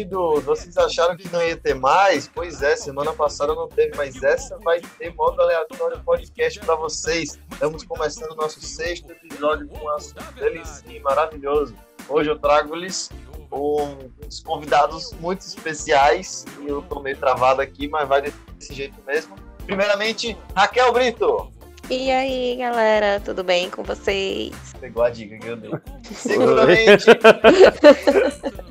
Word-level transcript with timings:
meus 0.00 0.10
queridos! 0.10 0.44
Vocês 0.44 0.76
acharam 0.76 1.16
que 1.16 1.30
não 1.32 1.42
ia 1.42 1.56
ter 1.56 1.74
mais? 1.74 2.28
Pois 2.28 2.62
é, 2.62 2.76
semana 2.76 3.12
passada 3.12 3.54
não 3.54 3.68
teve, 3.68 3.96
mas 3.96 4.22
essa 4.22 4.58
vai 4.58 4.80
ter 4.80 5.14
modo 5.14 5.40
aleatório 5.40 6.00
podcast 6.04 6.58
para 6.60 6.74
vocês. 6.76 7.38
Estamos 7.52 7.84
começando 7.84 8.32
o 8.32 8.36
nosso 8.36 8.60
sexto 8.60 9.10
episódio 9.10 9.68
com 9.68 9.78
um 9.84 9.90
assunto 9.90 10.32
delicioso 10.34 10.84
e 10.88 11.00
maravilhoso. 11.00 11.74
Hoje 12.08 12.30
eu 12.30 12.38
trago-lhes 12.38 13.10
uns 13.52 14.40
convidados 14.40 15.12
muito 15.20 15.40
especiais 15.40 16.44
e 16.60 16.68
eu 16.68 16.82
tô 16.82 17.00
meio 17.00 17.16
travado 17.16 17.60
aqui, 17.60 17.88
mas 17.88 18.08
vai 18.08 18.22
desse 18.22 18.72
jeito 18.72 18.96
mesmo. 19.06 19.34
Primeiramente, 19.66 20.36
Raquel 20.54 20.92
Brito. 20.92 21.50
E 21.88 22.10
aí, 22.10 22.56
galera, 22.56 23.20
tudo 23.20 23.42
bem 23.42 23.68
com 23.68 23.82
vocês? 23.82 24.54
Pegou 24.80 25.02
a 25.02 25.10
dica 25.10 25.36
que 25.36 25.48
eu 25.48 25.56
dei. 25.56 25.70
Seguramente. 26.14 27.06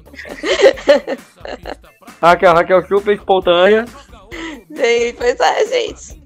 Raquel, 2.21 2.53
Raquel 2.53 2.87
super 2.87 3.15
espontânea. 3.15 3.85
E, 4.69 5.13
pois 5.13 5.39
é, 5.39 5.65
gente. 5.65 6.21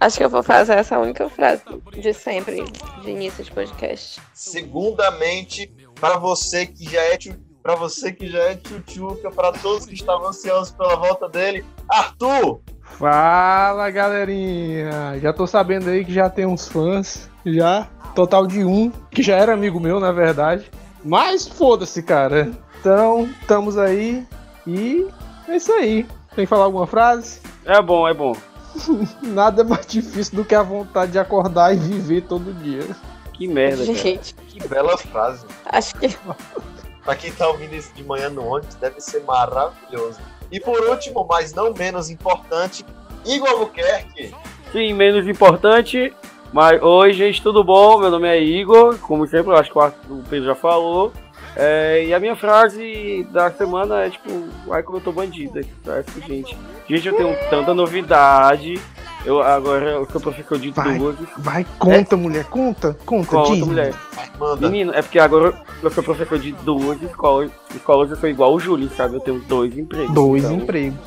Acho 0.00 0.18
que 0.18 0.24
eu 0.24 0.30
vou 0.30 0.42
fazer 0.42 0.74
essa 0.74 0.98
única 0.98 1.28
frase 1.28 1.62
de 1.92 2.12
sempre, 2.12 2.64
de 3.02 3.10
início 3.10 3.42
de 3.44 3.50
podcast. 3.50 4.20
Segundamente, 4.32 5.72
para 6.00 6.18
você 6.18 6.66
que 6.66 6.84
já 6.84 7.00
é 7.00 7.16
para 7.62 7.74
você 7.76 8.12
que 8.12 8.28
já 8.28 8.40
é 8.40 8.56
tchutchuca, 8.56 9.30
para 9.30 9.50
todos 9.52 9.86
que 9.86 9.94
estavam 9.94 10.28
ansiosos 10.28 10.74
pela 10.74 10.96
volta 10.96 11.26
dele, 11.30 11.64
Arthur! 11.88 12.60
Fala 12.82 13.90
galerinha! 13.90 15.18
Já 15.18 15.32
tô 15.32 15.46
sabendo 15.46 15.88
aí 15.88 16.04
que 16.04 16.12
já 16.12 16.28
tem 16.28 16.44
uns 16.44 16.68
fãs, 16.68 17.30
já. 17.46 17.88
Total 18.14 18.46
de 18.46 18.64
um, 18.64 18.90
que 19.10 19.22
já 19.22 19.36
era 19.36 19.54
amigo 19.54 19.80
meu, 19.80 19.98
na 19.98 20.12
verdade. 20.12 20.70
Mas 21.02 21.48
foda-se, 21.48 22.02
cara. 22.02 22.52
Então, 22.84 23.30
estamos 23.40 23.78
aí 23.78 24.26
e 24.66 25.08
é 25.48 25.56
isso 25.56 25.72
aí. 25.72 26.04
Tem 26.36 26.44
que 26.44 26.46
falar 26.46 26.64
alguma 26.64 26.86
frase? 26.86 27.40
É 27.64 27.80
bom, 27.80 28.06
é 28.06 28.12
bom. 28.12 28.36
Nada 29.24 29.62
é 29.62 29.64
mais 29.64 29.86
difícil 29.86 30.36
do 30.36 30.44
que 30.44 30.54
a 30.54 30.62
vontade 30.62 31.12
de 31.12 31.18
acordar 31.18 31.74
e 31.74 31.78
viver 31.78 32.24
todo 32.24 32.52
dia. 32.52 32.86
Que 33.32 33.48
merda, 33.48 33.86
cara. 33.86 33.96
Gente, 33.96 34.34
Que 34.34 34.68
bela 34.68 34.98
frase. 34.98 35.46
acho 35.64 35.94
que 35.94 36.14
Para 37.02 37.16
quem 37.16 37.32
tá 37.32 37.48
ouvindo 37.48 37.74
isso 37.74 37.90
de 37.94 38.04
manhã 38.04 38.28
no 38.28 38.44
ônibus, 38.44 38.74
deve 38.74 39.00
ser 39.00 39.22
maravilhoso. 39.24 40.20
E 40.52 40.60
por 40.60 40.78
último, 40.82 41.26
mas 41.26 41.54
não 41.54 41.72
menos 41.72 42.10
importante, 42.10 42.84
Igor 43.24 43.48
Albuquerque. 43.48 44.34
Sim, 44.72 44.92
menos 44.92 45.26
importante, 45.26 46.14
mas 46.52 46.82
oi, 46.82 47.14
gente, 47.14 47.42
tudo 47.42 47.64
bom? 47.64 47.98
Meu 47.98 48.10
nome 48.10 48.28
é 48.28 48.38
Igor, 48.38 48.98
como 48.98 49.26
sempre, 49.26 49.52
eu 49.52 49.56
acho 49.56 49.70
que 49.72 49.78
o 49.78 50.22
Pedro 50.28 50.48
já 50.48 50.54
falou. 50.54 51.10
É, 51.56 52.04
e 52.06 52.12
a 52.14 52.18
minha 52.18 52.34
frase 52.34 53.26
da 53.30 53.50
semana 53.50 54.02
é 54.06 54.10
tipo, 54.10 54.28
vai 54.66 54.82
como 54.82 54.98
eu 54.98 55.02
tô 55.02 55.12
bandida. 55.12 55.60
Parece 55.84 56.10
que, 56.10 56.20
gente, 56.26 56.56
gente, 56.88 57.08
eu 57.08 57.16
tenho 57.16 57.36
tanta 57.50 57.72
novidade. 57.74 58.80
Eu 59.24 59.40
agora 59.40 59.86
eu 59.92 60.06
sou 60.10 60.20
professor 60.20 60.58
de 60.58 60.70
Vai. 60.70 60.98
duas. 60.98 61.16
Vai, 61.38 61.64
conta, 61.78 62.14
mulher, 62.16 62.44
conta, 62.44 62.94
conta, 63.06 63.30
Conta, 63.30 63.52
diz. 63.54 63.64
mulher. 63.66 63.94
Manda. 64.38 64.68
Menino, 64.68 64.92
é 64.92 65.00
porque 65.00 65.18
agora 65.18 65.54
eu 65.82 65.90
sou 65.90 66.02
professor 66.04 66.38
de 66.38 66.52
duas 66.52 67.00
escolas. 67.00 67.50
Escolas 67.74 68.10
eu 68.10 68.16
sou 68.16 68.28
igual 68.28 68.52
o 68.52 68.60
Júlio, 68.60 68.90
sabe? 68.90 69.14
Eu 69.16 69.20
tenho 69.20 69.38
dois 69.40 69.78
empregos. 69.78 70.12
Dois 70.14 70.44
então, 70.44 70.56
empregos. 70.56 70.98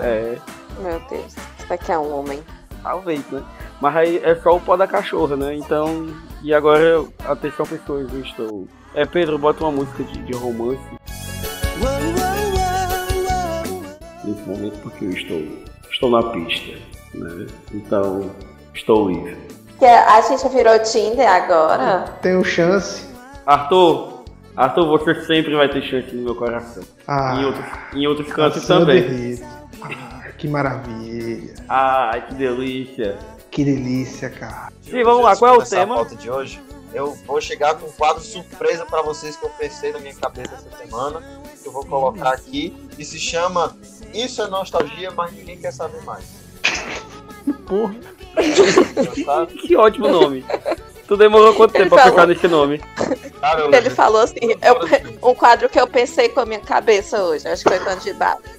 É, 0.00 0.36
Meu 0.80 0.98
Deus, 1.08 1.32
isso 1.58 1.72
aqui 1.72 1.92
é 1.92 1.98
um 1.98 2.18
homem. 2.18 2.40
talvez, 2.82 3.20
né? 3.30 3.42
Mas 3.80 3.96
aí 3.96 4.20
é 4.24 4.34
só 4.36 4.56
o 4.56 4.60
pó 4.60 4.76
da 4.76 4.86
cachorra, 4.88 5.36
né? 5.36 5.54
Então. 5.54 6.08
E 6.42 6.52
agora, 6.52 6.80
eu- 6.82 7.12
atenção 7.24 7.64
pessoas, 7.66 8.12
eu 8.12 8.20
estou. 8.20 8.66
É, 8.94 9.04
Pedro, 9.04 9.38
bota 9.38 9.64
uma 9.64 9.72
música 9.72 10.04
de, 10.04 10.18
de 10.22 10.32
romance. 10.34 10.80
Nesse 14.24 14.42
momento, 14.48 14.78
porque 14.82 15.04
eu 15.04 15.10
estou. 15.10 15.42
Estou 15.90 16.10
na 16.10 16.22
pista, 16.30 16.76
né? 17.14 17.46
Então, 17.72 18.30
estou 18.74 19.08
livre. 19.08 19.36
Que 19.78 19.84
a 19.84 20.20
gente 20.22 20.48
virou 20.48 20.78
Tinder 20.80 21.28
agora? 21.28 22.04
Tenho 22.22 22.44
chance. 22.44 23.06
Arthur, 23.46 24.24
Arthur, 24.56 24.86
você 24.86 25.14
sempre 25.26 25.54
vai 25.54 25.68
ter 25.68 25.82
chance 25.82 26.14
no 26.14 26.22
meu 26.22 26.34
coração. 26.34 26.82
Ah, 27.06 27.36
Em 27.36 27.44
outros, 27.44 27.64
em 27.92 28.06
outros 28.06 28.32
cantos 28.32 28.66
também. 28.66 29.40
Ah, 29.82 30.28
que 30.38 30.48
maravilha. 30.48 31.54
Ai, 31.68 32.26
que 32.26 32.34
delícia. 32.34 33.16
Que 33.50 33.64
delícia, 33.64 34.30
cara. 34.30 34.72
Sim, 34.82 35.02
vamos 35.04 35.22
lá, 35.22 35.36
qual 35.36 35.54
é 35.54 35.58
o 35.58 35.62
tema? 35.62 35.94
A 35.94 35.98
pauta 35.98 36.16
de 36.16 36.28
hoje, 36.30 36.60
eu 36.94 37.14
vou 37.26 37.40
chegar 37.40 37.74
com 37.74 37.86
um 37.86 37.92
quadro 37.92 38.22
surpresa 38.22 38.86
para 38.86 39.02
vocês 39.02 39.36
que 39.36 39.44
eu 39.44 39.50
pensei 39.50 39.92
na 39.92 39.98
minha 39.98 40.14
cabeça 40.14 40.54
essa 40.54 40.76
semana, 40.78 41.20
que 41.60 41.66
eu 41.68 41.72
vou 41.72 41.84
colocar 41.84 42.30
aqui, 42.30 42.74
e 42.98 43.04
se 43.04 43.18
chama 43.18 43.76
Isso 44.12 44.40
é 44.40 44.46
Nostalgia, 44.48 45.10
mas 45.10 45.32
ninguém 45.32 45.58
quer 45.58 45.72
saber 45.72 46.00
mais. 46.04 46.24
Porra. 47.66 47.94
Que 49.66 49.76
ótimo 49.76 50.08
nome. 50.08 50.44
Tu 51.06 51.16
demorou 51.18 51.54
quanto 51.54 51.72
tempo 51.72 51.82
Ele 51.84 51.90
pra 51.90 51.98
falou. 51.98 52.14
pensar 52.14 52.26
nesse 52.26 52.48
nome? 52.48 52.78
Cara, 53.40 53.60
eu 53.60 53.72
Ele 53.74 53.90
falou 53.90 54.22
assim, 54.22 54.36
eu- 54.40 55.28
um 55.30 55.34
quadro 55.34 55.68
que 55.68 55.78
eu 55.78 55.86
pensei 55.86 56.30
com 56.30 56.40
a 56.40 56.46
minha 56.46 56.60
cabeça 56.60 57.22
hoje. 57.22 57.46
Acho 57.46 57.62
que 57.62 57.68
foi 57.68 57.78
candidato. 57.80 58.42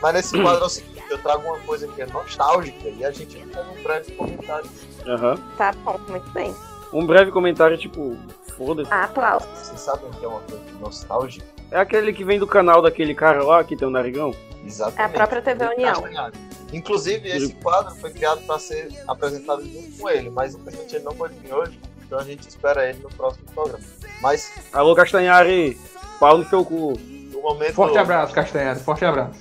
Mas 0.00 0.14
nesse 0.14 0.40
quadro 0.40 0.62
é 0.62 0.66
o 0.66 0.68
seguinte, 0.68 0.97
eu 1.18 1.22
trago 1.22 1.46
uma 1.48 1.58
coisa 1.60 1.88
que 1.88 2.00
é 2.00 2.06
nostálgica 2.06 2.88
e 2.88 3.04
a 3.04 3.10
gente 3.10 3.36
faz 3.52 3.66
um 3.68 3.82
breve 3.82 4.12
comentário. 4.12 4.70
Aham. 5.06 5.36
Tá 5.56 5.72
bom, 5.84 5.98
muito 6.08 6.30
bem. 6.30 6.54
Um 6.92 7.04
breve 7.06 7.30
comentário, 7.30 7.76
tipo, 7.76 8.16
foda-se. 8.56 8.92
Aplausos. 8.92 9.48
Vocês 9.54 9.80
sabem 9.80 10.08
o 10.08 10.12
que 10.12 10.24
é 10.24 10.28
uma 10.28 10.40
coisa 10.40 10.64
nostálgica? 10.80 11.46
É 11.70 11.78
aquele 11.78 12.12
que 12.12 12.24
vem 12.24 12.38
do 12.38 12.46
canal 12.46 12.80
daquele 12.80 13.14
cara 13.14 13.42
lá 13.42 13.62
que 13.62 13.76
tem 13.76 13.86
o 13.86 13.90
narigão? 13.90 14.34
Exatamente. 14.64 15.00
É 15.00 15.04
a 15.04 15.08
própria 15.08 15.42
TV 15.42 15.66
União. 15.66 16.02
Inclusive, 16.72 17.28
esse 17.28 17.52
quadro 17.54 17.94
foi 17.96 18.10
criado 18.10 18.40
para 18.46 18.58
ser 18.58 18.88
apresentado 19.06 19.62
junto 19.64 19.98
com 19.98 20.08
ele, 20.08 20.30
mas 20.30 20.54
infelizmente 20.54 20.96
ele 20.96 21.04
não 21.04 21.14
pode 21.14 21.34
vir 21.34 21.52
hoje, 21.52 21.78
então 22.04 22.18
a 22.18 22.24
gente 22.24 22.46
espera 22.46 22.88
ele 22.88 22.98
no 22.98 23.08
próximo 23.10 23.44
programa. 23.54 23.84
Mas 24.20 24.50
Alô, 24.72 24.94
Castanhari, 24.94 25.78
pau 26.18 26.38
no 26.38 26.48
seu 26.48 26.64
cu. 26.64 26.98
momento. 27.42 27.74
Forte 27.74 27.96
abraço, 27.96 28.34
Castanhari. 28.34 28.80
Forte 28.80 29.04
abraço. 29.04 29.38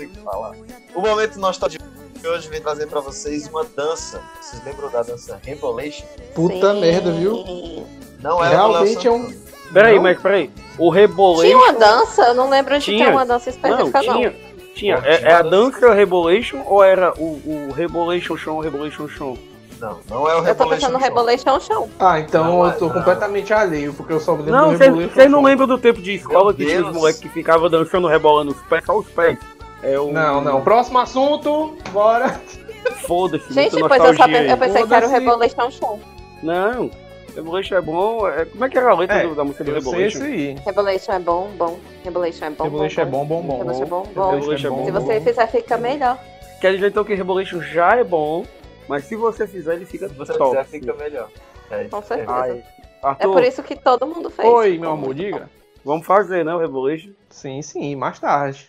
Não 0.00 0.08
consigo 0.08 0.24
falar. 0.24 0.52
O 0.94 1.00
momento 1.00 1.38
nostálgico 1.38 1.84
de 2.14 2.26
hoje 2.28 2.48
vem 2.48 2.60
trazer 2.60 2.86
para 2.86 3.00
vocês 3.00 3.48
uma 3.48 3.64
dança. 3.64 4.20
Vocês 4.40 4.62
lembram 4.64 4.90
da 4.90 5.02
dança 5.02 5.40
Rebolation? 5.42 6.04
Puta 6.34 6.74
Sim. 6.74 6.80
merda, 6.80 7.12
viu? 7.12 7.86
Não 8.20 8.44
é 8.44 8.48
Realmente 8.50 9.06
é 9.06 9.10
um. 9.10 9.32
Peraí, 9.72 9.96
Não? 9.96 10.02
mas 10.02 10.20
peraí. 10.20 10.50
O 10.78 10.90
Rebolation. 10.90 11.42
Tinha 11.44 11.56
uma 11.58 11.72
dança? 11.72 12.22
Eu 12.22 12.34
não 12.34 12.50
lembro 12.50 12.78
de 12.78 12.84
Tinha. 12.84 13.06
ter 13.06 13.12
uma 13.12 13.24
dança 13.24 13.50
Não, 13.50 13.56
específica, 13.56 14.02
não. 14.02 14.14
tinha. 14.16 14.34
Tinha. 14.74 15.00
Pô, 15.00 15.06
É, 15.06 15.16
tinha 15.18 15.28
é 15.30 15.34
a 15.34 15.40
uma 15.42 15.50
dança 15.50 15.94
Rebolation 15.94 16.62
ou 16.66 16.82
era 16.82 17.12
o, 17.18 17.68
o 17.68 17.72
Rebolation 17.74 18.36
Show, 18.36 18.60
Rebolation 18.60 19.08
Show? 19.08 19.38
Não, 19.80 19.98
não 20.10 20.28
é 20.28 20.34
o 20.34 20.38
Eu 20.38 20.42
tô 20.42 20.42
Rebolation. 20.44 20.68
pensando 20.74 20.92
no 20.92 20.98
Show. 20.98 21.08
Rebolation 21.08 21.60
Show. 21.60 21.90
Ah, 21.98 22.20
então 22.20 22.44
Não, 22.44 22.66
eu 22.66 22.72
tô 22.78 22.86
não. 22.86 22.94
completamente 22.94 23.52
alheio, 23.52 23.94
porque 23.94 24.12
eu 24.12 24.20
só 24.20 24.32
me 24.32 24.42
lembro 24.42 24.52
Não, 24.60 24.72
do 24.72 24.76
Rebolation 24.78 25.14
vocês 25.14 25.30
não 25.30 25.42
lembram 25.42 25.66
do 25.66 25.78
tempo 25.78 26.02
de 26.02 26.14
escola 26.16 26.46
Meu 26.46 26.54
que 26.54 26.66
tinha 26.66 26.78
os 26.78 26.84
Deus. 26.84 26.96
moleques 26.96 27.20
que 27.20 27.28
ficavam 27.30 27.70
dançando, 27.70 28.06
rebolando 28.08 28.50
os 28.50 28.58
pés, 28.62 28.84
só 28.84 28.98
os 28.98 29.08
pés? 29.08 29.38
É 29.82 29.98
o. 29.98 30.12
Não, 30.12 30.40
não. 30.40 30.62
Próximo 30.62 30.98
assunto, 30.98 31.76
bora. 31.92 32.28
Foda-se, 33.06 33.52
Gente, 33.52 33.72
muita 33.78 33.88
pois 33.88 34.00
eu, 34.00 34.06
só 34.06 34.10
nostalgia 34.10 34.38
pe- 34.38 34.44
aí. 34.44 34.50
eu 34.50 34.56
pensei 34.58 34.86
que 34.86 34.94
era 34.94 35.06
o 35.06 35.08
Foda-se. 35.08 35.24
Rebolation 35.24 35.70
Show. 35.70 36.00
Não, 36.42 36.90
Rebolation 37.34 37.76
é 37.76 37.80
bom. 37.80 38.28
é- 38.28 38.44
Como 38.46 38.64
é 38.64 38.68
que 38.68 38.78
era 38.78 38.90
a 38.90 38.94
letra 38.96 39.16
É, 39.22 39.34
da 39.34 39.44
música 39.44 39.64
do 39.64 39.72
Rebolation? 39.72 40.18
esse 40.18 40.22
aí. 40.22 40.54
Rebolation 40.64 41.12
é 41.12 41.18
bom, 41.18 41.50
bom. 41.56 41.78
Rebolation 42.04 42.44
é 42.46 42.50
bom, 42.50 42.64
Rebolation 42.64 43.00
é 43.00 43.04
bom, 43.04 43.24
bom, 43.26 43.42
bom. 43.42 43.58
Rebolation 43.58 43.82
é 43.82 43.86
bom, 43.86 44.02
bom. 44.14 44.30
Rebolation 44.30 44.66
é 44.66 44.70
bom, 44.70 44.84
Se 44.86 44.90
você 44.92 45.20
fizer, 45.20 45.46
fica 45.48 45.76
melhor. 45.76 46.18
Quer 46.60 46.74
dizer 46.74 46.88
então 46.88 47.04
que 47.04 47.14
Rebolation 47.14 47.60
já 47.60 47.96
é 47.96 48.04
bom, 48.04 48.44
mas 48.88 49.04
se 49.04 49.16
você 49.16 49.46
fizer, 49.46 49.74
ele 49.74 49.86
fica 49.86 50.08
Se 50.08 50.14
você 50.14 50.32
top. 50.34 50.50
fizer, 50.50 50.64
fica 50.64 50.94
melhor. 50.94 51.28
É, 51.70 51.84
Com 51.84 51.98
é. 51.98 52.02
certeza. 52.02 52.32
Ai, 52.32 52.50
É 53.02 53.06
Arthur, 53.06 53.32
por 53.32 53.42
isso 53.44 53.62
que 53.62 53.76
todo 53.76 54.06
mundo 54.06 54.28
fez. 54.30 54.48
Oi, 54.48 54.76
meu 54.78 54.90
amor, 54.92 55.14
diga. 55.14 55.48
vamos 55.84 56.06
fazer, 56.06 56.44
né, 56.44 56.54
o 56.54 56.58
Rebolation? 56.58 57.10
Sim, 57.28 57.62
sim, 57.62 57.94
mais 57.96 58.18
tarde. 58.18 58.68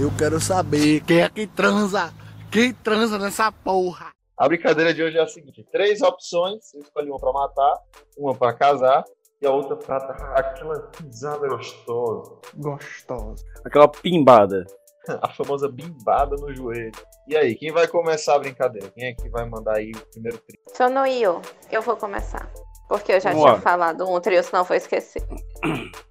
Eu 0.00 0.12
quero 0.16 0.40
saber 0.40 1.00
quem 1.00 1.22
é 1.22 1.28
que 1.28 1.46
transa. 1.46 2.12
Quem 2.52 2.72
transa 2.72 3.18
nessa 3.18 3.50
porra? 3.50 4.12
A 4.36 4.46
brincadeira 4.46 4.94
de 4.94 5.02
hoje 5.02 5.18
é 5.18 5.22
a 5.22 5.26
seguinte: 5.26 5.66
três 5.72 6.00
opções, 6.02 6.64
você 6.64 6.78
escolhe 6.78 7.10
uma 7.10 7.18
pra 7.18 7.32
matar, 7.32 7.74
uma 8.16 8.34
pra 8.34 8.52
casar 8.52 9.04
e 9.42 9.46
a 9.46 9.50
outra 9.50 9.76
pra 9.76 9.98
dar 9.98 10.34
aquela 10.36 10.78
pisada 10.80 11.48
gostosa, 11.48 12.36
Gostosa. 12.56 13.44
Aquela 13.64 13.88
pimbada. 13.88 14.64
a 15.22 15.30
famosa 15.32 15.68
bimbada 15.68 16.36
no 16.36 16.54
joelho. 16.54 16.92
E 17.26 17.36
aí, 17.36 17.54
quem 17.54 17.72
vai 17.72 17.88
começar 17.88 18.36
a 18.36 18.38
brincadeira? 18.38 18.90
Quem 18.90 19.08
é 19.08 19.14
que 19.14 19.28
vai 19.30 19.48
mandar 19.48 19.76
aí 19.78 19.90
o 19.90 20.06
primeiro 20.12 20.38
trio? 20.38 20.60
Sonoio, 20.74 21.42
eu 21.72 21.82
vou 21.82 21.96
começar. 21.96 22.48
Porque 22.88 23.12
eu 23.12 23.20
já 23.20 23.30
Vamos 23.30 23.44
tinha 23.44 23.54
lá. 23.54 23.60
falado 23.60 24.08
um 24.08 24.20
trio, 24.20 24.42
senão 24.42 24.64
foi 24.64 24.76
esquecer. 24.76 25.22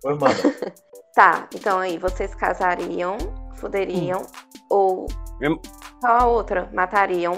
Oi, 0.04 0.14
manda. 0.14 0.36
Tá, 1.16 1.50
então 1.52 1.80
aí, 1.80 1.98
vocês 1.98 2.36
casariam, 2.36 3.18
fuderiam, 3.58 4.26
ou 4.70 5.08
Eu- 5.42 5.60
qual 6.02 6.18
a 6.22 6.26
outra? 6.26 6.70
Matariam. 6.74 7.36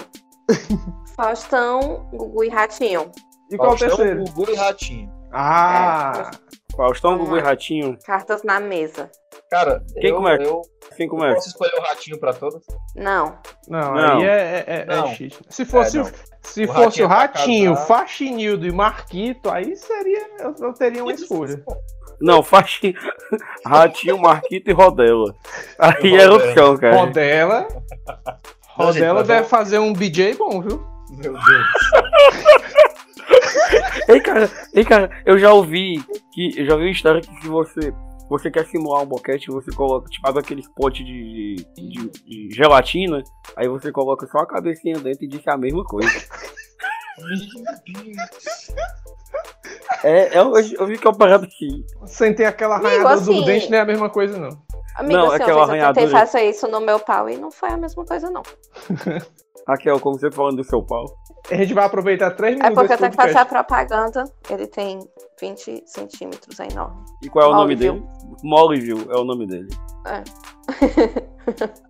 Faustão, 1.15 2.07
Gugu 2.13 2.43
e 2.45 2.49
Ratinho. 2.49 3.11
E 3.51 3.57
qual 3.57 3.73
o 3.73 3.77
Faustão, 3.77 3.97
terceiro? 3.97 4.23
Gugu 4.33 4.51
e 4.51 4.55
Ratinho. 4.55 5.11
Ah, 5.33 6.31
Faustão, 6.75 7.11
Vamos 7.11 7.25
Gugu 7.25 7.37
e 7.37 7.41
lá. 7.41 7.49
Ratinho. 7.49 7.97
Cartas 8.05 8.43
na 8.43 8.59
mesa. 8.59 9.11
Cara, 9.51 9.83
Quem 9.99 10.11
eu, 10.11 10.15
começa? 10.17 10.43
eu 10.43 10.61
Quem 10.95 11.07
começa? 11.07 11.35
posso 11.35 11.47
escolher 11.49 11.73
o 11.77 11.81
Ratinho 11.81 12.19
pra 12.19 12.33
todos? 12.33 12.63
Não. 12.95 13.37
não, 13.67 13.93
Não. 13.95 14.17
aí 14.19 14.23
é, 14.23 14.27
é, 14.29 14.63
é, 14.67 14.81
é 14.81 14.85
Não. 14.85 15.07
cheat. 15.13 15.39
Se 15.49 15.65
fosse, 15.65 15.97
É, 15.97 16.01
o- 16.01 16.05
se 16.43 16.63
O 16.63 16.67
fosse 16.67 16.79
Ratinho 17.03 17.07
o 17.07 17.11
é 17.11 17.15
Ratinho, 17.15 17.73
casar. 17.73 17.87
Faxinildo 17.87 18.65
e 18.67 18.71
Marquito, 18.71 19.49
aí 19.51 19.75
seria. 19.75 20.25
Eu, 20.39 20.55
eu 20.59 20.73
teria 20.73 21.03
uma 21.03 21.11
escolha. 21.13 21.63
Não, 22.21 22.43
Faxinho, 22.43 22.95
Ratinho, 23.65 24.17
Marquito 24.19 24.69
e 24.69 24.73
Rodela. 24.73 25.35
Aí 25.77 25.93
Rodela. 25.93 26.21
era 26.21 26.33
o 26.33 26.53
chão, 26.53 26.77
cara. 26.77 26.97
Rodela. 26.97 27.67
Rodela 28.67 29.23
deve 29.23 29.47
fazer 29.47 29.79
um 29.79 29.93
BJ 29.93 30.35
bom, 30.35 30.61
viu? 30.61 30.83
Meu 31.11 31.33
Deus. 31.33 31.43
Ei, 34.07 34.19
cara, 34.19 34.49
ei, 34.73 34.83
cara, 34.83 35.21
eu 35.23 35.37
já 35.37 35.53
ouvi 35.53 36.03
que. 36.33 36.59
Eu 36.59 36.65
já 36.65 36.73
ouvi 36.73 36.85
uma 36.85 36.91
história 36.91 37.21
que 37.21 37.41
se 37.41 37.47
você. 37.47 37.93
Você 38.27 38.51
quer 38.51 38.65
simular 38.67 39.01
um 39.01 39.07
boquete, 39.07 39.47
você 39.47 39.71
coloca, 39.71 40.07
tipo, 40.07 40.27
abre 40.27 40.41
aqueles 40.41 40.67
potes 40.75 41.03
de, 41.03 41.55
de, 41.75 42.09
de 42.27 42.49
gelatina, 42.51 43.23
aí 43.57 43.67
você 43.67 43.91
coloca 43.91 44.27
só 44.27 44.39
a 44.39 44.47
cabecinha 44.47 44.99
dentro 44.99 45.25
e 45.25 45.27
diz 45.27 45.41
que 45.41 45.49
é 45.49 45.53
a 45.53 45.57
mesma 45.57 45.83
coisa. 45.83 46.07
É, 50.03 50.37
eu, 50.37 50.53
eu 50.57 50.85
vi 50.87 50.97
que 50.97 51.05
é 51.05 51.09
uma 51.09 51.17
parada 51.17 51.45
que. 51.47 51.85
Sem 52.05 52.33
ter 52.33 52.45
aquela 52.45 52.75
Amigo, 52.75 52.87
arranhada 52.89 53.21
do 53.21 53.31
assim- 53.31 53.45
dente, 53.45 53.69
não 53.69 53.77
é 53.77 53.81
a 53.81 53.85
mesma 53.85 54.09
coisa, 54.09 54.37
não. 54.37 54.49
Amigo, 54.95 55.13
Não, 55.19 55.27
assim, 55.31 55.35
aquela 55.43 55.61
eu 55.61 55.65
tentei 55.67 55.79
arranhadura. 55.81 56.09
fazer 56.09 56.41
isso 56.49 56.67
no 56.67 56.81
meu 56.81 56.99
pau 56.99 57.29
e 57.29 57.37
não 57.37 57.51
foi 57.51 57.69
a 57.69 57.77
mesma 57.77 58.03
coisa, 58.05 58.29
não. 58.29 58.43
Raquel, 59.67 59.99
como 59.99 60.19
você 60.19 60.31
falando 60.31 60.57
do 60.57 60.63
seu 60.63 60.81
pau. 60.83 61.05
A 61.49 61.55
gente 61.55 61.73
vai 61.73 61.85
aproveitar 61.85 62.31
três 62.31 62.55
É 62.59 62.63
minutos 62.63 62.75
porque 62.79 62.93
eu 62.93 62.97
tenho 62.97 63.11
que 63.11 63.15
fazer 63.15 63.37
a 63.37 63.45
propaganda. 63.45 64.23
Ele 64.49 64.67
tem 64.67 64.99
20 65.39 65.83
centímetros, 65.85 66.59
é 66.59 66.67
enorme. 66.67 66.97
E 67.23 67.29
qual 67.29 67.45
é 67.45 67.53
o 67.53 67.55
nome 67.55 67.75
dele? 67.75 68.03
Mollyville 68.43 69.07
é 69.09 69.15
o 69.15 69.23
nome 69.23 69.47
dele. 69.47 69.69
Vocês 71.45 71.71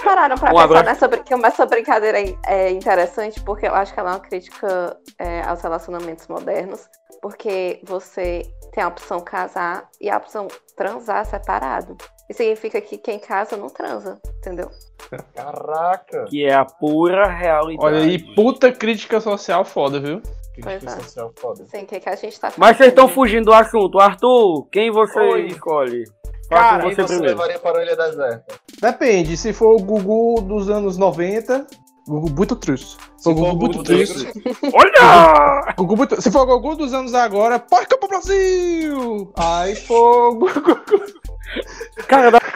já 0.00 0.04
pararam 0.04 0.36
pra 0.36 0.48
Um 0.50 0.52
pensar 0.52 0.64
abraço. 0.64 0.84
nessa, 0.84 1.08
brin- 1.08 1.22
que 1.22 1.34
essa 1.34 1.66
brincadeira 1.66 2.20
é 2.20 2.34
é 2.46 2.70
interessante? 2.70 3.40
Porque 3.42 3.66
eu 3.66 3.74
acho 3.74 3.92
que 3.94 4.00
ela 4.00 4.10
é 4.10 4.14
uma 4.14 4.20
crítica 4.20 4.96
é, 5.18 5.42
aos 5.42 5.60
relacionamentos 5.62 6.26
modernos. 6.28 6.88
Porque 7.22 7.80
você 7.84 8.42
tem 8.72 8.84
a 8.84 8.88
opção 8.88 9.20
casar 9.20 9.88
e 10.00 10.10
a 10.10 10.16
opção 10.18 10.46
transar 10.76 11.24
separado. 11.24 11.96
Isso 12.28 12.38
significa 12.38 12.80
que 12.80 12.98
quem 12.98 13.18
casa 13.18 13.56
não 13.56 13.68
transa, 13.68 14.18
entendeu? 14.38 14.70
Caraca. 15.34 16.24
Que 16.28 16.44
é 16.44 16.54
a 16.54 16.64
pura 16.64 17.26
realidade. 17.26 17.78
Olha 17.86 17.98
aí, 18.04 18.18
puta 18.34 18.72
crítica 18.72 19.20
social 19.20 19.64
foda, 19.64 20.00
viu? 20.00 20.20
Pois 20.62 20.78
Crítica 20.78 20.92
é. 20.92 21.02
social 21.02 21.32
foda. 21.38 21.64
Sem 21.66 21.84
que, 21.84 21.98
que 21.98 22.08
a 22.08 22.14
gente 22.16 22.38
tá 22.38 22.52
Mas 22.56 22.76
vocês 22.76 22.90
estão 22.90 23.08
fugindo 23.08 23.46
do 23.46 23.52
assunto. 23.52 23.98
Arthur, 24.00 24.66
quem 24.70 24.90
você 24.90 25.18
Oi. 25.18 25.46
escolhe? 25.46 26.04
Cara, 26.54 26.82
Quem 26.84 26.94
você 26.94 27.02
você 27.02 27.18
levaria 27.18 27.58
para 27.58 27.78
a 27.78 27.82
Ilha 27.82 27.96
Deserta? 27.96 28.54
Depende, 28.80 29.36
se 29.36 29.52
for 29.52 29.74
o 29.74 29.82
Gugu 29.82 30.40
dos 30.42 30.68
anos 30.70 30.96
90, 30.96 31.66
Gugu 32.06 32.30
muito 32.30 32.54
triste. 32.56 32.96
Se 33.16 33.24
for 33.24 33.34
Gugu 33.34 33.56
muito 33.56 33.82
triste. 33.82 34.30
Olha! 34.74 35.74
Gugu 35.76 35.96
muito- 35.96 36.20
Se 36.20 36.30
for 36.30 36.42
o 36.42 36.46
Gugu 36.46 36.76
dos 36.76 36.92
anos 36.92 37.14
agora, 37.14 37.58
pode 37.58 37.86
pro 37.88 38.08
Brasil! 38.08 39.32
Aí 39.36 39.74
for 39.74 40.30
o 40.30 40.34
Gugu. 40.34 40.80
Cara, 42.08 42.30
dá, 42.30 42.38
dá 42.40 42.50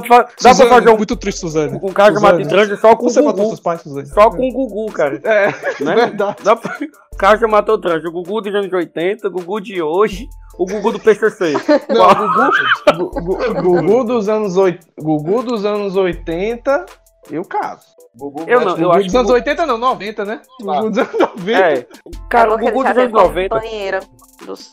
pra, 0.00 0.18
dá 0.18 0.28
pra 0.40 0.54
Suzane, 0.54 0.70
fazer 0.70 0.90
um, 0.90 0.96
Muito 0.96 1.16
triste, 1.16 1.40
Suzane. 1.40 1.78
um 1.82 1.92
cara 1.92 2.10
de 2.12 2.18
Suzane. 2.18 2.38
matitrante 2.38 2.80
só 2.80 2.96
com 2.96 3.08
Você 3.08 3.20
o 3.20 3.24
matou 3.24 3.38
Gugu. 3.44 3.48
seus 3.48 3.60
pais, 3.60 3.80
Suzane. 3.82 4.06
Só 4.08 4.30
com 4.30 4.48
o 4.48 4.52
Gugu, 4.52 4.92
cara. 4.92 5.20
É, 5.24 5.46
Né? 5.82 5.94
verdade. 5.94 6.36
Dá 6.42 6.56
pra... 6.56 6.76
O 7.12 7.16
cara 7.16 7.38
já 7.38 7.46
matou 7.46 7.76
o 7.76 7.80
trans. 7.80 8.04
O 8.04 8.10
Gugu 8.12 8.40
dos 8.40 8.54
anos 8.54 8.72
80, 8.72 9.28
o 9.28 9.30
Gugu 9.30 9.60
de 9.60 9.80
hoje, 9.80 10.28
o 10.58 10.66
Gugu 10.66 10.92
do 10.92 11.00
PCC. 11.00 11.52
Não, 11.88 12.14
Gugu, 12.14 13.10
Gu- 13.10 13.20
Gu- 13.22 13.54
Gugu 13.62 14.04
dos 14.04 14.28
anos 14.28 14.56
oit- 14.56 14.86
Gugu 15.00 15.42
dos 15.42 15.64
anos 15.64 15.96
80, 15.96 16.86
eu 17.30 17.44
caso. 17.44 17.86
Gugu 18.14 18.44
Eu 18.46 18.60
não, 18.60 18.66
o 18.74 18.76
eu 18.76 18.76
Gugu 18.88 18.90
acho 18.92 19.06
dos 19.06 19.14
anos 19.14 19.30
o- 19.30 19.34
80 19.34 19.66
não, 19.66 19.78
90, 19.78 20.24
né? 20.24 20.42
Gugu 20.60 20.90
dos 20.90 20.98
anos 20.98 21.18
90. 21.18 21.50
É, 21.60 21.86
cara, 22.28 22.50
é 22.50 22.54
o 22.54 22.58
Gugu 22.58 22.82
dos 22.84 22.96
anos 22.96 22.96
tem 22.96 23.08
90. 23.08 23.54
banheira 23.58 24.00
dos... 24.46 24.72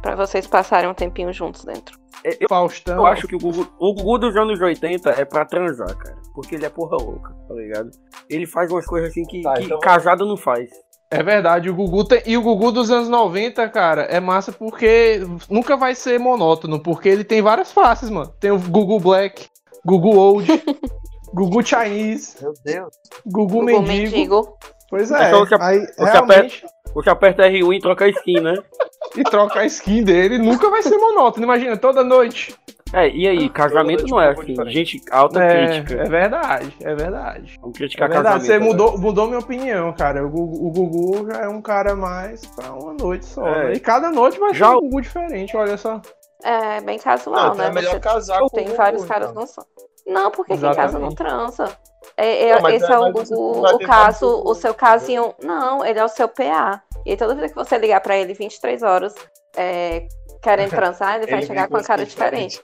pra 0.00 0.14
vocês 0.14 0.46
passarem 0.46 0.88
um 0.88 0.94
tempinho 0.94 1.32
juntos 1.32 1.64
dentro. 1.64 1.98
Eu, 2.24 2.48
Faustão. 2.48 2.96
eu 2.96 3.06
acho 3.06 3.28
que 3.28 3.36
o 3.36 3.38
Gugu, 3.38 3.68
o 3.78 3.94
Gugu 3.94 4.18
dos 4.18 4.36
anos 4.36 4.60
80 4.60 5.10
é 5.10 5.24
pra 5.24 5.44
transar, 5.44 5.94
cara. 5.96 6.16
Porque 6.34 6.54
ele 6.56 6.64
é 6.66 6.68
porra 6.68 6.96
louca, 6.96 7.32
tá 7.48 7.54
ligado? 7.54 7.90
Ele 8.28 8.46
faz 8.46 8.70
umas 8.70 8.84
coisas 8.86 9.10
assim 9.10 9.22
que, 9.24 9.42
Tá, 9.42 9.54
que 9.54 9.64
então- 9.64 9.78
casado 9.78 10.26
não 10.26 10.36
faz. 10.36 10.68
É 11.10 11.22
verdade, 11.22 11.70
o 11.70 11.74
Gugu 11.74 12.04
tem... 12.04 12.20
e 12.26 12.36
o 12.36 12.42
Gugu 12.42 12.72
dos 12.72 12.90
anos 12.90 13.08
90, 13.08 13.68
cara, 13.68 14.02
é 14.02 14.18
massa 14.18 14.50
porque 14.50 15.20
nunca 15.48 15.76
vai 15.76 15.94
ser 15.94 16.18
monótono, 16.18 16.80
porque 16.80 17.08
ele 17.08 17.22
tem 17.22 17.40
várias 17.40 17.70
faces, 17.70 18.10
mano. 18.10 18.32
Tem 18.40 18.50
o 18.50 18.58
Gugu 18.58 18.98
Black, 18.98 19.46
Gugu 19.84 20.16
Old, 20.16 20.46
Gugu 21.32 21.64
Chinese, 21.64 22.36
Meu 22.42 22.54
Deus. 22.64 22.94
Gugu, 23.24 23.46
Gugu 23.60 23.62
Mendigo. 23.62 23.86
mendigo. 23.86 24.58
Pois 24.90 25.10
É 25.12 25.28
é, 25.28 25.30
só 25.30 25.44
você- 25.44 25.56
aí 25.60 25.86
você 25.96 26.04
realmente 26.10 26.64
Você 26.94 27.10
aperta 27.10 27.42
R1 27.48 27.74
e 27.76 27.80
troca 27.80 28.04
a 28.04 28.08
skin, 28.08 28.40
né? 28.40 28.54
e 29.16 29.22
troca 29.24 29.60
a 29.60 29.66
skin 29.66 30.02
dele, 30.02 30.38
nunca 30.38 30.68
vai 30.70 30.82
ser 30.82 30.96
monótono, 30.96 31.44
imagina, 31.44 31.76
toda 31.76 32.02
noite. 32.02 32.56
É, 32.92 33.08
e 33.08 33.26
aí, 33.26 33.48
casamento 33.50 34.00
noite 34.02 34.10
não 34.10 34.20
é 34.20 34.32
pouco 34.32 34.62
assim. 34.62 34.70
Gente, 34.70 35.02
alta 35.10 35.42
É, 35.42 35.66
crítica. 35.80 36.02
é 36.02 36.04
verdade, 36.08 36.76
é 36.80 36.94
verdade. 36.94 37.58
Vamos 37.60 37.76
É 37.76 37.78
criticar 37.78 38.08
verdade, 38.08 38.46
casamento. 38.46 38.46
você 38.46 38.58
né? 38.58 38.64
mudou, 38.64 38.98
mudou 38.98 39.26
minha 39.26 39.40
opinião, 39.40 39.92
cara. 39.92 40.24
O 40.24 40.30
Gugu, 40.30 40.66
o 40.66 40.70
Gugu 40.70 41.26
já 41.32 41.40
é 41.42 41.48
um 41.48 41.60
cara 41.60 41.96
mais 41.96 42.46
pra 42.46 42.72
uma 42.72 42.92
noite 42.94 43.26
só. 43.26 43.44
É. 43.46 43.64
né? 43.64 43.72
E 43.74 43.80
cada 43.80 44.10
noite 44.12 44.38
vai 44.38 44.54
Já 44.54 44.68
ser 44.70 44.76
um 44.76 44.80
Gugu 44.82 45.00
diferente, 45.00 45.56
olha 45.56 45.76
só. 45.76 46.00
É 46.44 46.80
bem 46.80 46.96
Não, 46.96 47.02
casual, 47.04 47.46
então 47.54 47.54
né? 47.56 47.66
é 47.66 47.72
melhor 47.72 47.92
Você 47.94 48.00
casar 48.00 48.38
com 48.40 48.48
tem 48.48 48.68
o 48.70 48.76
vários 48.76 49.02
Gugu, 49.02 49.12
caras 49.12 49.30
então. 49.30 49.40
não 49.42 49.46
são. 49.48 49.64
Não, 50.06 50.30
porque 50.30 50.56
quem 50.56 50.72
casa 50.74 50.98
não 51.00 51.08
transa. 51.10 51.68
É, 52.16 52.50
é- 52.50 52.60
Não, 52.60 52.70
esse 52.70 52.84
é- 52.90 52.94
é, 52.94 52.98
o, 53.00 53.12
o, 53.34 53.64
o 53.66 53.78
caso, 53.80 54.42
o 54.46 54.54
seu 54.54 54.72
casinho. 54.72 55.34
Não, 55.42 55.84
ele 55.84 55.98
é 55.98 56.04
o 56.04 56.08
seu 56.08 56.28
PA. 56.28 56.80
E 57.04 57.10
aí, 57.10 57.16
toda 57.16 57.34
vez 57.34 57.50
que 57.50 57.56
você 57.58 57.76
ligar 57.76 58.00
pra 58.00 58.16
ele 58.16 58.32
23 58.32 58.82
horas 58.84 59.12
é, 59.56 60.06
querendo 60.46 60.70
transar, 60.70 61.16
ele 61.16 61.26
vai 61.26 61.38
Ele 61.40 61.46
chegar 61.46 61.66
com 61.66 61.74
uma 61.74 61.80
com 61.80 61.86
cara 61.86 62.02
skin 62.04 62.14
diferente. 62.14 62.62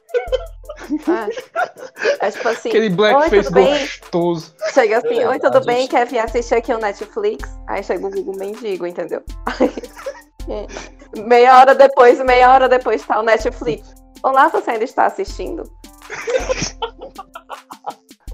É. 2.20 2.26
É 2.26 2.30
tipo 2.30 2.48
assim, 2.48 2.68
Aquele 2.68 2.86
oi, 2.86 2.90
blackface 2.90 3.42
tudo 3.44 3.54
bem? 3.54 3.80
gostoso. 3.80 4.54
Chega 4.72 4.98
assim, 4.98 5.08
Beleza, 5.08 5.28
oi, 5.30 5.38
tudo 5.40 5.58
a 5.58 5.60
bem? 5.60 5.88
Quer 5.88 6.06
vir 6.06 6.18
assistir 6.18 6.54
aqui 6.54 6.72
o 6.72 6.78
Netflix? 6.78 7.48
Aí 7.68 7.82
chega 7.82 8.06
o 8.06 8.10
Google 8.10 8.36
Mendigo, 8.36 8.86
entendeu? 8.86 9.22
Aí, 9.46 9.72
é, 10.48 11.20
meia 11.22 11.58
hora 11.58 11.74
depois, 11.74 12.20
meia 12.20 12.52
hora 12.52 12.68
depois 12.68 13.04
tá 13.04 13.18
o 13.18 13.22
Netflix. 13.22 13.94
Olá, 14.22 14.48
você 14.48 14.70
ainda 14.72 14.84
está 14.84 15.06
assistindo? 15.06 15.64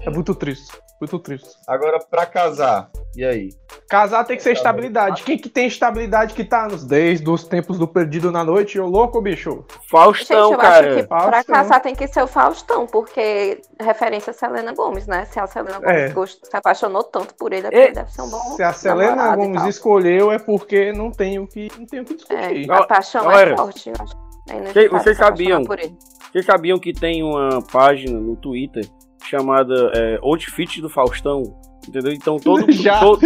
É 0.01 0.09
muito 0.09 0.35
triste. 0.35 0.71
Muito 1.01 1.17
triste. 1.19 1.49
Agora, 1.67 1.99
pra 1.99 2.25
casar, 2.25 2.91
e 3.15 3.23
aí? 3.25 3.49
Casar 3.89 4.23
tem 4.23 4.37
que 4.37 4.43
ser 4.43 4.51
estabilidade. 4.53 5.23
Quem 5.23 5.35
que 5.35 5.49
tem 5.49 5.65
estabilidade 5.65 6.35
que 6.35 6.43
tá 6.43 6.67
nos 6.67 6.83
desde 6.85 7.27
os 7.27 7.43
tempos 7.43 7.79
do 7.79 7.87
Perdido 7.87 8.31
na 8.31 8.43
Noite? 8.43 8.79
Ô 8.79 8.85
louco, 8.85 9.19
bicho. 9.19 9.65
Faustão, 9.89 10.43
Gente, 10.49 10.53
eu 10.53 10.57
cara. 10.59 10.87
acho 10.87 10.95
que 11.01 11.07
pra 11.07 11.19
Faustão. 11.31 11.55
casar 11.55 11.79
tem 11.79 11.95
que 11.95 12.07
ser 12.07 12.21
o 12.21 12.27
Faustão, 12.27 12.85
porque 12.85 13.59
referência 13.81 14.29
a 14.29 14.33
Selena 14.35 14.73
Gomes, 14.73 15.07
né? 15.07 15.25
Se 15.25 15.39
a 15.39 15.47
Selena 15.47 15.79
Gomes 15.79 15.89
É. 15.91 16.09
gost- 16.09 16.45
se 16.45 16.55
apaixonou 16.55 17.03
tanto 17.03 17.33
por 17.33 17.51
ele, 17.51 17.65
é 17.65 17.67
É. 17.67 17.71
porque 17.71 17.77
ele 17.87 17.95
deve 17.95 18.11
ser 18.13 18.21
um 18.21 18.29
bom 18.29 18.37
Se 18.55 18.61
a 18.61 18.73
Selena 18.73 19.35
Gomes 19.35 19.63
escolheu, 19.65 20.31
é 20.31 20.37
porque 20.37 20.93
não 20.93 21.09
tem 21.09 21.39
o 21.39 21.47
que, 21.47 21.67
não 21.79 21.87
tem 21.87 22.01
o 22.01 22.05
que 22.05 22.13
discutir. 22.13 22.69
É, 22.69 22.73
a 22.73 22.83
paixão 22.85 23.23
Galera, 23.23 23.53
é 23.53 23.57
forte, 23.57 23.89
eu 23.89 23.95
acho. 23.99 24.15
É 24.51 24.87
vocês- 24.89 25.17
sabiam? 25.17 25.63
por 25.63 25.79
ele. 25.79 25.97
Vocês 26.31 26.45
sabiam 26.45 26.77
que 26.77 26.93
tem 26.93 27.23
uma 27.23 27.59
página 27.71 28.19
no 28.19 28.35
Twitter 28.35 28.85
chamada 29.23 29.91
é, 29.95 30.19
Outfit 30.21 30.79
do 30.79 30.89
Faustão? 30.91 31.41
Entendeu? 31.89 32.13
Então 32.13 32.37
todo, 32.39 32.71
Já. 32.71 32.99
todo, 32.99 33.21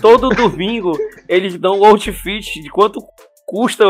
todo 0.00 0.28
domingo 0.30 0.92
eles 1.28 1.56
dão 1.58 1.78
o 1.78 1.84
outfit 1.84 2.60
de 2.60 2.70
quanto 2.70 3.00
custa 3.46 3.84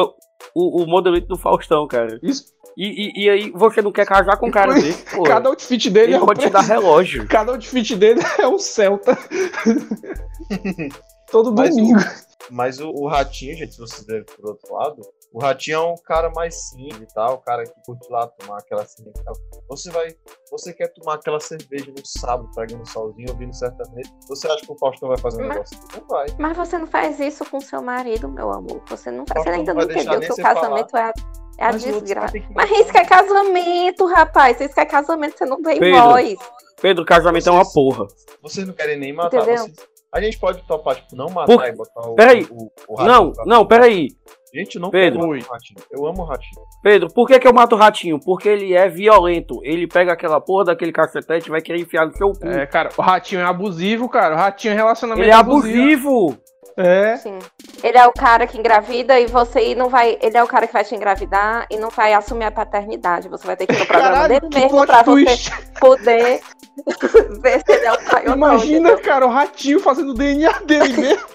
o, 0.55 0.83
o 0.83 0.87
modelito 0.87 1.29
do 1.29 1.38
Faustão, 1.38 1.87
cara. 1.87 2.19
Isso, 2.23 2.45
E, 2.76 3.21
e, 3.21 3.25
e 3.25 3.31
aí 3.31 3.50
você 3.50 3.81
não 3.83 3.93
quer 3.93 4.07
casar 4.07 4.37
com 4.38 4.49
um 4.49 4.50
cara 4.50 4.75
desse, 4.75 5.05
pô. 5.14 5.23
cada 5.23 5.49
outfit 5.49 5.90
dele 5.90 6.12
Ele 6.12 6.14
é 6.14 6.23
um 6.23 6.26
pode 6.26 6.40
te 6.40 6.50
dar 6.50 6.61
relógio. 6.62 7.26
Cada 7.29 7.52
outfit 7.52 7.95
dele 7.97 8.21
é 8.38 8.49
um 8.49 8.59
Celta. 8.59 9.17
Todo 11.31 11.52
Mas 11.52 11.71
o- 11.71 11.76
domingo. 11.76 11.99
Mas 12.50 12.81
o, 12.81 12.88
o 12.90 13.07
Ratinho, 13.07 13.57
gente, 13.57 13.75
se 13.75 13.81
você 13.81 14.05
ver 14.05 14.25
por 14.25 14.50
outro 14.50 14.75
lado, 14.75 15.00
o 15.33 15.39
Ratinho 15.41 15.77
é 15.77 15.81
um 15.81 15.95
cara 16.05 16.29
mais 16.31 16.69
simples 16.71 17.03
e 17.03 17.15
tal, 17.15 17.35
o 17.35 17.39
cara 17.39 17.63
que 17.65 17.73
curte 17.87 18.11
lá 18.11 18.27
tomar 18.27 18.59
aquela 18.59 18.85
cerveja 18.85 19.17
e 19.21 19.25
tal. 19.25 19.35
Você 19.69 19.91
vai, 19.91 20.09
você 20.51 20.73
quer 20.73 20.89
tomar 20.89 21.15
aquela 21.15 21.39
cerveja 21.39 21.87
no 21.97 22.05
sábado, 22.05 22.51
pegando 22.55 22.83
um 22.83 22.87
solzinho, 22.87 23.31
ouvindo 23.31 23.55
sertanejo, 23.55 24.11
você 24.29 24.49
acha 24.49 24.67
que 24.67 24.73
o 24.73 24.77
Faustão 24.79 25.09
vai 25.09 25.19
fazer 25.19 25.43
um 25.43 25.47
Mas- 25.49 25.71
negócio? 25.71 25.79
Não 26.01 26.09
vai. 26.09 26.27
Mas 26.39 26.57
você 26.57 26.79
não 26.79 26.87
faz 26.89 27.21
isso 27.21 27.45
com 27.49 27.61
seu 27.61 27.81
marido, 27.81 28.29
meu 28.29 28.51
amor. 28.51 28.83
Você 28.89 29.11
não, 29.11 29.25
você 29.25 29.49
ainda 29.51 29.73
não 29.73 29.83
entendeu 29.83 30.19
que 30.21 30.27
o 30.31 30.35
você 30.35 30.43
falar. 30.43 30.55
casamento 30.57 30.97
é 30.97 31.03
a, 31.03 31.13
é 31.59 31.65
a 31.67 31.73
Mas 31.73 31.85
o 31.85 32.01
desgraça. 32.01 32.35
Mas 32.55 32.71
isso 32.73 32.91
que 32.91 32.99
é 32.99 33.05
casamento, 33.05 34.07
rapaz. 34.07 34.61
Isso 34.61 34.75
que 34.75 34.81
é 34.81 34.87
casamento, 34.87 35.39
você 35.39 35.45
não 35.45 35.63
tem 35.63 35.79
Pedro. 35.79 36.03
voz. 36.03 36.39
Pedro, 36.83 37.05
casamento 37.05 37.49
é 37.49 37.53
uma 37.53 37.71
porra. 37.73 38.07
Vocês 38.43 38.67
não 38.67 38.75
querem 38.75 38.99
nem 38.99 39.13
matar, 39.13 39.45
vocês, 39.45 39.75
A 40.13 40.21
gente 40.21 40.39
pode 40.41 40.61
topar, 40.67 40.97
tipo, 40.97 41.15
não 41.15 41.29
matar 41.31 41.55
Por- 41.55 41.65
e 41.69 41.73
botar 41.73 42.01
o. 42.09 42.15
Peraí. 42.17 42.45
o, 42.51 42.73
o 42.89 42.95
ratinho 42.97 43.33
Não, 43.37 43.45
não, 43.47 43.67
peraí. 43.67 44.09
Gente, 44.52 44.78
não 44.78 44.90
Pedro. 44.90 45.30
ratinho. 45.30 45.80
Eu 45.90 46.07
amo 46.07 46.23
o 46.23 46.25
ratinho. 46.25 46.62
Pedro, 46.83 47.09
por 47.12 47.26
que, 47.26 47.38
que 47.38 47.47
eu 47.47 47.52
mato 47.52 47.76
o 47.76 47.78
ratinho? 47.78 48.19
Porque 48.19 48.49
ele 48.49 48.75
é 48.75 48.88
violento. 48.88 49.61
Ele 49.62 49.87
pega 49.87 50.12
aquela 50.12 50.40
porra 50.40 50.66
daquele 50.66 50.92
cacetete 50.92 51.49
e 51.49 51.50
vai 51.50 51.61
querer 51.61 51.80
enfiar 51.80 52.07
no 52.07 52.16
seu 52.16 52.33
cu. 52.33 52.47
É, 52.47 52.66
cara, 52.66 52.90
o 52.97 53.02
ratinho 53.02 53.40
é 53.40 53.45
abusivo, 53.45 54.09
cara. 54.09 54.35
O 54.35 54.38
ratinho 54.38 54.73
é 54.73 54.75
relacionamento 54.75 55.25
ele 55.25 55.30
é 55.30 55.35
abusivo. 55.35 56.37
É. 56.76 57.16
Sim. 57.16 57.38
Ele 57.83 57.99
é 57.99 58.07
o 58.07 58.12
cara 58.12 58.47
que 58.47 58.59
engravida 58.59 59.19
e 59.21 59.26
você 59.26 59.75
não 59.75 59.88
vai. 59.88 60.19
Ele 60.21 60.37
é 60.37 60.42
o 60.42 60.47
cara 60.47 60.66
que 60.66 60.73
vai 60.73 60.85
te 60.85 60.95
engravidar 60.95 61.66
e 61.71 61.76
não 61.76 61.90
vai 61.90 62.12
assumir 62.12 62.45
a 62.45 62.50
paternidade. 62.50 63.28
Você 63.28 63.47
vai 63.47 63.57
ter 63.57 63.66
que 63.66 63.75
ir 63.75 63.78
no 63.78 63.87
programa 63.87 64.12
Caralho, 64.14 64.40
dele 64.40 64.54
mesmo 64.54 64.87
pra 64.87 65.02
você 65.02 65.25
twist. 65.25 65.50
poder 65.78 66.40
ver 67.42 67.61
se 67.64 67.73
ele 67.73 67.87
é 67.87 67.92
o 67.92 68.04
pai 68.11 68.23
ou 68.23 68.28
não. 68.30 68.37
Imagina, 68.37 68.97
cara, 68.99 69.26
o 69.26 69.30
ratinho 69.30 69.80
fazendo 69.80 70.11
o 70.11 70.14
DNA 70.14 70.52
dele 70.61 70.97
mesmo. 70.97 71.26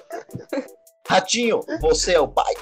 Ratinho, 1.08 1.62
você 1.82 2.14
é 2.14 2.20
o 2.20 2.28
pai. 2.28 2.54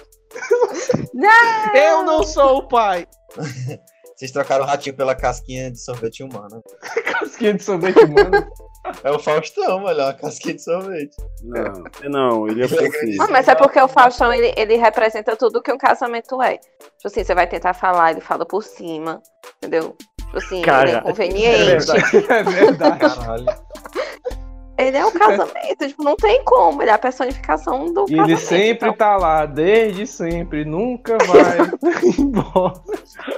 Eu 1.73 2.03
não 2.03 2.23
sou 2.23 2.57
o 2.57 2.67
pai. 2.67 3.07
Vocês 4.15 4.31
trocaram 4.31 4.63
o 4.63 4.67
ratinho 4.67 4.95
pela 4.95 5.15
casquinha 5.15 5.71
de 5.71 5.79
sorvete 5.79 6.23
humana. 6.23 6.61
Casquinha 7.19 7.55
de 7.55 7.63
sorvete 7.63 7.99
humano. 7.99 8.47
É 9.03 9.09
o 9.11 9.17
Faustão, 9.17 9.83
olha, 9.83 10.05
uma 10.05 10.13
casquinha 10.13 10.53
de 10.55 10.63
sorvete. 10.63 11.15
Não, 11.41 11.83
não, 12.09 12.47
ele 12.47 12.63
é 12.63 12.65
Ele 12.65 13.17
é. 13.17 13.23
Ah, 13.23 13.27
mas 13.29 13.47
é 13.47 13.55
porque 13.55 13.81
o 13.81 13.87
Faustão, 13.87 14.31
ele, 14.31 14.53
ele 14.55 14.75
representa 14.75 15.35
tudo 15.35 15.61
que 15.63 15.71
um 15.71 15.77
casamento 15.77 16.41
é. 16.41 16.57
Tipo 16.57 17.07
assim, 17.07 17.23
você 17.23 17.33
vai 17.33 17.47
tentar 17.47 17.73
falar, 17.73 18.11
ele 18.11 18.21
fala 18.21 18.45
por 18.45 18.63
cima, 18.63 19.21
entendeu? 19.57 19.95
Tipo 20.19 20.37
assim, 20.37 20.55
ele 20.57 20.65
Cara, 20.65 20.89
é 20.89 20.93
É 20.95 21.01
conveniente. 21.01 21.65
verdade. 21.65 22.17
É 22.29 22.43
verdade. 22.43 22.99
Caralho. 22.99 23.45
Ele 24.83 24.97
é 24.97 25.05
o 25.05 25.11
casamento, 25.13 25.87
tipo, 25.87 26.03
não 26.03 26.15
tem 26.15 26.43
como, 26.43 26.81
ele 26.81 26.91
é 26.91 26.93
a 26.93 26.97
personificação 26.97 27.85
do 27.93 28.03
E 28.07 28.15
casamento. 28.15 28.29
ele 28.29 28.37
sempre 28.37 28.89
então. 28.89 28.93
tá 28.97 29.17
lá, 29.17 29.45
desde 29.45 30.05
sempre, 30.07 30.65
nunca 30.65 31.17
vai 31.25 31.57
embora. 32.19 32.73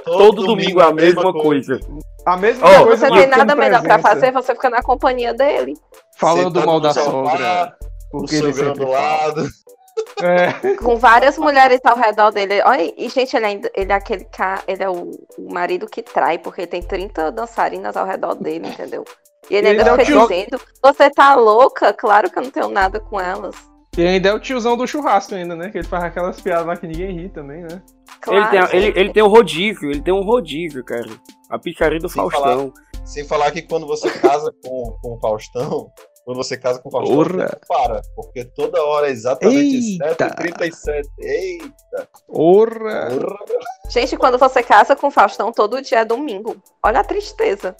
Todo 0.04 0.46
domingo 0.46 0.80
é 0.80 0.84
a 0.84 0.92
mesma 0.92 1.32
coisa. 1.32 1.80
A 2.24 2.36
mesma 2.36 2.66
Ó, 2.68 2.84
coisa 2.84 3.08
Você 3.08 3.14
tem 3.14 3.26
nada 3.28 3.54
melhor 3.54 3.82
pra 3.82 3.98
fazer, 3.98 4.32
você 4.32 4.52
fica 4.54 4.68
na 4.70 4.82
companhia 4.82 5.32
dele. 5.32 5.74
Falando 6.16 6.46
Sentado 6.54 6.66
mal 6.66 6.80
da 6.80 6.92
sogra. 6.92 7.76
O 8.12 8.18
Porque 8.18 8.36
ele 8.36 8.52
sogrão 8.52 8.74
sempre 8.74 8.86
do 8.86 8.92
fala. 8.92 9.44
É. 10.22 10.74
Com 10.76 10.96
várias 10.96 11.36
mulheres 11.38 11.80
ao 11.84 11.96
redor 11.96 12.30
dele. 12.30 12.62
Olha, 12.64 12.92
e 12.96 13.08
gente, 13.08 13.36
ele, 13.36 13.46
ainda, 13.46 13.70
ele 13.74 13.92
é 13.92 13.94
aquele 13.94 14.24
cara, 14.24 14.62
ele 14.66 14.82
é 14.82 14.88
o, 14.88 15.10
o 15.38 15.52
marido 15.52 15.86
que 15.86 16.02
trai, 16.02 16.38
porque 16.38 16.66
tem 16.66 16.82
30 16.82 17.30
dançarinas 17.32 17.96
ao 17.96 18.06
redor 18.06 18.34
dele, 18.34 18.68
entendeu? 18.68 19.04
E 19.50 19.54
ele 19.56 19.68
Ele 19.68 19.78
ainda 19.80 19.90
é 19.90 20.04
fica 20.04 20.04
tio- 20.04 20.22
dizendo, 20.28 20.60
você 20.82 21.10
tá 21.10 21.34
louca? 21.34 21.92
Claro 21.92 22.30
que 22.30 22.38
eu 22.38 22.42
não 22.42 22.50
tenho 22.50 22.68
nada 22.68 22.98
com 22.98 23.20
elas. 23.20 23.54
E 23.96 24.06
ainda 24.06 24.28
é 24.28 24.34
o 24.34 24.40
tiozão 24.40 24.76
do 24.76 24.86
churrasco 24.86 25.34
ainda, 25.34 25.54
né? 25.56 25.70
Que 25.70 25.78
ele 25.78 25.86
faz 25.86 26.04
aquelas 26.04 26.40
piadas 26.40 26.66
lá 26.66 26.76
que 26.76 26.86
ninguém 26.86 27.12
ri 27.12 27.28
também, 27.28 27.62
né? 27.62 27.68
Ele 27.70 27.80
Claro, 28.20 28.50
tem, 28.50 28.58
a- 28.60 28.68
ele, 28.72 28.92
ele 29.00 29.12
tem 29.12 29.22
um 29.22 29.28
rodízio, 29.28 29.90
ele 29.90 30.02
tem 30.02 30.12
um 30.12 30.22
rodízio, 30.24 30.84
cara. 30.84 31.06
A 31.48 31.58
picharia 31.58 31.98
do 31.98 32.08
Sem 32.08 32.16
Faustão. 32.20 32.72
Sem 33.04 33.24
falar 33.26 33.50
que 33.52 33.62
quando 33.62 33.86
você 33.86 34.10
casa 34.10 34.52
com, 34.64 34.98
com 35.00 35.14
o 35.14 35.20
Faustão, 35.20 35.88
quando 36.26 36.38
você 36.38 36.56
casa 36.56 36.80
com 36.80 36.88
o 36.88 36.92
Faustão, 36.92 37.16
Porra. 37.16 37.34
o 37.34 37.38
tempo 37.48 37.66
para. 37.68 38.02
Porque 38.16 38.44
toda 38.44 38.82
hora 38.84 39.06
é 39.06 39.12
exatamente 39.12 39.92
Eita. 40.02 40.28
7h37. 40.28 41.04
Eita! 41.20 42.08
Orra! 42.28 43.08
Porra, 43.10 43.44
meu. 43.48 43.60
Gente, 43.88 44.16
quando 44.16 44.36
você 44.36 44.60
casa 44.60 44.96
com 44.96 45.06
o 45.06 45.10
Faustão, 45.12 45.52
todo 45.52 45.80
dia 45.80 46.00
é 46.00 46.04
domingo. 46.04 46.56
Olha 46.84 46.98
a 47.00 47.04
tristeza. 47.04 47.76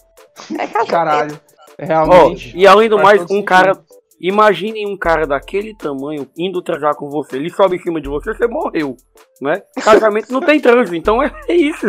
É 0.52 0.66
casamento. 0.68 0.86
Caralho. 0.90 1.40
Ó, 1.78 1.84
Realmente. 1.84 2.56
e 2.56 2.66
além 2.68 2.88
do 2.88 2.96
mais, 2.98 3.20
um 3.22 3.26
sentido. 3.26 3.44
cara. 3.44 3.84
Imaginem 4.18 4.86
um 4.90 4.96
cara 4.96 5.26
daquele 5.26 5.76
tamanho 5.76 6.26
indo 6.38 6.62
transar 6.62 6.94
com 6.96 7.10
você. 7.10 7.36
Ele 7.36 7.50
sobe 7.50 7.76
em 7.76 7.80
cima 7.80 8.00
de 8.00 8.08
você, 8.08 8.32
você 8.32 8.46
morreu. 8.46 8.96
Né? 9.42 9.60
Casamento 9.84 10.32
não 10.32 10.40
tem 10.40 10.58
trânsito, 10.58 10.96
então 10.96 11.22
é 11.22 11.30
isso. 11.52 11.86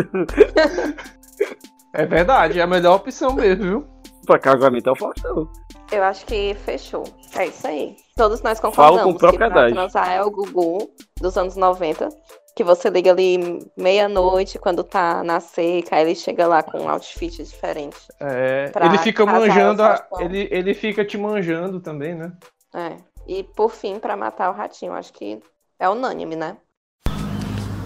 É 1.94 2.04
verdade, 2.04 2.60
é 2.60 2.62
a 2.62 2.66
melhor 2.66 2.96
opção 2.96 3.32
mesmo, 3.32 3.62
viu? 3.64 3.86
Pra 4.26 4.38
casamento 4.38 4.88
é 4.90 4.92
o 4.92 4.96
Faustão. 4.96 5.48
Eu 5.90 6.02
acho 6.04 6.26
que 6.26 6.54
fechou. 6.64 7.04
É 7.34 7.46
isso 7.46 7.66
aí. 7.66 7.96
Todos 8.16 8.42
nós 8.42 8.60
Falo 8.60 8.72
concordamos 8.74 9.04
com 9.04 9.12
que 9.14 9.18
pra 9.20 9.28
propriedade. 9.30 9.72
transar 9.74 10.10
é 10.12 10.22
o 10.22 10.30
Gugu 10.30 10.90
dos 11.20 11.36
anos 11.36 11.56
90. 11.56 12.08
Que 12.54 12.64
você 12.64 12.90
liga 12.90 13.10
ali 13.12 13.64
meia-noite, 13.76 14.58
quando 14.58 14.82
tá 14.82 15.22
na 15.22 15.38
seca, 15.40 15.94
aí 15.96 16.02
ele 16.02 16.14
chega 16.14 16.46
lá 16.46 16.62
com 16.62 16.78
um 16.80 16.88
outfit 16.90 17.42
diferente. 17.42 17.96
É, 18.20 18.70
ele 18.84 18.98
fica 18.98 19.24
manjando, 19.24 19.82
a- 19.82 20.04
ele, 20.18 20.48
ele 20.50 20.74
fica 20.74 21.04
te 21.04 21.16
manjando 21.16 21.80
também, 21.80 22.14
né? 22.16 22.32
É. 22.74 22.96
E 23.26 23.44
por 23.44 23.70
fim, 23.70 23.98
pra 24.00 24.16
matar 24.16 24.50
o 24.50 24.54
ratinho, 24.54 24.92
acho 24.92 25.12
que 25.12 25.40
é 25.78 25.88
unânime, 25.88 26.34
né? 26.34 26.56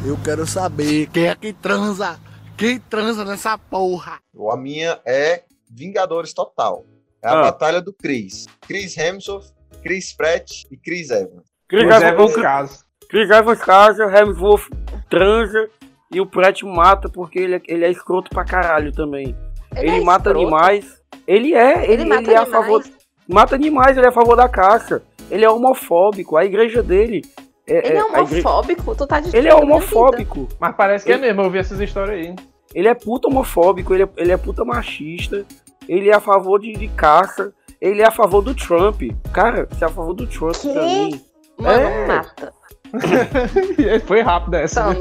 Eu 0.04 0.18
quero 0.24 0.46
saber 0.46 1.06
quem 1.10 1.26
é 1.28 1.34
que 1.36 1.52
transa. 1.52 2.18
Quem 2.56 2.78
transa 2.80 3.24
nessa 3.24 3.56
porra? 3.58 4.18
A 4.50 4.56
minha 4.56 5.00
é 5.04 5.44
Vingadores 5.70 6.32
Total. 6.32 6.84
É 7.22 7.28
a 7.28 7.32
Ah. 7.38 7.42
batalha 7.42 7.80
do 7.80 7.92
Chris. 7.92 8.46
Chris 8.66 8.96
Hemsworth, 8.96 9.46
Chris 9.82 10.12
Pratt 10.12 10.64
e 10.70 10.76
Chris 10.76 11.10
Evans. 11.10 11.44
Chris 11.68 11.84
é, 12.02 12.08
Evans, 12.08 12.34
caso. 12.36 12.84
Chris 13.08 13.30
Evans 13.30 13.58
casa, 13.60 14.04
Hemsworth 14.06 14.68
transa 15.08 15.68
e 16.12 16.20
o 16.20 16.26
Pratt 16.26 16.62
mata 16.62 17.08
porque 17.08 17.38
ele, 17.38 17.56
é- 17.56 17.62
ele 17.68 17.84
é 17.84 17.90
escroto 17.90 18.30
pra 18.30 18.44
caralho 18.44 18.92
também. 18.92 19.36
Ele, 19.76 19.90
é 19.90 20.00
mata 20.00 20.30
escroto. 20.30 20.40
animais. 20.40 21.00
Ele 21.26 21.54
é, 21.54 21.84
ele, 21.84 22.02
Ele 22.02 22.04
mata 22.06 22.22
ele 22.22 22.32
é 22.32 22.36
a 22.36 22.42
animais. 22.42 22.64
favor. 22.66 22.84
Mata 23.28 23.54
animais, 23.54 23.96
ele 23.96 24.06
é 24.06 24.08
a 24.08 24.12
favor 24.12 24.36
da 24.36 24.48
caça. 24.48 25.02
Ele 25.30 25.44
é 25.44 25.48
homofóbico. 25.50 26.36
A 26.36 26.44
igreja 26.44 26.82
dele. 26.82 27.22
É, 27.66 27.78
Ele 27.88 27.96
é 27.96 28.00
igre- 28.00 28.02
homofóbico? 28.42 28.94
Tu 28.96 29.06
tá 29.06 29.16
Ele 29.18 29.22
destruindo 29.30 29.48
é 29.48 29.54
homofóbico. 29.54 30.48
Mas 30.58 30.74
parece 30.74 31.04
que 31.06 31.12
é 31.12 31.14
Ele- 31.14 31.26
mesmo, 31.26 31.42
eu 31.42 31.50
vi 31.50 31.58
essas 31.58 31.78
histórias 31.80 32.18
aí. 32.26 32.34
Ele 32.74 32.88
é 32.88 32.94
puta 32.94 33.28
homofóbico, 33.28 33.94
ele 33.94 34.02
é, 34.02 34.08
ele 34.16 34.32
é 34.32 34.36
puta 34.36 34.64
machista, 34.64 35.44
ele 35.88 36.10
é 36.10 36.14
a 36.14 36.20
favor 36.20 36.60
de, 36.60 36.72
de 36.72 36.88
caça, 36.88 37.52
ele 37.80 38.00
é 38.02 38.06
a 38.06 38.10
favor 38.10 38.42
do 38.42 38.54
Trump. 38.54 39.02
Cara, 39.32 39.66
você 39.70 39.84
é 39.84 39.86
a 39.88 39.90
favor 39.90 40.14
do 40.14 40.26
Trump 40.26 40.54
Quê? 40.56 40.72
pra 40.72 40.82
mim. 40.82 41.24
Mano, 41.58 41.82
É. 41.82 42.06
mata. 42.06 42.52
Foi 44.06 44.20
rápido 44.20 44.54
essa. 44.54 44.92
né? 44.92 45.00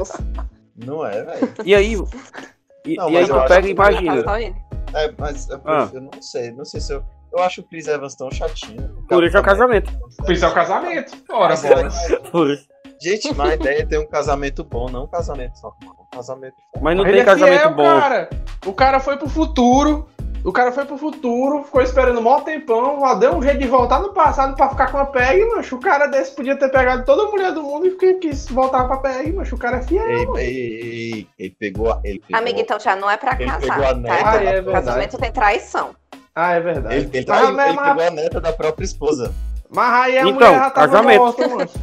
Não 0.84 1.04
é, 1.06 1.22
velho. 1.22 1.52
E 1.64 1.74
aí. 1.74 1.94
E, 2.84 2.96
Não, 2.96 3.10
e 3.10 3.16
aí 3.16 3.22
mas 3.22 3.28
eu 3.28 3.40
tu 3.42 3.48
pega 3.48 3.60
e 3.60 3.62
que- 3.62 3.70
imagina. 3.70 4.22
Só 4.24 4.38
ele. 4.38 4.56
É, 4.94 5.12
mas 5.18 5.48
eu, 5.48 5.60
Ah. 5.64 5.88
eu 5.92 6.00
não 6.00 6.10
sei. 6.22 6.50
Não 6.52 6.64
sei 6.64 6.80
se 6.80 6.92
eu. 6.92 7.02
Eu 7.32 7.42
acho 7.42 7.60
o 7.62 7.64
Chris 7.64 7.86
Evans 7.86 8.14
tão 8.14 8.30
chatinho. 8.30 9.04
Por 9.08 9.24
isso 9.24 9.36
é 9.36 9.40
o 9.40 9.42
casamento. 9.42 9.90
Isso 10.28 10.44
é 10.44 10.48
o 10.48 10.52
casamento. 10.54 11.12
Ora, 11.30 11.54
Mas. 11.82 12.08
Por 12.30 12.50
isso. 12.50 12.66
Gente, 13.00 13.34
mas 13.34 13.50
a 13.50 13.54
ideia 13.54 13.82
é 13.82 13.86
ter 13.86 13.98
um 13.98 14.06
casamento 14.06 14.62
bom, 14.62 14.88
não 14.88 15.04
um 15.04 15.06
casamento 15.08 15.58
só. 15.58 15.74
Um 15.82 16.16
casamento 16.16 16.54
Mas 16.80 16.96
não 16.96 17.02
Ele 17.04 17.14
tem 17.14 17.20
é 17.22 17.24
casamento 17.24 17.58
fiel, 17.58 17.74
bom. 17.74 17.82
cara. 17.82 18.30
O 18.64 18.72
cara 18.72 19.00
foi 19.00 19.16
pro 19.16 19.28
futuro. 19.28 20.06
O 20.44 20.52
cara 20.52 20.72
foi 20.72 20.84
pro 20.84 20.96
futuro, 20.98 21.62
ficou 21.62 21.80
esperando 21.82 22.18
um 22.18 22.22
maior 22.22 22.42
tempão, 22.42 22.98
lá 23.00 23.14
deu 23.14 23.32
um 23.36 23.42
jeito 23.42 23.58
de 23.60 23.68
voltar 23.68 24.00
no 24.00 24.12
passado 24.12 24.56
pra 24.56 24.68
ficar 24.70 24.90
com 24.90 24.98
a 24.98 25.06
PEG, 25.06 25.44
mancho. 25.54 25.76
O 25.76 25.80
cara 25.80 26.06
desse 26.08 26.34
podia 26.34 26.56
ter 26.56 26.68
pegado 26.68 27.04
toda 27.04 27.22
a 27.22 27.30
mulher 27.30 27.52
do 27.52 27.62
mundo 27.62 27.86
e 27.86 27.90
que- 27.92 28.14
quis 28.14 28.48
voltar 28.48 28.84
pra 28.88 28.96
PEG, 28.96 29.32
mancho. 29.32 29.54
O 29.54 29.58
cara 29.58 29.76
é 29.76 29.82
fiel. 29.82 30.04
Ei, 30.36 30.46
ei, 30.48 31.12
ei, 31.14 31.26
ele 31.38 31.56
pegou 31.58 31.92
a. 31.92 32.00
Ele 32.02 32.18
pegou, 32.18 32.40
Amiga, 32.42 32.60
então 32.60 32.80
já 32.80 32.96
não 32.96 33.08
é 33.08 33.16
pra 33.16 33.36
Ele 33.38 33.44
casar. 33.48 33.60
pegou 33.60 33.84
a 33.88 33.94
neta 33.94 34.16
tá? 34.24 34.30
Ah, 34.32 34.44
é. 34.44 34.62
Casamento 34.62 35.18
tem 35.18 35.30
traição. 35.32 35.90
Ah, 36.34 36.52
é 36.54 36.60
verdade. 36.60 36.94
ele, 36.96 37.10
ele, 37.12 37.26
mas, 37.28 37.50
mas, 37.50 37.66
ele 37.68 37.76
mas, 37.76 37.88
pegou 37.88 38.02
a 38.04 38.10
neta 38.10 38.40
da 38.40 38.52
própria 38.52 38.84
esposa. 38.84 39.32
mas 39.70 39.92
aí 39.92 40.18
a 40.18 40.22
Então, 40.22 40.32
mulher 40.34 40.54
já 40.54 40.70
tava 40.70 40.88
casamento. 40.88 41.18
morta, 41.20 41.48
mancho. 41.48 41.78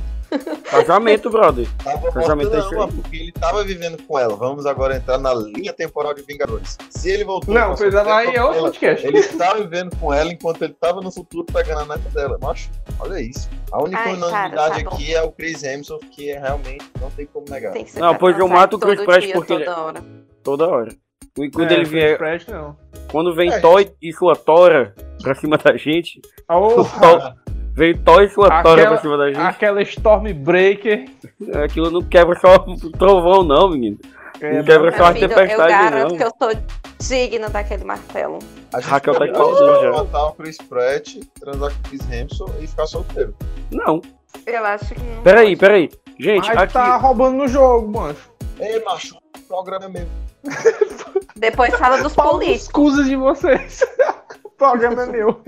Casamento, 0.70 1.30
brother. 1.32 1.68
Tava 1.84 2.12
Casamento 2.12 2.56
é 2.56 2.76
mano, 2.76 2.94
porque 2.94 3.16
ele 3.18 3.32
tava 3.32 3.64
vivendo 3.64 4.02
com 4.04 4.18
ela. 4.20 4.36
Vamos 4.36 4.66
agora 4.66 4.96
entrar 4.96 5.18
na 5.18 5.34
linha 5.34 5.74
temporal 5.74 6.14
de 6.14 6.22
Vingadores. 6.24 6.78
Se 6.90 7.10
ele 7.10 7.24
voltou. 7.24 7.54
Não, 7.54 7.76
pois 7.76 7.94
ela 7.94 8.18
aí 8.18 8.30
é 8.30 8.36
ela, 8.36 8.54
podcast. 8.54 9.06
Ele 9.06 9.22
tava 9.24 9.62
vivendo 9.62 9.96
com 9.98 10.14
ela 10.14 10.32
enquanto 10.32 10.64
ele 10.64 10.74
tava 10.74 11.02
no 11.02 11.12
futuro 11.12 11.46
pegando 11.46 11.82
a 11.92 11.98
neta 11.98 12.10
dela. 12.10 12.38
Macho, 12.42 12.70
olha 13.00 13.20
isso. 13.22 13.50
A 13.72 13.82
única 13.82 14.00
Ai, 14.00 14.14
unanimidade 14.16 14.56
cara, 14.56 14.84
tá 14.84 14.96
aqui 14.96 15.14
é 15.14 15.22
o 15.22 15.32
Chris 15.32 15.64
Hemsworth, 15.64 16.06
que 16.10 16.32
é 16.32 16.40
realmente 16.40 16.86
não 17.02 17.10
tem 17.12 17.26
como 17.26 17.46
negar. 17.50 17.74
Tem 17.74 17.86
Não, 17.96 18.16
pois 18.16 18.38
eu 18.38 18.48
mato 18.48 18.76
o 18.78 18.80
Chris 18.80 19.02
Pratt 19.02 19.32
porque 19.32 19.58
toda 19.58 19.78
hora. 19.80 20.04
Toda 20.44 20.68
hora. 20.68 20.96
E 21.38 21.50
quando 21.52 21.72
É, 21.72 21.76
ele 21.76 21.86
vier. 21.86 22.18
Pratt, 22.18 22.48
não. 22.48 22.76
Quando 23.12 23.34
vem 23.34 23.52
É. 23.52 23.60
Toy 23.60 23.92
e 24.02 24.12
sua 24.12 24.36
Tora 24.36 24.94
pra 25.22 25.36
cima 25.36 25.58
da 25.58 25.76
gente. 25.78 26.20
Ô, 26.50 26.84
Vem 27.80 27.96
Toy 27.98 28.26
e 28.26 28.30
sua 28.30 28.48
Aquela- 28.48 28.88
pra 28.90 28.98
cima 28.98 29.18
da 29.18 29.28
gente. 29.28 29.40
aquela 29.40 29.82
Stormbreaker. 29.82 31.06
Aquilo 31.64 31.90
não 31.90 32.02
quebra 32.02 32.38
só 32.38 32.56
o 32.58 32.92
trovão, 32.92 33.42
não, 33.42 33.70
menino. 33.70 33.98
É, 34.42 34.58
Não 34.58 34.64
quebra 34.66 34.96
só 34.98 35.06
a 35.06 35.14
filho, 35.14 35.26
eu 35.26 35.30
tempestade, 35.30 35.72
garanto 35.72 36.10
não. 36.12 36.18
que 36.18 36.24
eu 36.24 36.32
sou 36.38 36.62
digna 37.00 37.50
daquele 37.50 37.86
martelo. 37.86 38.40
A 38.74 38.82
gente 38.82 38.90
Raquel 38.90 39.14
tá 39.14 39.20
pode, 39.20 39.32
de 39.32 39.38
a 39.38 39.42
gente 39.44 39.50
pau 39.58 39.66
pode 39.68 39.82
já. 39.82 39.92
matar 39.92 40.26
o 40.28 40.32
Chris 40.34 40.58
Pratt, 40.58 41.16
transar 41.40 41.72
com 41.72 41.78
o 41.78 41.90
Chris 41.90 42.12
Hemsworth 42.12 42.54
e 42.62 42.68
ficar 42.68 42.86
solteiro. 42.88 43.34
Não. 43.72 44.02
Eu 44.46 44.66
acho 44.66 44.94
que 44.94 45.02
não. 45.02 45.22
Peraí, 45.24 45.48
pode. 45.48 45.60
peraí. 45.60 45.90
Gente, 46.20 46.48
Mas 46.50 46.58
aqui. 46.58 46.74
tá 46.74 46.98
roubando 46.98 47.38
no 47.38 47.48
jogo, 47.48 47.88
mancho. 47.98 48.30
Ei, 48.60 48.84
macho, 48.84 49.16
o 49.16 49.42
programa 49.48 49.86
é 49.86 49.90
meu. 49.90 50.08
Depois 51.36 51.74
fala 51.76 52.02
dos 52.02 52.14
políticos. 52.14 52.62
escusa 52.64 53.04
de 53.06 53.16
vocês. 53.16 53.82
o 54.44 54.50
programa 54.52 55.04
é 55.04 55.06
meu. 55.06 55.42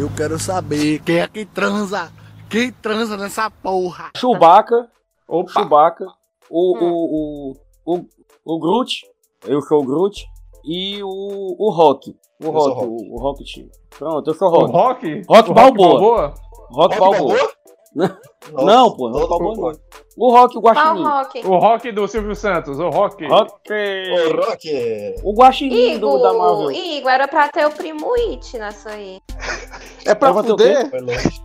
Eu 0.00 0.08
quero 0.16 0.38
saber 0.38 1.00
quem 1.00 1.18
é 1.18 1.28
que 1.28 1.44
transa. 1.44 2.10
Quem 2.48 2.72
transa 2.72 3.18
nessa 3.18 3.50
porra? 3.50 4.08
Chewbacca, 4.16 4.88
Opa! 5.28 5.52
Chewbacca, 5.52 6.06
o, 6.48 6.78
Hum. 6.78 6.90
o, 6.90 7.52
o, 7.84 7.96
o, 7.98 8.54
o 8.54 8.58
Groot, 8.58 9.02
eu 9.46 9.60
sou 9.60 9.82
o 9.82 9.84
Groot, 9.84 10.24
e 10.64 11.02
o, 11.02 11.54
o 11.58 11.70
Rock. 11.70 12.16
O 12.42 12.48
Rock, 12.50 12.84
o, 12.86 13.14
o 13.14 13.18
Rocket. 13.18 13.66
Pronto, 13.90 14.30
eu 14.30 14.34
sou 14.34 14.48
o 14.48 14.52
O 14.52 14.66
Rock. 14.68 15.06
Rock? 15.06 15.22
Rock 15.28 15.52
Balboa. 15.52 15.98
Rock 16.70 16.96
Rock 16.96 16.98
Balboa. 16.98 17.50
Nossa, 18.52 18.64
Não, 18.66 18.90
pô, 18.96 19.08
Rock 19.08 19.20
todo 19.20 19.28
Balboa 19.28 19.54
mundo. 19.54 19.80
não. 20.16 20.26
O 20.26 20.32
Rock, 20.32 20.58
o 20.58 20.60
Qual 20.60 20.74
Guaxinim. 20.74 21.02
rock? 21.04 21.46
O 21.46 21.58
Rock 21.58 21.92
do 21.92 22.08
Silvio 22.08 22.34
Santos, 22.34 22.78
o 22.78 22.88
Rock. 22.88 23.26
Rock. 23.26 23.52
Ô, 23.70 24.36
Rock! 24.46 25.14
O 25.22 25.34
Guaxinim 25.34 25.98
do, 25.98 26.18
da 26.18 26.32
Marvel. 26.32 26.70
Igor, 26.72 27.10
era 27.10 27.28
pra 27.28 27.48
ter 27.48 27.66
o 27.66 27.70
primo 27.70 28.12
It 28.14 28.58
nessa 28.58 28.90
aí. 28.90 29.20
É 30.06 30.14
pra 30.14 30.32
Vai 30.32 30.42
bater 30.42 30.52
o 30.54 30.58
fuder? 30.58 30.90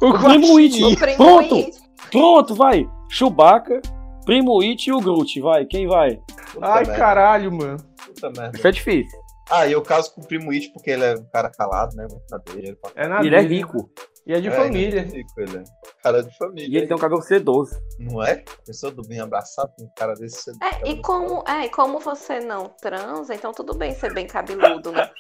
O 0.02 0.08
O 0.10 0.20
Primo 0.24 0.58
It. 0.58 0.84
O 0.84 0.98
primo 0.98 1.18
Pronto. 1.18 1.56
It. 1.56 1.78
Pronto, 2.12 2.56
vai. 2.56 2.88
Chewbacca, 3.10 3.82
Primo 4.26 4.62
It 4.62 4.90
e 4.90 4.94
o 4.94 5.00
Groot, 5.00 5.40
vai. 5.42 5.66
Quem 5.66 5.88
vai? 5.88 6.20
Puta 6.54 6.66
Ai, 6.66 6.84
merda, 6.86 6.96
caralho, 6.98 7.52
mano. 7.52 7.78
Puta 8.06 8.32
merda. 8.36 8.58
Isso 8.58 8.68
é 8.68 8.72
difícil. 8.72 9.20
Ah, 9.50 9.68
e 9.68 9.72
eu 9.74 9.82
caso 9.82 10.14
com 10.14 10.22
o 10.22 10.26
primo 10.28 10.52
It 10.52 10.70
porque 10.74 10.90
ele 10.92 11.04
é 11.06 11.14
um 11.16 11.26
cara 11.26 11.50
calado, 11.52 11.96
né? 11.96 12.08
Muito 12.10 12.26
na 12.32 12.38
dele. 12.40 12.68
Ele 12.70 12.78
É 12.96 13.08
na 13.08 13.24
ele 13.24 13.36
é 13.36 13.42
rico. 13.42 13.90
E 14.26 14.34
é 14.34 14.42
de 14.42 14.48
É, 14.48 14.52
família. 14.52 14.88
ele 14.88 15.00
é 15.00 15.04
rico, 15.18 15.34
ele 15.40 15.58
é. 15.58 15.64
Cara 16.02 16.24
de 16.24 16.36
família. 16.36 16.68
E 16.68 16.76
ele 16.78 16.88
tem 16.88 16.96
um 16.96 17.00
cabelo 17.00 17.22
sedoso. 17.22 17.80
Não 18.00 18.24
é? 18.24 18.44
Pessoa 18.66 18.92
do 18.92 19.04
bem 19.08 19.20
abraçado 19.20 19.72
com 19.78 19.84
um 19.84 19.90
cara 19.96 20.16
desse. 20.16 20.42
você- 20.42 20.52
É, 20.64 20.90
e 20.90 21.00
como, 21.02 21.44
é, 21.48 21.66
e 21.66 21.70
como 21.70 22.00
você 22.00 22.40
não 22.40 22.70
transa, 22.70 23.36
então 23.36 23.52
tudo 23.54 23.76
bem 23.76 23.94
ser 23.94 24.12
bem 24.14 24.26
cabeludo, 24.26 24.92
né? 24.92 25.12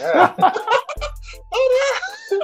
É. 0.00 0.50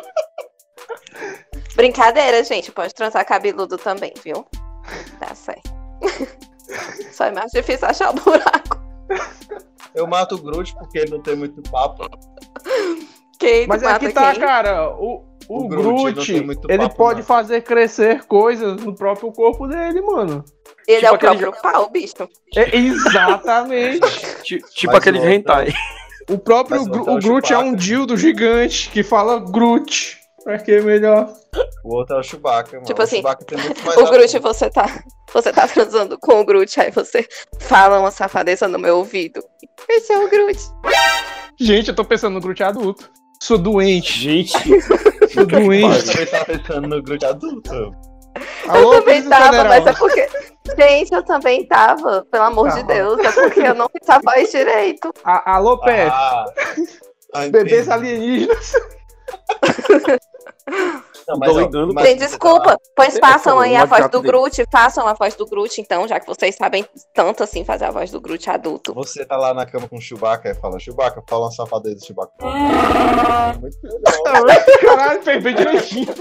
Brincadeira, 1.74 2.42
gente. 2.44 2.70
Pode 2.72 2.94
transar 2.94 3.24
cabeludo 3.26 3.76
também, 3.76 4.12
viu? 4.22 4.46
Tá 5.18 5.34
certo. 5.34 5.68
Só 7.12 7.24
é 7.26 7.30
mais 7.32 7.50
difícil 7.52 7.86
achar 7.88 8.10
o 8.10 8.14
buraco. 8.14 8.85
Eu 9.94 10.06
mato 10.06 10.34
o 10.34 10.38
Groot 10.38 10.74
porque 10.74 10.98
ele 10.98 11.10
não 11.12 11.22
tem 11.22 11.34
muito 11.36 11.62
papo. 11.70 12.06
Quem 13.38 13.66
Mas 13.66 13.82
tu 13.82 13.88
é 13.88 14.12
tá, 14.12 14.32
quem? 14.32 14.40
cara. 14.40 14.90
O, 14.90 15.24
o, 15.48 15.64
O 15.64 15.68
Groot, 15.68 15.86
ele 15.88 15.92
não 16.06 16.12
Groot, 16.14 16.32
tem 16.32 16.44
muito 16.44 16.70
ele 16.70 16.78
papo, 16.84 16.96
pode 16.96 17.20
não. 17.20 17.26
fazer 17.26 17.62
crescer 17.62 18.24
coisas 18.24 18.76
no 18.82 18.94
próprio 18.94 19.30
corpo 19.32 19.66
dele, 19.66 20.00
mano. 20.00 20.44
Ele 20.88 20.96
Tipo 21.00 21.06
é 21.06 21.10
o 21.10 21.14
aquele 21.14 21.36
próprio 21.38 21.62
pau, 21.62 21.90
bicho. 21.90 22.14
É, 22.56 22.76
exatamente. 22.76 24.00
Ti- 24.42 24.62
Tipo 24.72 24.92
Mas 24.92 25.04
o 25.06 25.08
outro- 25.10 25.28
hentai. 25.30 25.72
O 26.28 26.38
próprio 26.38 26.84
Gru- 26.84 26.98
botar 26.98 27.12
o 27.12 27.16
o 27.16 27.20
Groot 27.20 27.52
é 27.52 27.58
um 27.58 27.60
Chewbacca. 27.62 27.76
dildo 27.82 28.16
gigante 28.16 28.90
que 28.90 29.02
fala 29.02 29.38
Groot. 29.38 30.18
Pra 30.44 30.58
que 30.58 30.80
melhor? 30.80 31.32
O 31.84 31.96
outro 31.96 32.16
é 32.16 32.20
o 32.20 32.22
Chewbacca, 32.22 32.72
mano. 32.74 32.84
Tipo 32.86 33.00
o 33.00 33.04
assim, 33.04 33.16
Chewbacca 33.16 33.44
tem 33.44 33.58
muito 33.58 33.84
mais 33.84 33.96
O 33.98 34.04
Groot, 34.10 34.38
você 34.38 34.70
tá, 34.70 34.86
você 35.32 35.52
tá 35.52 35.66
transando 35.68 36.18
com 36.18 36.40
o 36.40 36.44
Groot, 36.44 36.80
aí 36.80 36.90
você 36.90 37.26
fala 37.60 37.98
uma 38.00 38.10
safadeza 38.10 38.66
no 38.68 38.78
meu 38.78 38.98
ouvido. 38.98 39.42
Esse 39.88 40.12
é 40.12 40.18
o 40.18 40.28
Groot. 40.28 40.58
Gente, 41.60 41.88
eu 41.88 41.94
tô 41.94 42.04
pensando 42.04 42.34
no 42.34 42.40
Groot 42.40 42.62
adulto. 42.62 43.10
Sou 43.42 43.58
doente, 43.58 44.18
Gente, 44.18 44.52
sou 45.32 45.42
Eu 45.42 45.46
doente. 45.46 46.06
também 46.06 46.26
tava 46.26 46.44
pensando 46.46 46.88
no 46.88 47.02
Groot 47.02 47.24
adulto. 47.26 47.94
Alô, 48.68 48.94
eu 48.94 49.00
também 49.00 49.22
tava, 49.28 49.44
Federal. 49.46 49.66
mas 49.68 49.86
é 49.86 49.92
porque. 49.92 50.28
Gente, 50.76 51.14
eu 51.14 51.22
também 51.22 51.66
tava, 51.68 52.26
pelo 52.30 52.42
amor 52.44 52.70
de 52.70 52.80
Tá. 52.80 52.92
Deus. 52.94 53.18
É 53.20 53.32
porque 53.32 53.60
eu 53.60 53.74
não 53.74 53.88
fiz 53.88 54.08
a 54.10 54.18
voz 54.18 54.50
direito. 54.50 55.12
A- 55.24 55.56
Alô, 55.56 55.78
PF. 55.78 56.10
Ah, 56.12 56.44
ah, 57.34 57.48
Bebês 57.48 57.88
alienígenas. 57.88 58.72
Não, 61.28 61.38
mas 61.38 61.54
Gente, 61.56 61.72
você 61.72 62.14
desculpa. 62.14 62.78
Pois 62.94 63.16
É, 63.16 63.20
façam 63.20 63.58
aí 63.58 63.74
a 63.74 63.84
voz 63.84 64.04
do 64.08 64.20
dele. 64.20 64.26
Groot. 64.32 64.64
Façam 64.70 65.06
a 65.08 65.12
voz 65.14 65.34
do 65.34 65.44
Groot, 65.46 65.80
então, 65.80 66.06
já 66.06 66.20
que 66.20 66.26
vocês 66.26 66.54
sabem 66.54 66.86
tanto 67.12 67.42
assim 67.42 67.64
fazer 67.64 67.86
a 67.86 67.90
voz 67.90 68.10
do 68.12 68.20
Groot 68.20 68.48
adulto. 68.48 68.94
Você 68.94 69.24
tá 69.24 69.36
lá 69.36 69.52
na 69.52 69.66
cama 69.66 69.88
com 69.88 69.96
o 69.96 70.00
Chewbacca 70.00 70.50
e 70.50 70.54
fala, 70.54 70.78
Chewbacca, 70.78 71.22
fala 71.28 71.46
uma 71.46 71.50
safadeza 71.50 71.96
do 71.96 72.04
Chewbacca. 72.06 72.32
Muito 73.60 73.76
legal. 73.82 74.44
Caralho, 74.84 75.42
bem 75.42 75.54
direitinho. 75.54 76.14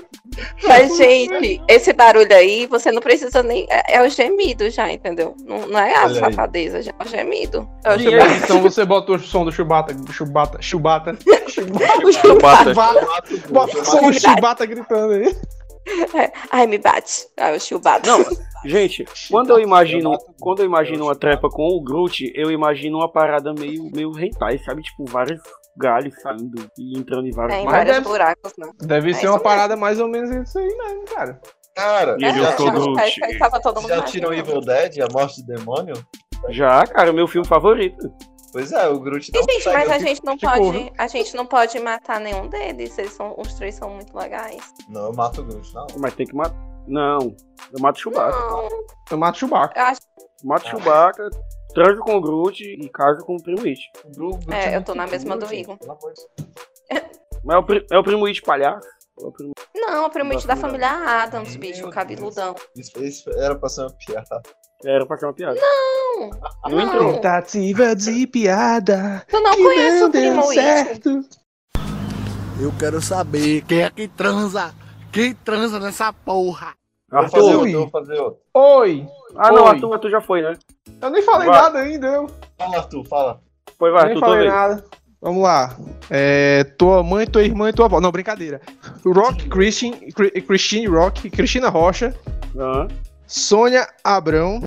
Mas, 0.67 0.97
gente, 0.97 1.62
esse 1.67 1.93
barulho 1.93 2.36
aí, 2.36 2.65
você 2.65 2.91
não 2.91 3.01
precisa 3.01 3.41
nem. 3.43 3.65
É, 3.69 3.95
é 3.97 4.01
o 4.01 4.10
gemido 4.10 4.69
já, 4.69 4.91
entendeu? 4.91 5.36
Não, 5.45 5.67
não 5.67 5.79
é 5.79 5.95
a 5.95 6.05
Olha 6.05 6.25
aí. 6.25 6.31
safadeza, 6.31 6.81
já 6.81 6.91
é 6.99 7.03
o 7.03 7.08
gemido. 7.08 7.69
É 7.84 7.91
o 7.91 7.95
E 7.95 7.99
Chewbacca. 8.03 8.31
aí? 8.34 8.38
Então 8.39 8.62
você 8.62 8.84
bota 8.86 9.12
o 9.13 9.19
som 9.19 9.45
do 9.45 9.51
Chubata, 9.51 9.95
Chubata, 10.12 10.58
Chubata. 10.62 11.17
O 11.45 11.49
Chewbacca. 11.55 12.12
Chewbacca. 12.12 12.69
Eu 12.69 13.53
mato 13.53 13.77
o 13.77 13.84
Groot, 14.01 14.35
Chubata 14.36 14.65
gritando 14.65 15.13
aí. 15.13 15.36
Ai, 16.52 16.67
me 16.67 16.78
bate. 16.78 17.28
Ai, 17.39 17.56
o 17.56 17.60
Chewbacca. 17.60 18.08
Não, 18.08 18.19
gente, 18.65 19.06
quando 19.30 19.52
eu 19.52 19.60
imagino, 19.60 20.17
quando 20.39 20.60
eu 20.62 20.65
imagino 20.65 21.06
uma 21.06 21.15
trepa 21.15 21.48
com 21.50 21.63
o 21.67 21.84
Groot, 21.84 22.32
eu 22.36 22.50
imagino 22.52 22.98
uma 22.98 23.12
parada 23.12 23.54
meio, 23.54 23.89
meio 23.93 24.12
hentai, 24.19 24.58
sabe? 24.60 24.82
Tipo, 24.82 25.06
vários 25.06 25.39
galhos 25.78 26.13
saindo 26.21 26.69
e 26.78 26.98
entrando 26.98 27.28
em 27.28 27.32
vários. 27.32 27.56
É, 27.58 27.62
em 27.62 27.65
vários 27.65 27.95
deve- 27.95 28.08
buracos, 28.08 28.54
né? 28.58 28.67
Deve 28.82 29.12
É 29.12 29.13
ser 29.13 29.28
uma 29.28 29.39
parada 29.39 29.76
mais 29.76 30.00
ou 30.00 30.08
menos 30.08 30.30
isso 30.32 30.58
aí 30.58 30.67
mesmo, 30.76 31.06
cara. 31.06 31.39
Cara, 31.76 32.15
E 32.19 32.24
ele 32.26 32.41
já, 32.41 32.52
eu 32.52 32.58
sou 32.58 32.65
já, 32.67 32.71
Groot. 32.74 33.02
acho 33.02 33.15
que 33.21 33.38
tava 33.38 33.60
todo 33.62 33.76
mundo 33.82 33.89
já 33.89 33.98
imaginando. 33.98 34.12
tiram 34.12 34.34
Evil 34.34 34.62
Dead, 34.62 35.00
a 35.02 35.08
morte 35.12 35.41
do 35.45 35.54
demônio? 35.56 35.93
Já, 36.50 36.88
cara, 36.88 37.12
meu 37.12 37.28
filme 37.28 37.45
favorito. 37.45 38.10
Pois 38.55 38.71
é, 38.71 38.87
o 38.87 38.97
Groot 39.01 39.29
E, 39.29 39.37
não 39.37 39.43
gente, 39.43 39.65
mas 39.65 39.89
a 39.89 39.97
gente 39.99 40.23
não 40.23 40.37
Tipo, 40.37 40.51
pode. 40.57 40.93
A 40.97 41.07
gente 41.07 41.35
não 41.35 41.45
pode 41.45 41.77
matar 41.79 42.21
nenhum 42.21 42.47
deles. 42.47 42.97
Eles 42.97 43.11
são, 43.11 43.35
os 43.37 43.53
três 43.55 43.75
são 43.75 43.89
muito 43.89 44.17
legais. 44.17 44.63
Não, 44.87 45.07
eu 45.07 45.13
mato 45.13 45.41
o 45.41 45.43
Groot, 45.43 45.73
não. 45.73 45.85
Mas 45.97 46.13
tem 46.13 46.25
que 46.25 46.33
matar. 46.33 46.55
Não, 46.87 47.35
eu 47.73 47.79
mato 47.81 47.97
o 47.97 48.01
Chewbacca. 48.01 48.37
Não, 48.39 48.69
Eu 49.11 49.17
mato 49.17 49.35
o 49.35 49.39
Chewbacca. 49.39 49.77
eu 49.77 49.85
acho 49.87 50.01
Mato 50.43 50.67
o 50.67 50.69
Chewbacca, 50.69 51.29
transo 51.73 51.99
com 51.99 52.15
o 52.15 52.21
Groot 52.21 52.63
e 52.63 52.89
caso 52.89 53.25
com 53.25 53.35
o 53.35 53.43
Primo 53.43 53.65
It. 53.65 53.81
O 54.05 54.11
Groot 54.11 54.53
É, 54.53 54.77
eu 54.77 54.83
tô 54.85 54.95
na 54.95 55.05
mesma 55.05 55.35
do 55.35 55.53
Igor. 55.53 55.77
Mas 57.43 57.55
é 57.55 57.57
o, 57.59 57.63
pri- 57.63 57.85
é 57.91 57.97
o 57.97 58.03
Primo 58.03 58.25
It 58.25 58.41
palhaço? 58.41 58.87
É 59.19 59.25
o 59.25 59.31
primo... 59.31 59.51
Não, 59.75 60.05
o 60.05 60.09
primite 60.09 60.45
da 60.47 60.55
Da 60.55 60.61
família 60.61 60.89
Adams, 61.23 61.55
bicho, 61.55 61.87
o 61.87 61.91
cabeludão. 61.91 62.55
Isso, 62.75 63.03
isso 63.03 63.29
era 63.31 63.55
pra 63.55 63.67
ser 63.69 63.81
uma 63.81 63.91
piada. 63.91 64.41
Era 64.86 65.06
pra 65.06 65.17
ser 65.17 65.26
uma 65.26 65.34
piada. 65.34 65.60
Não! 65.60 66.30
Não 66.69 66.80
entrou. 66.82 67.13
Tentativa 67.13 67.95
de 67.95 68.28
piada. 68.28 69.24
Tu 69.28 69.39
não 69.39 69.52
que 69.56 69.63
conhece 69.63 70.00
não 70.00 70.08
o 70.08 70.12
deu 70.12 70.21
primo 70.21 70.43
certo. 70.54 71.21
Eu 72.62 72.71
quero 72.80 73.02
saber 73.02 73.63
quem 73.63 73.82
é 73.82 73.89
que 73.89 74.08
transa. 74.08 74.74
Quem 75.12 75.34
transa 75.34 75.80
nessa 75.80 76.13
porra? 76.13 76.74
Vou 77.12 77.30
fazer 77.30 77.39
outro, 77.56 77.67
eu 77.69 77.80
vou 77.82 77.89
fazer 77.89 78.19
outro. 78.19 78.39
Oi. 78.54 79.08
Ah, 79.36 79.52
não, 79.52 79.63
Oi. 79.63 79.69
Arthur, 79.69 79.93
Arthur 79.93 80.10
já 80.10 80.21
foi, 80.21 80.41
né? 80.41 80.54
Eu 81.02 81.10
nem 81.10 81.21
falei 81.21 81.48
Vai. 81.48 81.62
nada 81.62 81.80
ainda, 81.80 82.08
eu. 82.08 82.30
Fala, 82.58 82.78
Arthur, 82.78 83.06
fala. 83.06 83.41
Foi, 83.78 83.91
vai, 83.91 84.04
nem 84.06 84.12
Arthur, 84.13 84.19
tua 84.19 84.28
falei 84.30 84.43
vez. 84.43 84.54
nada. 84.54 84.86
Vamos 85.21 85.43
lá. 85.43 85.76
É, 86.10 86.63
tua 86.78 87.02
mãe, 87.04 87.26
tua 87.26 87.43
irmã 87.43 87.69
e 87.69 87.74
tua 87.74 87.86
avó. 87.86 88.00
Não, 88.00 88.12
brincadeira. 88.12 88.62
Rock 89.06 89.50
Christian, 89.50 89.93
Christine 90.48 90.88
Rock, 90.88 91.30
Cristina 91.30 91.69
Rocha, 91.69 92.13
Aham. 92.56 92.88
Sônia 93.28 93.88
Abrão 94.04 94.62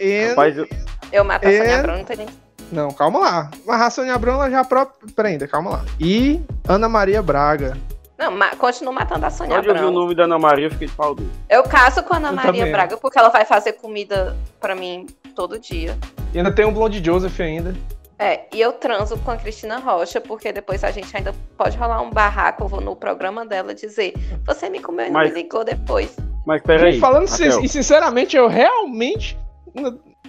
e. 0.00 0.28
Rapaz, 0.30 0.56
eu- 0.56 0.68
Eu 1.12 1.24
mato 1.24 1.46
a 1.46 1.50
É. 1.52 1.58
Sônia 1.58 1.78
Abrão, 1.80 1.96
não 1.98 2.04
tem 2.04 2.16
nem. 2.16 2.26
Não, 2.72 2.90
calma 2.92 3.18
lá. 3.18 3.50
Mas 3.66 3.80
a 3.82 3.90
Sônia 3.90 4.14
Abrão 4.14 4.34
ela 4.34 4.48
já 4.50 4.64
própria. 4.64 5.12
Pera 5.14 5.28
ainda, 5.28 5.46
calma 5.48 5.70
lá. 5.70 5.84
E 5.98 6.40
Ana 6.68 6.88
Maria 6.88 7.20
Braga. 7.20 7.76
Não, 8.16 8.30
ma 8.30 8.54
continuo 8.54 8.92
matando 8.92 9.24
a 9.26 9.30
Sônia 9.30 9.56
onde 9.58 9.66
eu 9.68 9.74
vi 9.74 9.80
o 9.80 9.86
Abrão. 9.88 10.00
nome 10.02 10.14
da 10.14 10.24
Ana 10.24 10.38
Maria, 10.38 10.66
eu 10.66 10.70
fiquei 10.70 10.86
de 10.86 10.92
pau 10.94 11.14
duro. 11.14 11.28
Eu 11.48 11.62
caso 11.64 12.02
com 12.02 12.14
a 12.14 12.18
Ana 12.18 12.28
Eu 12.28 12.32
Maria 12.34 12.52
também. 12.52 12.72
Braga 12.72 12.96
porque 12.96 13.18
ela 13.18 13.28
vai 13.30 13.44
fazer 13.44 13.72
comida 13.72 14.36
pra 14.60 14.74
mim 14.76 15.06
todo 15.34 15.58
dia. 15.58 15.98
E 16.32 16.38
ainda 16.38 16.52
tem 16.52 16.64
o 16.64 16.70
Blonde 16.70 17.02
Joseph 17.04 17.40
ainda. 17.40 17.74
É, 18.18 18.42
e 18.54 18.60
eu 18.60 18.72
transo 18.74 19.16
com 19.18 19.30
a 19.30 19.36
Cristina 19.36 19.78
Rocha, 19.78 20.20
porque 20.20 20.52
depois 20.52 20.84
a 20.84 20.90
gente 20.90 21.16
ainda 21.16 21.34
pode 21.56 21.76
rolar 21.78 22.02
um 22.02 22.10
barraco, 22.10 22.64
eu 22.64 22.68
vou 22.68 22.80
no 22.82 22.94
programa 22.94 23.46
dela 23.46 23.74
dizer, 23.74 24.12
você 24.46 24.68
me 24.68 24.78
comeu 24.78 25.06
e 25.06 25.08
não 25.08 25.14
Mas- 25.14 25.30
me 25.32 25.42
ligou 25.42 25.64
depois. 25.64 26.14
Mas 26.46 26.60
peraí. 26.62 26.98
E 26.98 27.00
falando 27.00 27.26
sin- 27.26 27.62
e 27.64 27.68
sinceramente, 27.68 28.36
eu 28.36 28.46
realmente. 28.46 29.36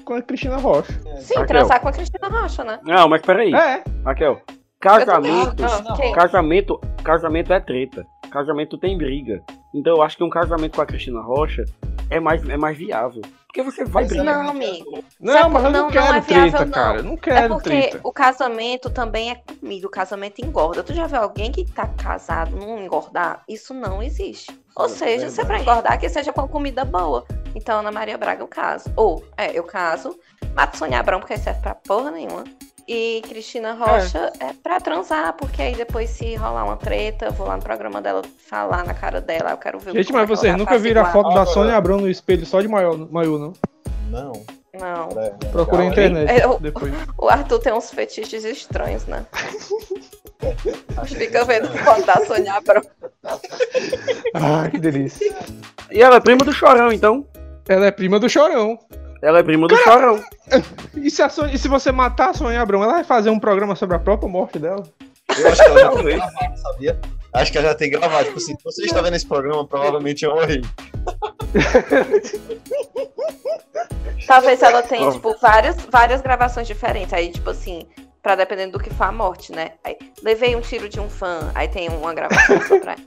Com 0.06 0.14
a 0.16 0.22
Cristina 0.22 0.58
Rocha. 0.58 0.92
Sim, 1.22 1.36
Raquel. 1.36 1.46
transar 1.48 1.80
com 1.82 1.88
a 1.88 1.92
Cristina 1.92 2.28
Rocha, 2.28 2.64
né? 2.64 2.80
Não, 2.84 3.08
mas 3.08 3.22
peraí. 3.22 3.54
É. 3.54 3.84
Raquel, 4.04 4.42
casamento. 4.80 5.56
Casamento, 6.14 6.82
casamento 7.04 7.54
é 7.54 7.60
treta. 7.60 8.06
Casamento 8.32 8.78
tem 8.78 8.98
briga. 8.98 9.44
Então 9.74 9.96
eu 9.98 10.02
acho 10.02 10.18
que 10.18 10.24
um 10.24 10.30
casamento 10.30 10.76
com 10.76 10.82
a 10.82 10.86
Cristina 10.86 11.22
Rocha 11.22 11.64
é 12.10 12.20
mais, 12.20 12.48
é 12.48 12.58
mais 12.58 12.78
viável. 12.78 13.22
Porque 13.48 13.64
você 13.64 13.84
vai 13.84 14.06
é 14.06 14.08
brigar. 14.08 14.26
Não, 14.26 14.50
amigo. 14.52 15.04
Não, 15.20 15.34
Sabe, 15.34 15.54
mas 15.54 15.64
eu 15.66 15.70
não, 15.72 15.80
não- 15.80 15.86
não 15.88 15.92
quero 15.92 16.06
é 16.18 16.22
viável, 16.22 16.50
treta, 16.52 16.66
não. 16.66 16.72
cara. 16.72 16.98
Eu 17.00 17.04
não 17.04 17.14
É 17.14 17.18
quero 17.18 17.54
porque 17.54 17.70
treta. 17.70 18.00
o 18.02 18.12
casamento 18.14 18.90
também 18.90 19.30
é 19.32 19.36
comida, 19.36 19.88
o 19.88 19.90
casamento 19.90 20.40
engorda. 20.40 20.82
Tu 20.84 20.94
já 20.94 21.06
viu 21.06 21.20
alguém 21.20 21.52
que 21.52 21.70
tá 21.70 21.86
casado 21.88 22.56
não 22.56 22.82
engordar? 22.82 23.44
Isso 23.50 23.74
não 23.74 24.02
existe. 24.02 24.58
Ou 24.76 24.86
É 24.86 24.90
seja, 24.90 25.30
se 25.30 25.42
é 25.42 25.46
pra 25.46 25.60
engordar, 25.60 26.00
que 26.00 26.08
seja 26.10 26.32
com 26.32 26.48
comida 26.48 26.86
boa. 26.86 27.26
Então, 27.54 27.80
Ana 27.80 27.92
Maria 27.92 28.18
Braga, 28.18 28.42
eu 28.42 28.48
caso. 28.48 28.90
Ou, 28.96 29.24
é, 29.38 29.58
eu 29.58 29.64
caso, 29.64 30.18
mato 30.56 30.78
Sônia 30.78 31.00
Abrão, 31.00 31.20
porque 31.20 31.38
serve 31.38 31.62
pra 31.62 31.76
porra 31.76 32.12
nenhuma. 32.12 32.44
E 32.88 33.22
Cristina 33.28 33.74
Rocha 33.74 34.34
é. 34.40 34.54
pra 34.62 34.80
transar, 34.80 35.34
porque 35.34 35.62
aí 35.62 35.76
depois 35.76 36.10
se 36.10 36.36
rolar 36.36 36.66
uma 36.66 36.76
treta, 36.78 37.26
eu 37.26 37.32
vou 37.32 37.48
lá 37.48 37.56
no 37.56 37.64
programa 37.64 38.02
dela 38.02 38.22
falar 38.50 38.84
na 38.84 38.94
cara 38.94 39.22
dela, 39.22 39.52
eu 39.52 39.58
quero 39.58 39.80
ver 39.80 39.94
Gente, 39.94 40.12
mas 40.12 40.24
é 40.24 40.26
vocês 40.26 40.58
nunca 40.58 40.78
viram 40.78 41.02
a 41.02 41.06
foto 41.06 41.34
da 41.34 41.46
Sônia 41.46 41.76
Abrão 41.76 41.98
no 42.02 42.10
espelho 42.10 42.46
só 42.46 42.60
de 42.60 42.68
maiô, 42.68 43.08
maiô 43.12 43.38
não? 43.38 43.54
Não. 44.10 44.32
Não. 44.74 45.22
É, 45.22 45.30
Procura 45.52 45.84
na 45.84 45.86
internet 45.92 46.42
Eu- 46.42 46.60
depois. 46.60 46.94
O 47.18 47.30
Arthur 47.30 47.60
tem 47.60 47.74
uns 47.74 47.92
fetiches 47.92 48.44
estranhos, 48.44 49.06
né? 49.06 49.26
Fica 51.08 51.46
vendo 51.46 51.70
da 52.06 52.26
Sônia 52.26 52.54
Abrão. 52.54 52.82
Ah, 54.34 54.68
que 54.70 54.78
delícia. 54.80 55.34
E 55.92 56.02
ela 56.02 56.16
é 56.16 56.20
prima 56.20 56.44
do 56.44 56.52
Chorão, 56.54 56.92
então. 56.92 57.26
Ela 57.68 57.86
é 57.88 57.92
prima 57.92 58.20
do 58.20 58.30
Chorão. 58.30 58.78
Ela 59.22 59.40
é 59.40 59.44
prima 59.44 59.68
do 59.68 59.76
Chorão. 59.78 60.24
E 60.96 61.10
se, 61.10 61.22
a 61.22 61.30
Sônia- 61.30 61.56
e 61.56 61.58
se 61.58 61.70
você 61.70 61.92
matar 61.94 62.32
a 62.32 62.34
Sônia 62.34 62.62
Abrão, 62.62 62.84
ela 62.84 62.92
vai 62.94 63.04
fazer 63.06 63.30
um 63.30 63.40
programa 63.40 63.74
sobre 63.76 63.96
a 63.96 64.00
própria 64.00 64.28
morte 64.28 64.60
dela? 64.60 64.84
Eu 65.38 65.48
acho 65.48 65.64
que 65.64 65.70
ela 65.70 65.80
já 65.80 65.90
tem 65.92 66.04
gravado, 66.18 66.58
sabia? 66.60 67.00
Acho 67.34 67.52
que 67.54 67.58
ela 67.58 67.68
já 67.70 67.76
tem 67.76 67.90
gravado. 67.92 68.26
Tipo 68.26 68.38
assim, 68.38 68.58
se 68.58 68.64
você 68.66 68.84
está 68.84 69.02
vendo 69.02 69.16
esse 69.16 69.26
programa, 69.26 69.66
provavelmente 69.66 70.26
eu 70.26 70.36
morri. 70.36 70.62
Talvez 74.28 74.62
ela 74.62 74.82
tenha, 74.84 75.12
tipo, 75.12 75.36
várias, 75.40 75.78
várias 75.90 76.22
gravações 76.22 76.68
diferentes. 76.68 77.14
Aí, 77.14 77.32
tipo 77.32 77.50
assim, 77.50 77.88
pra 78.22 78.36
dependendo 78.36 78.74
do 78.74 78.80
que 78.80 78.90
for 78.92 79.06
a 79.06 79.12
morte, 79.12 79.52
né? 79.52 79.72
Aí, 79.84 79.98
levei 80.22 80.56
um 80.56 80.62
tiro 80.62 80.88
de 80.88 81.00
um 81.00 81.10
fã, 81.10 81.52
aí 81.56 81.68
tem 81.68 81.90
uma 81.90 82.14
gravação 82.14 82.62
só 82.62 82.80
pra. 82.80 82.96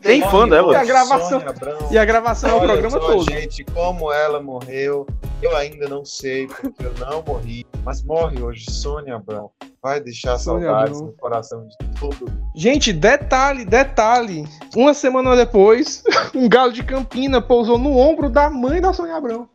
Tem 0.00 0.20
fã 0.28 0.46
dela. 0.46 0.74
E 0.74 0.76
a 0.76 0.84
gravação-. 0.84 1.42
E 1.90 1.98
a 1.98 2.04
gravação 2.04 2.50
é 2.50 2.54
o 2.54 2.60
programa 2.60 2.90
só, 2.90 3.00
todo. 3.00 3.24
gente, 3.24 3.64
como 3.64 4.12
ela 4.12 4.38
morreu, 4.38 5.06
eu 5.40 5.56
ainda 5.56 5.88
não 5.88 6.04
sei, 6.04 6.46
porque 6.46 6.84
eu 6.84 6.92
não 6.98 7.22
morri. 7.22 7.66
Mas 7.82 8.02
morre 8.02 8.42
hoje 8.42 8.70
Sônia 8.70 9.16
Abrão. 9.16 9.50
Vai 9.82 10.00
deixar 10.00 10.36
Sônia 10.36 10.68
saudades 10.68 10.96
Abrão. 10.98 11.06
no 11.06 11.12
coração 11.14 11.66
de 11.66 11.76
todo 11.98 12.30
mundo. 12.30 12.50
Gente, 12.54 12.92
detalhe, 12.92 13.64
detalhe. 13.64 14.44
Uma 14.76 14.92
semana 14.92 15.34
depois, 15.34 16.02
um 16.34 16.48
galo 16.50 16.72
de 16.72 16.82
Campina 16.82 17.40
pousou 17.40 17.78
no 17.78 17.96
ombro 17.96 18.28
da 18.28 18.50
mãe 18.50 18.82
da 18.82 18.92
Sônia 18.92 19.16
Abrão. 19.16 19.48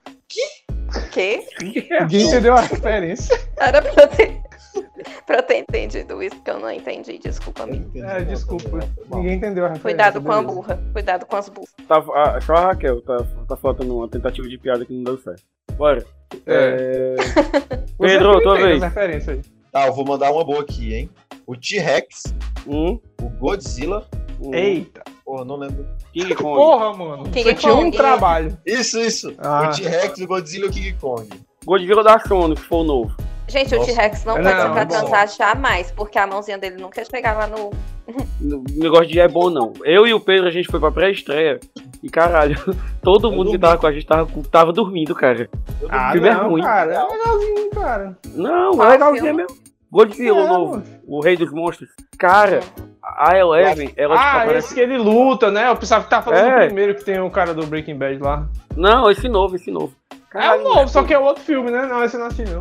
Quê? 1.12 1.46
Ninguém 1.62 2.28
entendeu 2.28 2.56
a 2.56 2.62
referência. 2.62 3.40
Era 3.58 3.82
pra 3.82 4.08
ter, 4.08 4.39
pra 5.30 5.38
eu 5.38 5.44
ter 5.44 5.58
entendido 5.58 6.24
isso, 6.24 6.42
que 6.42 6.50
eu 6.50 6.60
não 6.60 6.72
entendi. 6.72 7.20
Desculpa, 7.20 7.62
amigo. 7.62 7.88
É, 7.96 8.24
desculpa. 8.24 8.68
foi. 9.08 9.18
Ninguém 9.20 9.36
entendeu 9.36 9.66
a 9.66 9.68
referência. 9.68 9.82
Cuidado 9.84 10.22
com 10.24 10.32
a 10.32 10.42
burra. 10.42 10.84
Cuidado 10.92 11.26
com 11.28 11.36
as 11.36 11.50
burras. 11.50 11.70
Tá, 11.88 12.04
ah, 12.16 12.42
só 12.42 12.54
a 12.56 12.62
Raquel 12.62 13.00
tá, 13.02 13.18
tá 13.48 13.56
faltando 13.56 13.96
uma 13.96 14.08
tentativa 14.08 14.48
de 14.48 14.58
piada 14.58 14.84
que 14.84 14.92
não 14.92 15.04
deu 15.04 15.20
certo. 15.20 15.44
Bora. 15.78 16.04
É. 16.48 17.16
É, 17.16 17.16
Pedro, 18.00 18.42
tua 18.42 18.56
vez. 18.56 18.82
Tá, 19.72 19.86
eu 19.86 19.94
vou 19.94 20.04
mandar 20.04 20.32
uma 20.32 20.44
boa 20.44 20.62
aqui, 20.62 20.96
hein? 20.96 21.10
O 21.46 21.56
T-Rex, 21.56 22.34
Um, 22.66 23.00
o 23.22 23.30
Godzilla, 23.40 24.08
um 24.42 24.52
Eita. 24.52 25.04
porra, 25.24 25.46
não 25.46 25.58
lembro. 25.58 25.86
King 26.12 26.34
Kong. 26.34 26.56
Porra, 26.56 26.94
mano. 26.98 27.24
King 27.26 27.44
Você 27.44 27.54
tinha 27.54 27.76
um 27.76 27.92
trabalho. 27.92 28.58
Isso, 28.66 29.00
isso. 29.00 29.32
Ah. 29.38 29.70
O 29.70 29.76
T-Rex, 29.76 30.20
o 30.22 30.28
Godzilla 30.28 30.66
e 30.66 30.70
o 30.70 30.72
King 30.72 30.94
Kong. 31.00 31.30
Godzilla 31.64 32.04
da 32.04 32.18
Sono, 32.18 32.56
que 32.56 32.64
for 32.64 32.78
o 32.78 32.84
novo. 32.84 33.16
Gente, 33.50 33.74
o 33.76 33.80
Nossa. 33.80 33.92
T-Rex 33.94 34.26
não, 34.26 34.36
Não, 34.38 34.44
pode 34.44 34.56
ser 34.56 34.70
pra 34.72 34.82
é 34.82 34.86
bom. 34.86 34.90
transar 34.92 35.28
jamais, 35.28 35.92
porque 35.92 36.18
a 36.20 36.28
mãozinha 36.28 36.58
dele 36.58 36.78
não 36.80 36.90
chegar 37.10 37.36
lá 37.38 37.48
no. 37.48 37.70
O 38.52 38.64
negócio 38.82 39.08
de 39.08 39.20
é 39.20 39.28
bom, 39.28 39.50
não. 39.50 39.74
Eu 39.84 40.08
e 40.08 40.14
o 40.14 40.20
Pedro, 40.20 40.48
a 40.48 40.52
gente 40.52 40.68
foi 40.70 40.80
pra 40.80 40.92
pré-estreia. 40.92 41.60
E 42.02 42.10
caralho, 42.10 42.56
todo 43.04 43.32
mundo 43.32 43.52
que 43.52 43.58
dormi. 43.58 43.60
tava 43.60 43.78
com 43.78 43.88
a 43.88 43.92
gente 43.92 44.06
tava, 44.06 44.28
tava 44.52 44.72
dormindo, 44.74 45.14
cara. 45.14 45.50
Eu 45.82 45.88
Ah, 45.92 46.12
filme 46.12 46.28
é 46.28 46.34
não, 46.34 46.50
ruim. 46.50 46.62
cara. 46.64 46.94
É 46.94 47.04
legalzinho, 47.04 47.70
cara. 47.72 48.18
Não, 48.36 48.72
Qual 48.76 48.88
é 48.88 48.92
legalzinho 48.92 49.24
filme? 49.26 49.44
mesmo. 49.44 49.58
Godzilla, 49.92 50.38
É, 50.40 50.44
o 50.44 50.48
novo. 50.48 50.72
mano. 50.74 50.84
O 51.08 51.20
Rei 51.22 51.36
dos 51.36 51.52
Monstros. 51.52 51.90
Cara, 52.18 52.60
a 53.04 53.36
Eleven, 53.38 53.92
ela 53.98 54.16
tipo, 54.16 54.28
Ah, 54.28 54.42
aparece. 54.44 54.58
esse 54.68 54.76
que 54.76 54.82
ele 54.82 54.98
luta, 55.00 55.50
né? 55.52 55.68
Eu 55.68 55.76
pensava 55.76 56.04
que 56.04 56.10
tava 56.12 56.26
falando 56.26 56.46
É. 56.48 56.60
do 56.62 56.66
primeiro 56.68 56.96
que 56.96 57.04
tem 57.04 57.20
o 57.20 57.30
cara 57.32 57.54
do 57.54 57.66
Breaking 57.66 57.98
Bad 57.98 58.20
lá. 58.20 58.48
Não, 58.78 59.10
esse 59.10 59.28
novo, 59.28 59.56
esse 59.56 59.72
novo. 59.72 59.94
É 60.12 60.16
o 60.16 60.30
Caralho, 60.30 60.64
novo, 60.64 60.88
só 60.88 61.04
que 61.04 61.12
é 61.14 61.18
outro 61.20 61.44
filme, 61.44 61.72
né? 61.72 61.88
Não, 61.88 62.04
esse 62.04 62.16
eu 62.16 62.20
não 62.20 62.28
assisti, 62.28 62.52
não. 62.52 62.60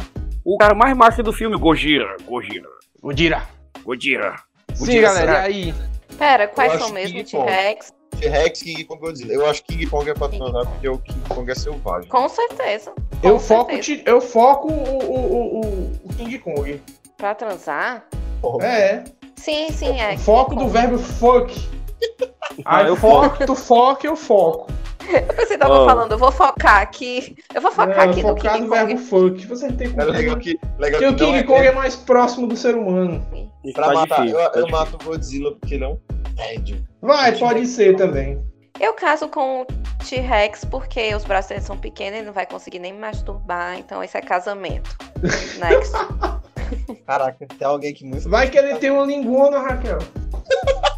O 0.50 0.56
cara 0.56 0.74
mais 0.74 0.96
massa 0.96 1.22
do 1.22 1.30
filme, 1.30 1.58
Gojira. 1.58 2.16
Gojira. 2.26 2.68
O 3.02 3.12
Dira. 3.12 3.42
Gojira. 3.84 4.34
Sim, 4.72 4.78
Gojira, 4.86 5.08
galera, 5.08 5.26
será? 5.42 5.50
e 5.50 5.52
aí? 5.64 5.74
Pera, 6.18 6.48
quais 6.48 6.72
são 6.80 6.88
mesmo? 6.90 7.22
T-Rex? 7.22 7.92
T-Rex, 8.18 8.62
King 8.62 8.84
Kong 8.84 8.98
Godzilla. 9.00 9.32
Eu 9.34 9.46
acho 9.46 9.62
que 9.62 9.74
King 9.74 9.86
Kong 9.86 10.08
é 10.08 10.14
pra 10.14 10.28
transar 10.28 10.64
porque 10.66 10.88
o 10.88 10.98
King 11.00 11.20
Kong 11.28 11.50
é 11.50 11.54
selvagem. 11.54 12.08
Com 12.08 12.28
certeza. 12.30 12.92
Com 13.20 13.28
Eu 13.28 13.38
foco, 13.38 13.70
certeza. 13.72 13.98
ti- 13.98 14.02
eu 14.06 14.20
foco 14.22 14.68
o, 14.72 14.72
o, 14.72 15.60
o, 15.60 15.60
o- 16.04 16.14
King 16.16 16.38
Kong. 16.38 16.80
Pra 17.18 17.34
transar? 17.34 18.06
Porra, 18.40 18.64
É, 18.66 19.04
Sim, 19.36 19.70
sim, 19.70 20.00
é. 20.00 20.16
foco 20.16 20.54
do 20.54 20.62
Kong. 20.62 20.72
verbo 20.72 20.96
fuck. 20.98 21.54
Ah, 22.64 22.78
Aí 22.78 22.88
eu 22.88 22.96
foco, 22.96 23.46
tu 23.46 23.54
foca, 23.54 24.06
eu 24.06 24.16
foco. 24.16 24.66
Eu 25.12 25.34
pensei 25.34 25.56
que 25.56 25.58
tava 25.58 25.82
Oh. 25.82 25.86
falando, 25.86 26.12
eu 26.12 26.18
vou 26.18 26.30
focar 26.32 26.82
aqui. 26.82 27.36
Eu 27.54 27.60
vou 27.60 27.70
focar 27.72 27.96
Não, 28.06 28.10
aqui 28.12 28.22
no 28.22 28.28
focar 28.28 28.52
King 28.54 28.64
no 28.66 28.68
Kong. 28.70 28.86
verbo 28.86 28.98
fuck. 29.02 29.46
Você 29.46 29.72
tem 29.72 29.94
É 29.96 30.04
legal 30.04 30.36
que, 30.36 30.58
legal 30.78 31.00
Porque 31.00 31.06
o 31.06 31.14
que 31.16 31.22
não 31.22 31.32
King 31.32 31.38
é, 31.38 31.42
Kong 31.44 31.60
é 31.60 31.66
é 31.66 31.72
mais 31.72 31.96
próximo 31.96 32.46
do 32.46 32.56
ser 32.56 32.74
humano. 32.76 33.24
Isso 33.64 33.74
pra 33.74 33.86
tá 33.88 33.94
matar. 33.94 34.16
difícil, 34.16 34.38
eu 34.40 34.50
tá 34.52 34.58
eu 34.60 34.68
mato 34.68 34.94
o 34.96 35.04
Godzilla 35.04 35.52
porque 35.56 35.74
ele 35.74 35.84
é 35.84 35.88
um 35.88 35.98
tédio. 36.36 36.84
Vai, 37.02 37.32
pode 37.36 37.66
ser 37.66 37.96
também. 37.96 38.42
Eu 38.80 38.92
caso 38.94 39.28
com 39.28 39.62
o 39.62 39.66
T-Rex 40.08 40.64
porque 40.64 41.12
os 41.14 41.24
braços 41.24 41.48
dele 41.48 41.60
são 41.62 41.76
pequenos, 41.76 42.18
ele 42.18 42.26
não 42.26 42.32
vai 42.32 42.46
conseguir 42.46 42.78
nem 42.78 42.92
me 42.92 43.00
masturbar, 43.00 43.76
então 43.78 44.02
esse 44.04 44.16
é 44.16 44.20
casamento. 44.20 44.96
Next. 45.58 45.92
Caraca, 47.06 47.46
tem 47.58 47.66
alguém 47.66 47.92
que 47.92 48.04
muito. 48.04 48.28
Vai 48.28 48.48
que 48.48 48.56
ele 48.58 48.76
tem 48.76 48.90
uma 48.90 49.04
linguona, 49.04 49.58
Raquel. 49.58 49.98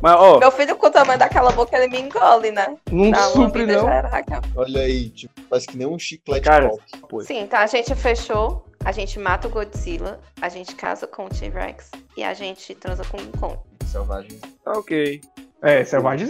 Mas, 0.00 0.16
ó, 0.16 0.38
Meu 0.38 0.50
filho 0.50 0.76
com 0.76 0.86
o 0.86 0.90
tamanho 0.90 1.18
daquela 1.18 1.52
boca, 1.52 1.76
ele 1.76 1.88
me 1.88 2.00
engole, 2.00 2.50
né? 2.50 2.76
Não 2.90 3.10
Dá 3.10 3.28
uma 3.28 3.46
supre, 3.46 3.66
não. 3.66 3.88
era. 3.88 4.10
Olha 4.54 4.80
aí, 4.80 5.10
tipo, 5.10 5.34
parece 5.48 5.66
que 5.66 5.76
nem 5.76 5.86
um 5.86 5.98
chiclete 5.98 6.44
Cara, 6.44 6.68
pop. 6.68 6.82
Foi. 7.10 7.24
Sim, 7.24 7.46
tá, 7.46 7.60
a 7.60 7.66
gente 7.66 7.94
fechou, 7.94 8.64
a 8.84 8.92
gente 8.92 9.18
mata 9.18 9.48
o 9.48 9.50
Godzilla, 9.50 10.20
a 10.40 10.48
gente 10.48 10.74
casa 10.74 11.06
com 11.06 11.26
o 11.26 11.28
T-Rex 11.28 11.90
e 12.16 12.24
a 12.24 12.34
gente 12.34 12.74
transa 12.74 13.04
com 13.04 13.16
o 13.16 13.38
Kong. 13.38 13.58
Selvagem. 13.86 14.38
tá 14.64 14.72
ok. 14.72 15.20
É, 15.62 15.84
selvagem 15.84 16.28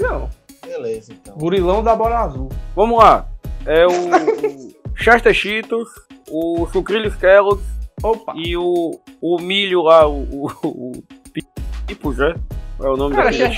Beleza, 0.65 1.13
então. 1.13 1.37
Gurilão 1.37 1.83
da 1.83 1.95
bola 1.95 2.21
azul. 2.21 2.49
Vamos 2.75 2.99
lá. 2.99 3.29
É 3.67 3.87
o, 3.87 3.91
o 3.91 4.97
Chester 4.97 5.35
Cheetos, 5.35 5.89
o 6.31 6.67
Sucrilhos 6.73 7.15
Kellogg's 7.17 7.65
Opa. 8.03 8.33
e 8.37 8.57
o, 8.57 9.01
o 9.21 9.39
milho 9.41 9.83
lá, 9.83 10.07
o, 10.07 10.23
o, 10.23 10.49
o 10.63 10.93
Pipos, 11.87 12.19
né? 12.19 12.35
Qual 12.77 12.91
é 12.91 12.93
o 12.93 12.97
nome 12.97 13.17
Cara, 13.17 13.31
daquele 13.31 13.55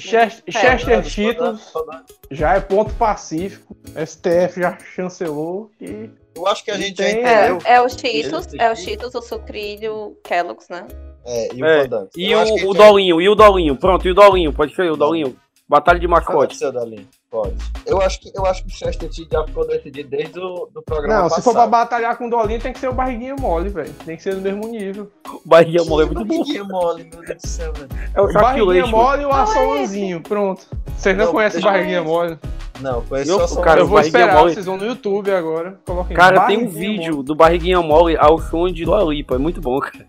Chester-. 0.00 0.42
Chester, 0.50 0.98
É. 0.98 1.02
Cheetos 1.04 1.60
saudades. 1.70 2.16
já 2.30 2.54
é 2.54 2.60
ponto 2.60 2.92
pacífico. 2.94 3.76
STF 3.94 4.60
já 4.60 4.76
chancelou 4.94 5.70
e 5.80 6.10
Eu 6.34 6.46
acho 6.46 6.64
que 6.64 6.70
a 6.70 6.76
gente 6.76 6.96
já 6.98 7.04
Tem- 7.04 7.20
entendeu. 7.20 7.58
É, 7.64 7.74
é 7.74 7.80
o 7.80 7.88
Cheetos, 7.88 8.46
Esse 8.46 8.60
é 8.60 8.70
o. 8.72 8.76
Cheetos, 8.76 9.14
o 9.14 9.22
sucrilho 9.22 10.16
Kellogg's, 10.24 10.68
né? 10.68 10.86
É, 11.24 11.54
e 11.54 11.62
o 11.62 11.66
É. 11.66 11.88
E 12.16 12.34
o, 12.34 12.68
o 12.70 12.74
Dolinho, 12.74 13.20
e 13.20 13.28
o 13.28 13.34
Dolinho. 13.34 13.76
Pronto, 13.76 14.06
e 14.06 14.10
o 14.10 14.14
Dolinho, 14.14 14.52
pode 14.52 14.74
ser 14.74 14.90
o 14.90 14.96
Dolinho. 14.96 15.36
Batalha 15.68 15.98
de 16.00 16.08
Pode 16.08 16.24
mascote. 16.26 16.56
ser, 16.56 16.72
Dalinho. 16.72 17.06
Pode. 17.30 17.54
Eu 17.84 18.00
acho 18.00 18.20
que, 18.20 18.32
eu 18.34 18.46
acho 18.46 18.62
que 18.64 18.68
o 18.68 18.72
Chester 18.72 19.10
já 19.30 19.44
ficou 19.46 19.66
decidido 19.66 20.08
desde 20.08 20.38
o 20.40 20.66
do 20.72 20.80
programa 20.82 21.14
Não, 21.22 21.28
se 21.28 21.36
passado. 21.36 21.44
for 21.44 21.52
pra 21.52 21.66
batalhar 21.66 22.16
com 22.16 22.26
o 22.26 22.30
Dolinho, 22.30 22.58
tem 22.60 22.72
que 22.72 22.78
ser 22.78 22.88
o 22.88 22.92
barriguinha 22.94 23.36
mole, 23.38 23.68
velho. 23.68 23.92
Tem 24.06 24.16
que 24.16 24.22
ser 24.22 24.34
do 24.34 24.40
mesmo 24.40 24.66
nível. 24.66 25.10
Barriga 25.44 25.84
mole 25.84 26.04
é 26.04 26.06
muito 26.06 26.24
bom. 26.24 26.38
Barriguinha 26.38 26.64
mole, 26.64 27.04
meu 27.12 27.22
Deus 27.22 27.42
do 27.42 27.46
céu, 27.46 27.72
velho. 27.74 27.88
É 28.14 28.20
o 28.20 28.24
O 28.24 28.32
barriguinha 28.32 28.86
mole 28.86 29.22
e 29.22 29.26
o 29.26 29.30
é 29.30 29.32
assolanzinho. 29.34 30.22
Pronto. 30.22 30.66
Vocês 30.96 31.14
não, 31.18 31.26
Não, 31.26 31.32
conhecem 31.32 31.60
o 31.60 31.64
barriguinha 31.64 32.02
mole? 32.02 32.38
Não, 32.80 33.02
conheço 33.02 33.30
Eu- 33.32 33.46
só 33.48 33.60
o 33.60 33.62
cara, 33.62 33.80
eu 33.80 33.84
o 33.84 33.88
vou 33.88 33.96
barriguinha 33.98 34.20
esperar, 34.22 34.38
mole- 34.40 34.54
vocês 34.54 34.64
vão 34.66 34.76
no 34.78 34.86
YouTube 34.86 35.30
agora. 35.30 35.78
Coloquem 35.84 36.16
Cara, 36.16 36.46
tem 36.46 36.56
um 36.58 36.64
barriguinha 36.66 36.98
vídeo 36.98 37.22
do 37.22 37.34
Barriguinha 37.34 37.82
Mole 37.82 38.16
ao 38.16 38.38
som 38.40 38.70
de 38.72 38.84
Dua 38.86 39.02
Lipa. 39.02 39.34
É 39.34 39.38
muito 39.38 39.60
bom, 39.60 39.78
cara. 39.80 40.06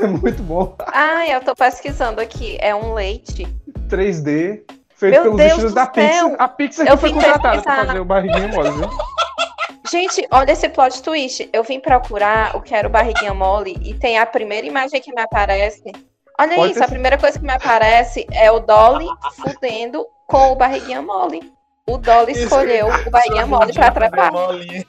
mole. 0.00 0.18
Muito 0.22 0.42
bom. 0.44 0.74
Ah, 0.86 1.26
eu 1.28 1.40
tô 1.42 1.54
pesquisando 1.54 2.20
aqui. 2.20 2.56
É 2.60 2.74
um 2.74 2.94
leite. 2.94 3.46
3D. 3.88 4.62
Feito 5.02 5.14
Meu 5.14 5.22
pelos 5.22 5.36
Deus 5.36 5.50
estilos 5.50 5.74
da 5.74 5.84
céu! 5.92 6.30
Pixar. 6.30 6.36
A 6.38 6.48
Pixar 6.48 6.86
Eu 6.86 6.94
que 6.94 7.00
foi 7.00 7.12
contratada 7.12 7.40
pra 7.40 7.50
pesquisar. 7.50 7.86
fazer 7.86 7.98
o 7.98 8.04
barriguinha 8.04 8.46
mole, 8.46 8.70
viu? 8.70 8.88
Gente, 9.90 10.28
olha 10.30 10.52
esse 10.52 10.68
plot 10.68 11.02
twist. 11.02 11.50
Eu 11.52 11.64
vim 11.64 11.80
procurar 11.80 12.54
o 12.54 12.62
que 12.62 12.72
era 12.72 12.86
o 12.86 12.90
barriguinha 12.90 13.34
mole 13.34 13.76
e 13.82 13.94
tem 13.94 14.16
a 14.16 14.24
primeira 14.24 14.64
imagem 14.64 15.00
que 15.00 15.12
me 15.12 15.20
aparece. 15.20 15.82
Olha 16.38 16.54
Pode 16.54 16.70
isso, 16.70 16.78
ter 16.78 16.84
a 16.84 16.88
primeira 16.88 17.18
coisa 17.18 17.36
que 17.36 17.44
me 17.44 17.52
aparece 17.52 18.24
é 18.30 18.48
o 18.52 18.60
Dolly 18.60 19.08
fudendo 19.32 20.06
com 20.28 20.52
o 20.52 20.54
barriguinha 20.54 21.02
mole. 21.02 21.52
O 21.84 21.98
Dolly 21.98 22.30
Isso. 22.30 22.44
escolheu 22.44 22.86
o 22.86 23.10
barriguinha 23.10 23.44
mole 23.44 23.72
pra. 23.72 24.30
Molinha. 24.30 24.86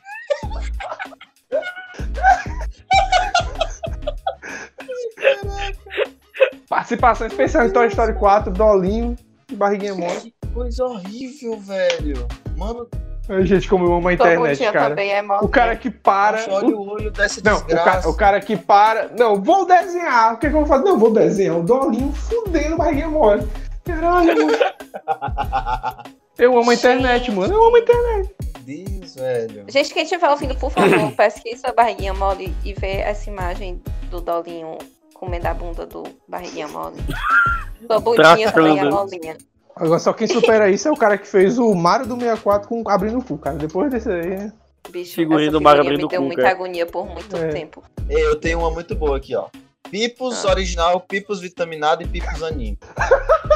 Participação 6.69 7.25
especial 7.25 7.65
em 7.65 7.71
Toy 7.71 7.87
Story 7.87 8.13
4, 8.13 8.51
Dolinho 8.51 9.17
e 9.53 9.57
barriguinha 9.57 9.95
mole. 9.95 10.33
Que 10.41 10.47
coisa 10.53 10.85
horrível, 10.85 11.57
velho. 11.59 12.27
Mano, 12.57 12.87
Ai, 13.29 13.45
gente, 13.45 13.69
como 13.69 13.85
eu 13.85 13.93
amo 13.93 14.09
a 14.09 14.17
Todo 14.17 14.27
internet, 14.27 14.71
cara. 14.71 15.01
é. 15.01 15.21
O 15.41 15.47
cara 15.47 15.75
que 15.77 15.89
para. 15.89 16.39
Poxa, 16.39 16.51
olha 16.51 16.75
o 16.75 16.89
olho 16.89 17.11
dessa 17.11 17.41
Não, 17.43 17.57
o 17.57 17.65
cara, 17.65 18.09
o 18.09 18.13
cara 18.13 18.39
que 18.41 18.57
para. 18.57 19.09
Não, 19.17 19.41
vou 19.41 19.65
desenhar. 19.65 20.33
O 20.33 20.37
que, 20.37 20.49
que 20.49 20.55
eu 20.55 20.59
vou 20.59 20.65
fazer? 20.65 20.83
Não, 20.83 20.99
vou 20.99 21.11
desenhar. 21.13 21.57
O 21.57 21.63
Dolinho 21.63 22.11
fudendo 22.11 22.75
barriguinha 22.75 23.07
mole. 23.07 23.47
Caralho, 23.85 24.45
mano. 24.45 24.57
Eu 26.37 26.57
amo 26.57 26.71
a 26.71 26.73
internet, 26.73 27.25
Gente. 27.27 27.35
mano. 27.35 27.53
Eu 27.53 27.63
amo 27.63 27.75
a 27.75 27.79
internet. 27.79 28.35
Deus, 28.61 29.15
velho. 29.15 29.65
Gente, 29.69 29.93
quem 29.93 30.03
estiver 30.03 30.29
ouvindo, 30.29 30.55
por 30.55 30.71
favor, 30.71 31.11
pesquisa 31.15 31.67
a 31.67 31.73
barriguinha 31.73 32.13
mole 32.13 32.53
e 32.65 32.73
vê 32.73 32.97
essa 32.97 33.29
imagem 33.29 33.81
do 34.09 34.19
Dolinho 34.19 34.77
comendo 35.23 35.47
a 35.47 35.53
bunda 35.53 35.85
do 35.85 36.03
barriguinha 36.27 36.67
mole. 36.67 36.97
Sua 37.87 37.99
bundinha 37.99 38.51
também 38.51 38.79
é 38.79 38.83
molinha. 38.89 39.37
Agora, 39.75 39.99
só 39.99 40.11
quem 40.13 40.27
supera 40.27 40.69
isso 40.69 40.87
é 40.87 40.91
o 40.91 40.95
cara 40.97 41.17
que 41.17 41.27
fez 41.27 41.57
o 41.57 41.73
Mario 41.73 42.05
do 42.05 42.15
64 42.19 42.67
com 42.67 42.83
abrindo 42.87 43.19
o 43.19 43.23
cu, 43.23 43.37
cara. 43.37 43.55
Depois 43.55 43.89
desse 43.89 44.09
aí. 44.11 44.51
Bicho, 44.91 45.15
Figurinha 45.15 45.47
essa 45.47 45.57
do 45.57 45.61
Mario 45.61 45.81
abrindo 45.81 46.03
me 46.03 46.07
deu 46.09 46.19
o 46.19 46.21
cu, 46.23 46.27
muita 46.27 46.41
cara. 46.43 46.53
agonia 46.53 46.85
por 46.85 47.05
muito 47.07 47.35
É. 47.37 47.47
tempo. 47.47 47.81
Eu 48.09 48.35
tenho 48.35 48.59
uma 48.59 48.69
muito 48.69 48.93
boa 48.95 49.17
aqui, 49.17 49.33
ó. 49.35 49.47
Pipos 49.89 50.45
Ah. 50.45 50.49
original, 50.51 50.99
Pipos 51.01 51.39
vitaminado 51.39 52.03
e 52.03 52.07
Pipos 52.07 52.43
anime. 52.43 52.77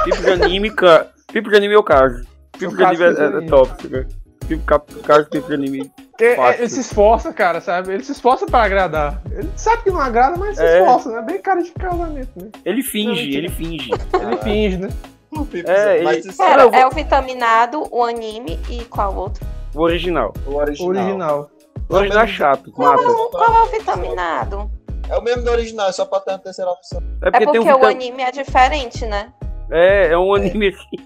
Pipo 0.06 0.22
de 0.22 0.32
anime, 0.32 0.72
cara. 0.72 1.12
Pipo 1.32 1.50
de 1.50 1.56
anime 1.58 1.74
é 1.74 1.78
o 1.78 1.84
caso. 1.84 2.26
Pipo 2.58 2.76
de 2.76 2.84
anime 2.84 3.04
é, 3.04 3.08
é, 3.08 3.44
é 3.44 3.48
top, 3.48 3.88
cara. 3.90 4.08
Pipo, 4.48 4.64
cap- 4.66 4.94
caso 5.04 5.30
pipo 5.30 5.48
de 5.48 5.54
anime. 5.54 5.92
É, 6.20 6.26
é, 6.34 6.58
ele 6.60 6.70
se 6.70 6.80
esforça, 6.80 7.32
cara, 7.32 7.62
sabe? 7.62 7.94
Ele 7.94 8.04
se 8.04 8.12
esforça 8.12 8.46
pra 8.46 8.64
agradar. 8.64 9.22
Ele 9.32 9.50
sabe 9.56 9.84
que 9.84 9.92
não 9.92 10.00
agrada, 10.02 10.36
mas 10.38 10.56
se 10.58 10.64
É. 10.64 10.80
esforça, 10.80 11.12
né? 11.12 11.22
Bem 11.22 11.40
cara 11.42 11.62
de 11.62 11.72
casamento, 11.72 12.30
né? 12.36 12.50
Ele 12.66 12.82
Não, 12.82 12.90
finge, 12.90 13.38
ele 13.38 13.50
finge. 13.50 13.92
Ele 13.92 14.38
finge, 14.38 14.78
né? 14.78 14.90
O 15.32 15.46
É, 15.66 16.02
mas 16.04 16.18
ele- 16.20 16.30
isso 16.30 16.38
Pera, 16.38 16.64
vou- 16.68 16.74
é 16.74 16.88
o 16.88 16.90
vitaminado, 16.90 17.84
o 17.92 18.04
anime 18.04 18.60
e 18.70 18.84
qual 18.86 19.14
outro? 19.16 19.46
O 19.76 19.82
original. 19.82 20.34
o 20.48 20.52
O 20.52 20.56
original. 20.56 20.90
original. 20.90 21.52
O 21.90 21.96
original 21.96 22.24
é 22.24 22.28
chato, 22.28 22.72
mata. 22.76 23.04
Qual 23.32 23.54
é 23.54 23.62
o 23.62 23.66
vitaminado? 23.68 24.72
É 25.10 25.18
o 25.18 25.22
mesmo 25.22 25.44
do 25.44 25.52
original, 25.52 25.90
é 25.90 25.92
só 25.92 26.06
pra 26.06 26.20
ter 26.22 26.32
uma 26.32 26.40
terceira 26.40 26.72
opção. 26.72 27.00
É 27.22 27.28
É 27.28 27.32
porque, 27.32 27.46
porque 27.46 27.60
tem 27.60 27.68
um 27.68 27.72
o 27.72 27.76
vita- 27.76 27.88
anime 27.90 28.24
é 28.24 28.32
diferente, 28.32 29.06
né? 29.06 29.32
É, 29.70 30.08
é 30.14 30.18
um 30.18 30.34
anime 30.34 30.70
assim. 30.70 30.98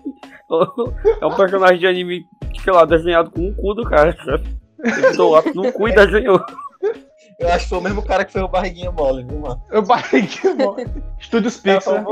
É 1.21 1.25
um 1.25 1.35
personagem 1.35 1.79
de 1.79 1.87
anime, 1.87 2.25
sei 2.63 2.73
lá, 2.73 2.83
desenhado 2.85 3.31
com 3.31 3.47
o 3.47 3.55
cu 3.55 3.73
do 3.73 3.83
cara, 3.89 4.15
sabe? 4.25 4.43
Ele 4.83 5.09
botou 5.09 5.31
lápis 5.31 5.53
no 5.55 5.71
cu 5.71 5.87
e 5.87 5.93
desenhou. 5.95 6.39
Eu 7.39 7.47
acho 7.49 7.63
que 7.63 7.69
foi 7.69 7.77
o 7.79 7.81
mesmo 7.81 8.03
cara 8.03 8.23
que 8.23 8.31
fez 8.31 8.43
o 8.45 8.47
Barriguinha 8.47 8.91
Mole, 8.91 9.23
viu, 9.23 9.39
mano? 9.39 9.61
Eu 9.71 9.81
barriguinha 9.81 10.53
mole. 10.53 10.85
Estúdios 11.19 11.57
Pixar. 11.57 12.05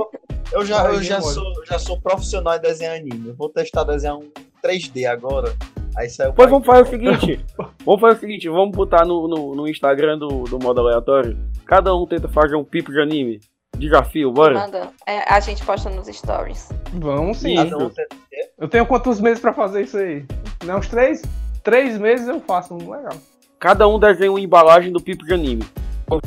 eu, 0.52 0.66
já, 0.66 0.86
eu 0.86 1.04
já, 1.04 1.22
sou, 1.22 1.66
já 1.66 1.78
sou 1.78 2.02
profissional 2.02 2.56
em 2.56 2.60
desenhar 2.62 2.96
anime. 2.96 3.30
Eu 3.30 3.36
vou 3.36 3.50
testar 3.50 3.84
desenhar 3.84 4.18
um 4.18 4.28
3D 4.64 5.06
agora. 5.06 5.54
Aí 5.96 6.10
saiu. 6.10 6.34
Pois 6.34 6.50
vamos 6.50 6.66
fazer 6.66 6.82
o 6.82 6.86
seguinte. 6.86 7.46
Vamos 7.86 8.02
fazer 8.02 8.18
o 8.18 8.20
seguinte, 8.20 8.50
vamos 8.50 8.76
botar 8.76 9.06
no, 9.06 9.28
no, 9.28 9.56
no 9.56 9.68
Instagram 9.68 10.18
do, 10.18 10.44
do 10.46 10.58
modo 10.60 10.82
aleatório. 10.82 11.38
Cada 11.66 11.94
um 11.96 12.08
tenta 12.08 12.28
fazer 12.28 12.56
um 12.56 12.64
pipo 12.64 12.92
de 12.92 13.00
anime. 13.00 13.40
Desafio, 13.78 14.32
bora. 14.32 14.56
Manda. 14.56 14.90
É, 15.08 15.32
a 15.32 15.40
gente 15.40 15.64
posta 15.64 15.90
nos 15.90 16.08
stories. 16.08 16.70
Vamos 16.94 17.38
sim. 17.38 17.54
Isso. 17.54 17.64
Cada 17.70 17.78
um 17.86 17.90
tenta- 17.90 18.16
Eu 18.58 18.68
tenho 18.68 18.86
quantos 18.86 19.22
meses 19.22 19.40
pra 19.40 19.54
fazer 19.54 19.84
isso 19.84 19.98
aí? 19.98 20.26
Não, 20.66 20.80
uns 20.80 20.88
três? 20.88 21.22
Três 21.64 21.98
meses 21.98 22.28
eu 22.28 22.40
faço. 22.40 22.76
Legal. 22.78 23.14
Cada 23.60 23.88
um 23.88 24.00
desenha 24.00 24.32
uma 24.32 24.40
embalagem 24.40 24.92
do 24.92 25.02
pipo 25.02 25.26
de 25.26 25.34
anime. 25.34 25.64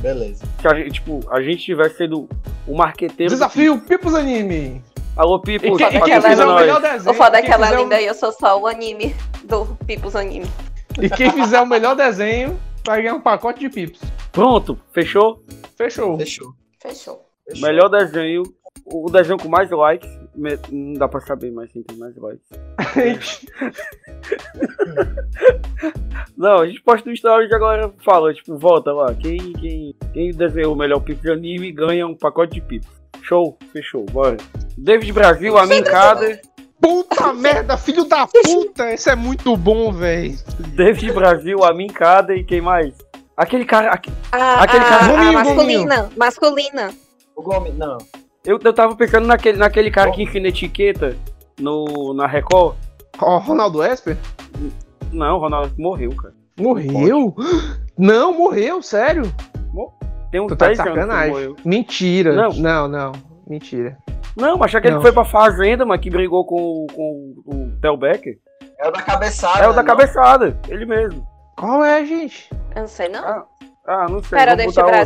Beleza. 0.01 0.45
Se 0.61 0.69
a 0.69 0.75
gente, 0.75 0.93
tipo, 0.93 1.21
a 1.31 1.41
gente 1.43 1.63
tivesse 1.65 1.97
sendo 1.97 2.29
o 2.69 2.77
marqueteiro. 2.77 3.31
do 3.33 3.35
Desafio 3.35 3.81
Pipos 3.81 4.15
Anime. 4.15 4.83
Alô, 5.17 5.41
Pipo, 5.41 5.67
E 5.67 5.77
quem, 5.77 5.87
e 5.89 6.01
quem 6.01 6.21
fizer 6.23 6.45
o 6.45 6.47
nós. 6.51 6.61
melhor 6.61 6.81
desenho. 6.81 7.11
O 7.11 7.15
foda 7.15 7.39
é 7.39 7.41
quem 7.43 7.51
que 7.51 7.55
ela 7.55 7.69
é 7.69 7.77
o- 7.77 7.83
linda 7.83 8.01
e 8.01 8.07
eu 8.07 8.15
sou 8.15 8.33
só 8.33 8.59
o 8.61 8.67
anime 8.67 9.15
do 9.45 9.67
Pipos 9.87 10.15
Anime. 10.17 10.47
E 11.01 11.11
quem 11.11 11.31
fizer 11.33 11.61
o 11.61 11.67
melhor 11.67 11.95
desenho 11.97 12.59
vai 12.87 13.03
ganhar 13.03 13.15
um 13.15 13.21
pacote 13.21 13.61
de 13.61 13.69
pips. 13.69 14.01
Pronto, 14.31 14.79
fechou? 14.93 15.43
Fechou. 15.77 16.17
Fechou. 16.17 16.55
Fechou. 16.81 17.27
Fechou. 17.49 17.67
Melhor 17.67 17.89
desenho. 17.89 18.43
O 18.87 19.11
desenho 19.11 19.37
com 19.39 19.49
mais 19.49 19.69
likes. 19.71 20.09
Me- 20.35 20.59
Não 20.71 20.95
dá 20.95 21.09
pra 21.09 21.21
saber 21.21 21.51
mais 21.51 21.71
quem 21.73 21.83
tem 21.83 21.97
mais 21.97 22.15
likes. 22.17 22.49
Não, 26.37 26.59
a 26.61 26.67
gente 26.67 26.83
posta 26.83 27.09
no 27.09 27.17
stories 27.17 27.51
e 27.51 27.55
agora 27.55 27.93
fala, 28.05 28.33
tipo, 28.35 28.57
volta 28.59 28.93
lá. 28.93 29.15
Quem, 29.15 29.53
quem, 29.55 29.95
quem 30.13 30.31
desenhou 30.31 30.75
o 30.75 30.77
melhor 30.77 31.01
pipo 31.01 31.23
de 31.23 31.31
anime 31.31 31.73
ganha 31.73 32.07
um 32.07 32.17
pacote 32.17 32.55
de 32.55 32.61
pipo. 32.61 32.87
Show, 33.23 33.57
fechou, 33.73 34.05
bora. 34.07 34.37
David 34.77 35.13
Brasil, 35.13 35.57
a 35.57 35.67
mim 35.67 35.83
cada. 35.83 36.41
Puta 36.81 37.33
merda, 37.33 37.77
filho 37.77 38.05
da 38.05 38.27
puta! 38.27 38.93
Esse 38.93 39.09
é 39.09 39.15
muito 39.15 39.57
bom, 39.57 39.93
velho. 39.93 40.37
David 40.75 41.13
Brasil, 41.13 41.63
a 41.63 41.73
mim 41.73 41.87
cada 41.87 42.35
e 42.35 42.43
quem 42.43 42.61
mais? 42.61 42.93
Aquele 43.37 43.65
cara. 43.65 43.93
aque- 43.93 44.11
A, 44.33 44.65
Aquele 44.65 44.85
a- 44.85 44.89
cara- 44.89 45.05
a 45.05 45.09
Gominho, 45.17 45.33
masculina. 45.33 46.11
Masculina. 46.17 46.91
O 47.37 47.43
Gomes, 47.43 47.77
não. 47.79 47.99
Eu, 48.45 48.59
eu 48.63 48.73
tava 48.73 48.97
pensando 48.97 49.27
naquele, 49.27 49.57
naquele 49.59 49.91
cara 49.91 50.11
que 50.11 50.23
ensina 50.23 50.49
etiqueta 50.49 51.17
no, 51.61 52.13
na 52.15 52.27
Record. 52.27 52.77
Ó, 53.21 53.39
Ronaldo 53.39 53.83
Esper? 53.85 54.17
Não, 55.13 55.37
o 55.37 55.41
Ronaldo 55.41 55.73
morreu, 55.79 56.15
cara. 56.17 56.35
Morreu? 56.59 57.35
Não, 57.97 58.33
morreu, 58.37 58.83
sério. 58.83 59.23
Tem 60.31 60.41
uns 60.41 60.49
Tu 60.49 60.57
tá 60.57 60.71
de 60.73 60.77
10 60.77 60.81
anos 60.81 60.93
que 60.95 60.99
ele 60.99 61.11
sacanagem. 61.11 61.57
Mentira. 61.65 62.33
Não. 62.35 62.49
não, 62.55 62.89
não. 62.89 63.13
Mentira. 63.47 63.99
Não, 64.35 64.57
mas 64.57 64.73
Não. 64.73 64.81
que 64.81 64.91
foi 65.03 65.13
pra 65.13 65.27
Fazenda, 65.27 65.85
mas 65.85 66.01
que 66.01 66.09
brigou 66.09 66.47
com, 66.47 66.57
o- 66.57 66.87
com 66.87 67.35
o 67.47 67.81
Theo 67.83 67.97
Becker. 67.99 68.39
É 68.79 68.89
o 68.89 68.91
da 68.91 69.03
cabeçada. 69.03 69.59
É 69.63 69.69
o 69.69 69.73
da 69.75 69.83
não? 69.83 69.85
cabeçada, 69.85 70.59
ele 70.69 70.87
mesmo. 70.87 71.25
Qual 71.59 71.85
é, 71.85 72.03
gente? 72.07 72.49
Eu 72.75 72.81
não 72.81 72.89
sei, 72.89 73.09
não. 73.11 73.23
Ah, 73.23 73.45
Ah, 73.87 74.07
não 74.09 74.23
sei. 74.23 74.39
David 74.57 74.75
botar 74.75 74.87
outro. 74.87 74.97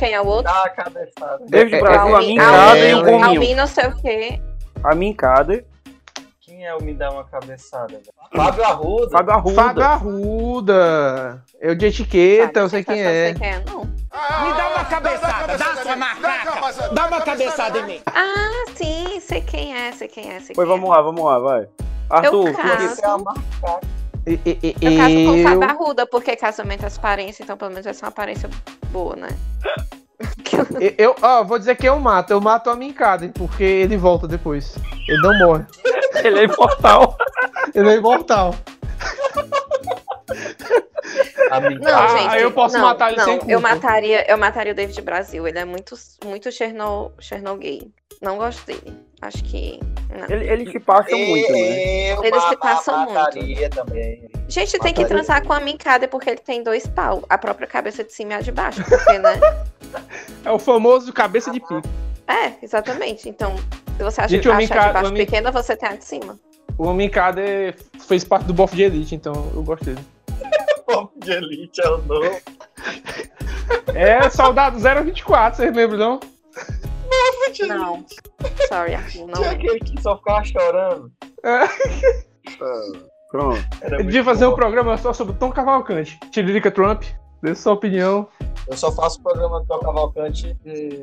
Quem 0.00 0.12
é 0.14 0.20
o 0.20 0.26
outro? 0.26 0.52
Da 0.52 0.68
cabeçada. 0.70 1.44
David 1.48 1.74
É, 1.74 1.78
é, 1.78 1.80
Brasil, 1.82 2.00
a 2.00 2.18
Almin- 2.18 2.26
mim 2.28 2.36
cada 2.36 2.78
e 2.78 2.94
o 2.94 3.04
Gominho. 3.04 3.24
Almin 3.26 3.54
não 3.54 3.66
sei 3.66 3.86
o 3.86 3.96
quê. 3.96 4.40
A 4.82 4.94
mim 4.94 5.12
cada. 5.12 5.64
Quem 6.40 6.66
é 6.66 6.74
o 6.74 6.82
Me 6.82 6.94
Dá 6.94 7.10
Uma 7.10 7.24
Cabeçada? 7.24 7.86
velho? 7.88 8.02
Fábio 8.34 8.64
Arruda. 8.64 9.10
Fábio 9.10 9.32
Arruda. 9.34 9.62
Fábio 9.62 9.82
Arruda. 9.84 11.44
Eu 11.60 11.74
de 11.74 11.86
etiqueta, 11.86 12.60
eu 12.60 12.68
sei 12.70 12.82
quem 12.82 12.98
Essa 13.00 13.08
eu 13.08 13.14
é. 13.14 13.24
sei 13.26 13.34
quem 13.34 13.48
é, 13.50 13.64
não. 13.70 13.80
Me 13.84 14.52
dá 14.56 14.68
uma 14.74 14.84
cabeçada, 14.86 15.58
dá 15.58 15.76
sua 15.76 15.96
macaca. 15.96 16.88
Dá 16.94 17.06
uma 17.06 17.20
cabeçada 17.20 17.78
em 17.78 17.84
mim. 17.84 18.00
Ah, 18.06 18.64
sim, 18.74 19.20
sei 19.20 19.40
quem 19.42 19.74
é, 19.76 19.92
sei 19.92 20.08
quem 20.08 20.30
é, 20.32 20.40
sei 20.40 20.54
Pois 20.54 20.66
quem 20.66 20.76
vamos 20.76 20.90
lá, 20.90 21.00
vamos 21.02 21.22
lá, 21.22 21.38
vai. 21.38 21.68
Arthur, 22.08 22.48
Eu 22.48 22.54
por 22.54 22.62
caso. 22.62 22.96
que- 22.96 23.04
é 23.04 23.08
a 23.08 23.18
marca. 23.18 23.80
E- 24.26 24.40
é. 24.44 24.74
Eu 24.80 24.96
caso 24.96 25.14
com 25.14 25.30
o 25.30 25.36
eu- 25.36 25.42
Fábio 25.44 25.64
Arruda, 25.70 26.06
porque 26.06 26.36
casamento 26.36 26.84
é 26.84 26.88
aparência, 26.88 27.42
então 27.42 27.56
pelo 27.56 27.70
menos 27.70 27.84
vai 27.84 27.94
ser 27.94 28.04
uma 28.04 28.08
aparência 28.10 28.48
boa, 28.90 29.16
né? 29.16 29.28
Eu, 30.98 31.16
ó, 31.22 31.42
vou 31.42 31.58
dizer 31.58 31.76
que 31.76 31.88
eu 31.88 31.98
mato. 31.98 32.32
Eu 32.32 32.40
mato 32.40 32.68
a 32.68 32.76
mincada, 32.76 33.30
porque 33.34 33.62
ele 33.64 33.96
volta 33.96 34.28
depois. 34.28 34.76
Ele 35.08 35.18
não 35.22 35.38
morre. 35.38 35.64
ele 36.22 36.40
é 36.40 36.44
imortal. 36.44 37.16
Ele 37.74 37.88
é 37.88 37.96
imortal. 37.96 38.54
A 41.50 41.60
Não, 41.60 41.88
Ah, 41.98 42.08
gente. 42.18 42.42
eu 42.42 42.52
posso 42.52 42.76
não, 42.76 42.84
matar 42.84 43.08
ele 43.08 43.16
não, 43.18 43.24
sem 43.24 43.34
eu 43.34 43.40
culpa. 43.40 43.60
mataria, 43.60 44.30
eu 44.30 44.38
mataria 44.38 44.72
o 44.72 44.76
David 44.76 45.00
Brasil. 45.02 45.46
Ele 45.48 45.58
é 45.58 45.64
muito, 45.64 45.94
muito 46.24 46.52
Cherno, 46.52 47.10
Chernobyl. 47.18 47.90
Não 48.22 48.36
gosto 48.36 48.64
dele. 48.66 48.96
Acho 49.22 49.44
que. 49.44 49.78
não. 50.08 50.34
Ele, 50.34 50.48
ele 50.50 50.72
se 50.72 50.80
passa 50.80 51.14
muito, 51.14 51.52
né? 51.52 52.12
Eu 52.12 52.24
Eles 52.24 52.42
se 52.44 52.56
passam 52.56 52.98
muito. 53.00 53.12
mataria 53.12 53.68
também. 53.68 54.30
Gente, 54.48 54.72
tem 54.78 54.94
que 54.94 55.02
Mataria. 55.02 55.06
transar 55.08 55.46
com 55.46 55.52
a 55.52 55.60
Mincada 55.60 56.08
porque 56.08 56.30
ele 56.30 56.40
tem 56.40 56.62
dois 56.62 56.86
pau. 56.86 57.22
A 57.28 57.36
própria 57.36 57.66
cabeça 57.66 58.02
de 58.02 58.12
cima 58.12 58.32
e 58.32 58.36
a 58.36 58.40
de 58.40 58.50
baixo. 58.50 58.82
Porque, 58.88 59.18
né? 59.18 59.38
É 60.44 60.50
o 60.52 60.58
famoso 60.58 61.12
cabeça 61.12 61.50
de 61.50 61.58
pico. 61.60 61.82
É, 62.28 62.52
exatamente. 62.62 63.28
Então, 63.28 63.56
se 63.96 64.02
você 64.04 64.20
acha, 64.20 64.28
Gente, 64.28 64.48
a 64.48 64.54
Mincada- 64.54 64.86
de 64.86 64.92
baixo 64.94 65.12
pequena, 65.12 65.50
você 65.50 65.76
tem 65.76 65.88
a 65.88 65.96
de 65.96 66.04
cima. 66.04 66.38
O 66.78 66.92
mincada 66.92 67.40
é- 67.42 67.74
fez 68.06 68.22
parte 68.24 68.46
do 68.46 68.54
bofe 68.54 68.76
de 68.76 68.84
elite, 68.84 69.14
então 69.16 69.32
eu 69.54 69.62
gosto 69.64 69.84
dele. 69.84 69.98
Pop 70.86 71.12
de 71.18 71.30
Elite 71.32 71.80
é 71.82 71.88
o 71.90 71.98
novo. 71.98 72.40
É 73.94 74.30
soldado 74.30 74.78
024, 74.78 75.56
vocês 75.56 75.74
lembram 75.74 75.98
não? 75.98 76.20
Não. 77.66 78.04
Sorry, 78.68 78.94
Arthur, 78.94 79.26
não 79.26 79.34
Tinha 79.34 79.46
é. 79.48 79.50
aquele 79.50 79.80
que 79.80 80.02
só 80.02 80.16
ficava 80.16 80.44
chorando. 80.44 81.12
Pronto. 83.30 83.58
Era 83.80 83.94
Eu 83.96 83.98
muito 84.00 84.06
devia 84.06 84.24
fazer 84.24 84.44
bom. 84.46 84.52
um 84.52 84.54
programa 84.56 84.96
só 84.96 85.12
sobre 85.12 85.34
Tom 85.36 85.50
Cavalcante. 85.52 86.18
Tiririca 86.30 86.70
Trump. 86.70 87.04
Dê 87.42 87.54
sua 87.54 87.72
opinião. 87.72 88.28
Eu 88.68 88.76
só 88.76 88.92
faço 88.92 89.22
programa 89.22 89.60
do 89.60 89.66
Tom 89.66 89.78
Cavalcante 89.78 90.54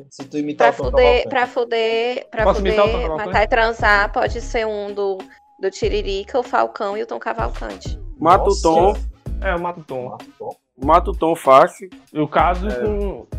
se 0.08 0.24
tu 0.28 0.38
imitar 0.38 0.72
Pra 0.72 0.82
o 0.86 0.90
Tom 0.90 0.90
fuder, 0.96 1.04
Cavalcante. 1.24 1.28
pra 1.28 1.46
fuder, 1.48 2.28
pra 2.30 2.44
Posso 2.44 2.60
imitar 2.60 2.78
o 2.78 2.82
Tom 2.82 2.92
fuder, 2.92 3.02
Cavalcante? 3.08 3.26
matar 3.32 3.42
e 3.42 3.48
transar, 3.48 4.12
pode 4.12 4.40
ser 4.40 4.66
um 4.66 4.92
do, 4.94 5.18
do 5.60 5.70
Tiririca, 5.70 6.38
o 6.38 6.42
Falcão 6.44 6.96
e 6.96 7.02
o 7.02 7.06
Tom 7.06 7.18
Cavalcante. 7.18 7.98
Mata 8.20 8.48
o. 8.50 8.62
Tom, 8.62 8.94
É, 9.42 9.52
eu 9.54 9.58
mato 9.58 9.80
o 9.80 9.84
Tom. 9.84 10.08
Mata 10.10 10.24
o 10.24 10.32
Tom. 10.38 10.56
mata 10.84 11.10
o 11.10 11.14
Tom 11.16 11.34
fácil. 11.34 11.90
Eu 12.12 12.28
caso 12.28 12.68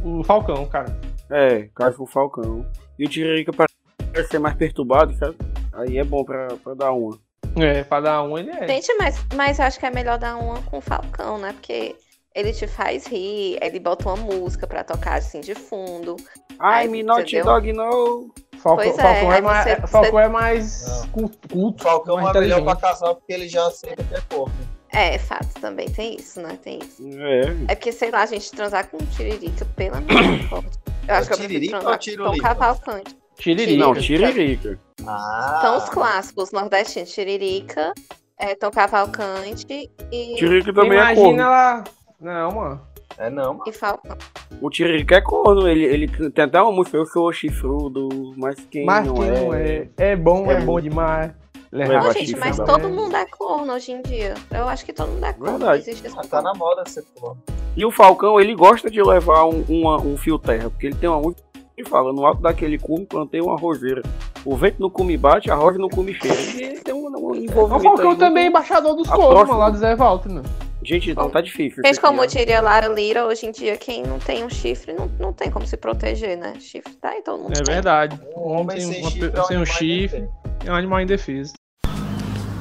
com 0.04 0.20
o 0.20 0.24
Falcão, 0.26 0.66
cara. 0.66 0.94
É, 1.32 1.70
caso 1.74 1.98
com 1.98 2.04
o 2.04 2.08
Falcão. 2.08 2.66
E 3.00 3.06
o 3.06 3.10
Tiririca 3.10 3.54
parece 3.54 4.30
ser 4.30 4.40
mais 4.40 4.56
perturbado, 4.58 5.16
sabe? 5.18 5.38
Aí 5.72 5.98
é 5.98 6.04
bom 6.04 6.26
pra, 6.26 6.50
pra 6.62 6.74
dar 6.74 6.92
uma. 6.92 7.18
É, 7.58 7.82
pra 7.84 8.02
dar 8.02 8.24
um 8.24 8.38
ele 8.38 8.52
é. 8.52 8.68
Gente, 8.68 8.94
mas, 8.98 9.16
mas 9.34 9.58
eu 9.58 9.66
acho 9.66 9.80
que 9.80 9.86
é 9.86 9.90
melhor 9.90 10.18
dar 10.18 10.36
uma 10.36 10.62
com 10.64 10.80
o 10.80 10.82
Falcão, 10.82 11.38
né? 11.38 11.54
Porque 11.54 11.96
ele 12.36 12.52
te 12.52 12.68
faz 12.68 13.08
rir, 13.08 13.58
ele 13.62 13.80
bota 13.80 14.10
uma 14.10 14.18
música 14.18 14.68
pra 14.68 14.84
tocar 14.84 15.18
assim 15.18 15.40
de 15.40 15.56
fundo. 15.56 16.18
Ai, 16.60 16.90
me 16.90 17.02
not 17.02 17.42
dog 17.42 17.72
no. 17.72 18.34
Falcão, 18.58 18.84
Pois 18.84 18.98
é, 19.00 19.02
Falcão 19.02 19.32
é, 19.34 19.42
mais, 19.42 19.64
você- 19.64 19.88
Falcão 19.88 20.20
é 20.20 20.28
mais 20.28 21.08
culto, 21.14 21.48
culto 21.48 21.82
O 21.82 21.84
Falcão 21.84 22.18
mais 22.18 22.36
é 22.36 22.40
melhor 22.42 22.62
pra 22.66 22.76
casal 22.76 23.16
porque 23.16 23.32
ele 23.32 23.48
já 23.48 23.66
aceita 23.66 24.04
que 24.04 24.14
é 24.14 24.22
corpo. 24.30 24.52
É, 24.92 25.18
fato, 25.18 25.48
também 25.62 25.90
tem 25.90 26.16
isso, 26.18 26.42
né? 26.42 26.60
Tem 26.62 26.80
isso. 26.80 27.02
É. 27.18 27.72
É 27.72 27.76
porque, 27.76 27.94
sei 27.94 28.12
lá, 28.12 28.24
a 28.24 28.26
gente 28.26 28.52
transar 28.52 28.90
com 28.90 28.98
um 28.98 29.06
tiririca 29.06 29.64
pela 29.78 30.02
misericórdia. 30.02 30.72
Eu 31.10 31.16
acho 31.16 31.28
que 31.28 31.34
eu 31.34 31.38
prefiro 31.38 31.60
tiririca 31.60 31.78
ou 31.78 31.84
com 31.84 31.92
um 31.92 31.98
tirulipa? 31.98 32.44
cavalcante. 32.44 33.18
Tiririca. 33.38 33.78
Não, 33.86 33.94
tiririca. 33.96 34.80
Ah. 35.08 35.56
Então, 35.60 35.78
os 35.78 35.90
clássicos 35.90 36.52
nordestinos, 36.52 37.12
tiririca, 37.12 37.94
é, 38.38 38.54
Tom 38.56 38.70
Cavalcante 38.70 39.90
e, 40.12 40.36
Tiririca 40.36 40.74
também 40.74 40.92
é 40.92 40.96
Imagina 40.96 41.16
corno. 41.16 41.42
ela. 41.42 41.84
Não, 42.22 42.52
mano. 42.52 42.82
É 43.18 43.30
não, 43.30 43.54
mano. 43.56 43.64
e 43.68 43.72
Falcão. 43.74 44.18
O 44.62 44.70
Tiririca 44.70 45.16
é 45.16 45.22
corno. 45.22 45.68
Ele, 45.68 45.84
ele 45.84 46.32
tem 46.32 46.46
até 46.46 46.62
uma 46.62 46.72
música, 46.72 46.98
eu 46.98 47.06
sou 47.06 47.32
chifrudo, 47.34 48.34
mas 48.38 48.56
quem 48.70 48.86
Mas 48.86 49.08
não 49.08 49.16
quem 49.16 49.30
é. 49.30 49.32
não 49.42 49.54
é. 49.54 49.90
É 49.98 50.16
bom, 50.16 50.52
é 50.52 50.62
bom 50.62 50.80
demais. 50.80 51.32
Não, 51.72 52.12
gente, 52.14 52.36
mas 52.38 52.58
também. 52.58 52.76
todo 52.76 52.90
mundo 52.90 53.16
é 53.16 53.26
corno 53.26 53.74
hoje 53.74 53.92
em 53.92 54.02
dia. 54.02 54.34
Eu 54.52 54.68
acho 54.68 54.84
que 54.86 54.92
todo 54.94 55.10
mundo 55.12 55.24
é 55.26 55.34
corno. 55.34 55.58
Verdade. 55.60 55.82
Existe 55.90 56.08
Ah, 56.18 56.22
Tá 56.28 56.42
na 56.42 56.54
moda 56.54 56.84
ser 56.88 57.04
corpo. 57.20 57.38
E 57.78 57.86
o 57.86 57.92
Falcão, 57.92 58.40
ele 58.40 58.56
gosta 58.56 58.90
de 58.90 59.02
levar 59.02 59.46
um, 59.46 59.64
uma- 59.70 60.02
um 60.02 60.18
fio 60.18 60.40
terra, 60.40 60.70
porque 60.70 60.88
ele 60.88 60.96
tem 60.96 61.08
uma 61.08 61.20
música 61.22 61.44
que 61.78 61.84
fala, 61.86 62.12
no 62.12 62.26
alto 62.26 62.42
daquele 62.42 62.78
cume 62.78 63.06
plantei 63.06 63.40
uma 63.40 63.56
roseira. 63.58 64.02
O 64.44 64.56
vento 64.56 64.80
no 64.80 64.90
cume 64.90 65.16
bate, 65.16 65.52
a 65.52 65.56
rosa 65.56 65.78
no 65.78 65.90
cume 65.90 66.14
cheira. 66.14 66.42
E 66.42 66.64
ele 66.64 66.80
tem 66.82 66.94
um, 66.94 67.08
um 67.08 67.28
O 67.32 67.36
envolvimento 67.36 67.84
Falcão 67.84 68.12
aí 68.12 68.18
também 68.18 68.44
é 68.46 68.48
embaixador 68.48 68.96
dos 68.96 69.08
cornos, 69.10 69.56
lá 69.56 69.70
do 69.70 69.78
Zé 69.78 69.96
Walter, 69.96 70.30
né? 70.32 70.42
Gente, 70.82 71.14
não, 71.14 71.30
tá 71.30 71.42
difícil. 71.42 71.84
Gente, 71.84 71.92
isso 71.92 72.02
como 72.02 72.26
diria 72.26 72.62
Lara 72.62 72.88
Lira, 72.88 73.26
hoje 73.26 73.46
em 73.46 73.52
dia 73.52 73.76
quem 73.78 74.02
não 74.04 74.18
tem 74.18 74.44
um 74.46 74.50
chifre 74.50 74.94
não, 74.94 75.08
não 75.20 75.34
tem 75.34 75.52
como 75.52 75.68
se 75.68 75.76
proteger, 75.76 76.38
né? 76.38 76.54
Chifre 76.60 76.94
tá 76.94 77.10
aí, 77.10 77.22
todo 77.22 77.42
mundo 77.44 77.52
É 77.52 77.62
tem. 77.62 77.74
verdade. 77.74 78.20
Um 78.36 78.52
homem 78.52 78.80
sem, 78.80 79.02
uma- 79.02 79.10
chifre 79.12 79.32
é 79.36 79.42
um 79.42 79.44
sem 79.46 79.58
um 79.58 79.62
animal 79.62 79.66
chifre 79.78 80.30
é 80.66 80.72
um 80.72 80.76
animal 80.76 81.02
indefeso. 81.02 81.54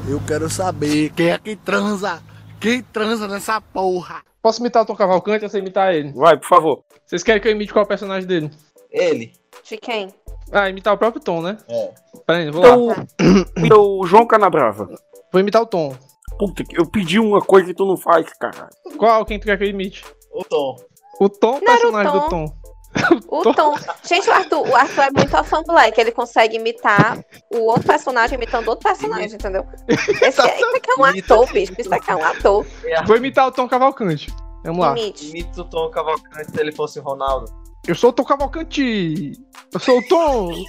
Eu 0.09 0.21
quero 0.27 0.49
saber 0.51 1.11
quem 1.11 1.31
é 1.31 1.39
que 1.39 1.55
transa. 1.55 2.23
Quem 2.61 2.83
transa 2.83 3.29
nessa 3.29 3.61
porra? 3.61 4.23
Posso 4.43 4.61
imitar 4.61 4.83
o 4.83 4.87
Tom 4.87 4.97
Cavalcante 4.97 5.45
ou 5.45 5.51
você 5.51 5.59
imitar 5.59 5.95
ele? 5.95 6.13
Vai, 6.13 6.37
por 6.37 6.47
favor. 6.49 6.83
Vocês 7.07 7.23
querem 7.23 7.41
que 7.41 7.47
eu 7.47 7.53
imite 7.53 7.73
qual 7.73 7.87
personagem 7.87 8.27
dele? 8.27 8.51
Ele. 8.91 9.33
De 9.63 9.77
quem? 9.77 10.09
Ah, 10.51 10.69
imitar 10.69 10.95
o 10.95 10.99
próprio 10.99 11.23
Tom, 11.23 11.43
né? 11.43 11.57
É. 11.69 11.91
Pera 12.27 12.39
aí, 12.39 12.51
vou 12.51 12.63
lá. 12.63 13.07
Então, 13.21 13.45
então, 13.65 14.01
João 14.07 14.27
Canabrava. 14.27 14.89
Vou 15.31 15.41
imitar 15.41 15.61
o 15.63 15.67
Tom. 15.67 15.95
Puta, 16.39 16.65
que 16.65 16.81
eu 16.81 16.87
pedi 16.87 17.19
uma 17.19 17.41
coisa 17.41 17.67
que 17.69 17.75
tu 17.75 17.85
não 17.87 17.97
faz, 17.97 18.27
cara. 18.35 18.69
Qual? 18.97 19.25
Quem 19.25 19.39
tu 19.39 19.45
quer 19.45 19.57
que 19.59 19.65
eu 19.65 19.69
imite? 19.69 20.05
O 20.33 20.45
Tom. 20.45 20.77
O 21.21 21.29
Tom, 21.29 21.55
o 21.55 21.57
o 21.57 21.61
personagem 21.61 22.13
do 22.13 22.21
Tom. 22.29 22.29
Tom. 22.47 22.59
O 23.29 23.55
Tom. 23.55 23.75
Gente, 24.03 24.29
o 24.29 24.33
Arthur, 24.33 24.67
o 24.69 24.75
Arthur 24.75 25.03
é 25.03 25.11
muito 25.11 25.45
fã 25.45 25.63
moleque. 25.67 26.01
Ele 26.01 26.11
consegue 26.11 26.57
imitar 26.57 27.23
o 27.53 27.59
outro 27.67 27.87
personagem 27.87 28.37
imitando 28.37 28.69
outro 28.69 28.83
personagem, 28.89 29.35
entendeu? 29.35 29.65
Esse, 29.87 30.41
é- 30.41 30.57
isso 30.57 30.77
aqui 30.77 30.91
é 30.91 30.95
um 30.99 31.05
ator, 31.05 31.53
bicho. 31.53 31.75
Isso 31.79 31.95
aqui 31.95 32.11
é 32.11 32.17
um 32.17 32.25
ator. 32.25 32.67
Vou 33.07 33.17
imitar 33.17 33.47
o 33.47 33.53
Tom 33.53 33.69
Cavalcante. 33.69 34.33
Vamos 34.65 34.81
lá. 34.81 34.93
Imite. 34.93 35.29
Imita 35.29 35.61
o 35.61 35.65
Tom 35.65 35.91
Cavalcante 35.91 36.51
se 36.51 36.61
ele 36.61 36.73
fosse 36.73 36.99
o 36.99 37.03
Ronaldo. 37.03 37.47
Eu 37.87 37.95
sou 37.95 38.11
o 38.11 38.13
Tom 38.13 38.25
Cavalcante. 38.25 39.33
Eu 39.73 39.81
sou 39.81 39.99
o 39.99 40.09
Tom. 40.09 40.53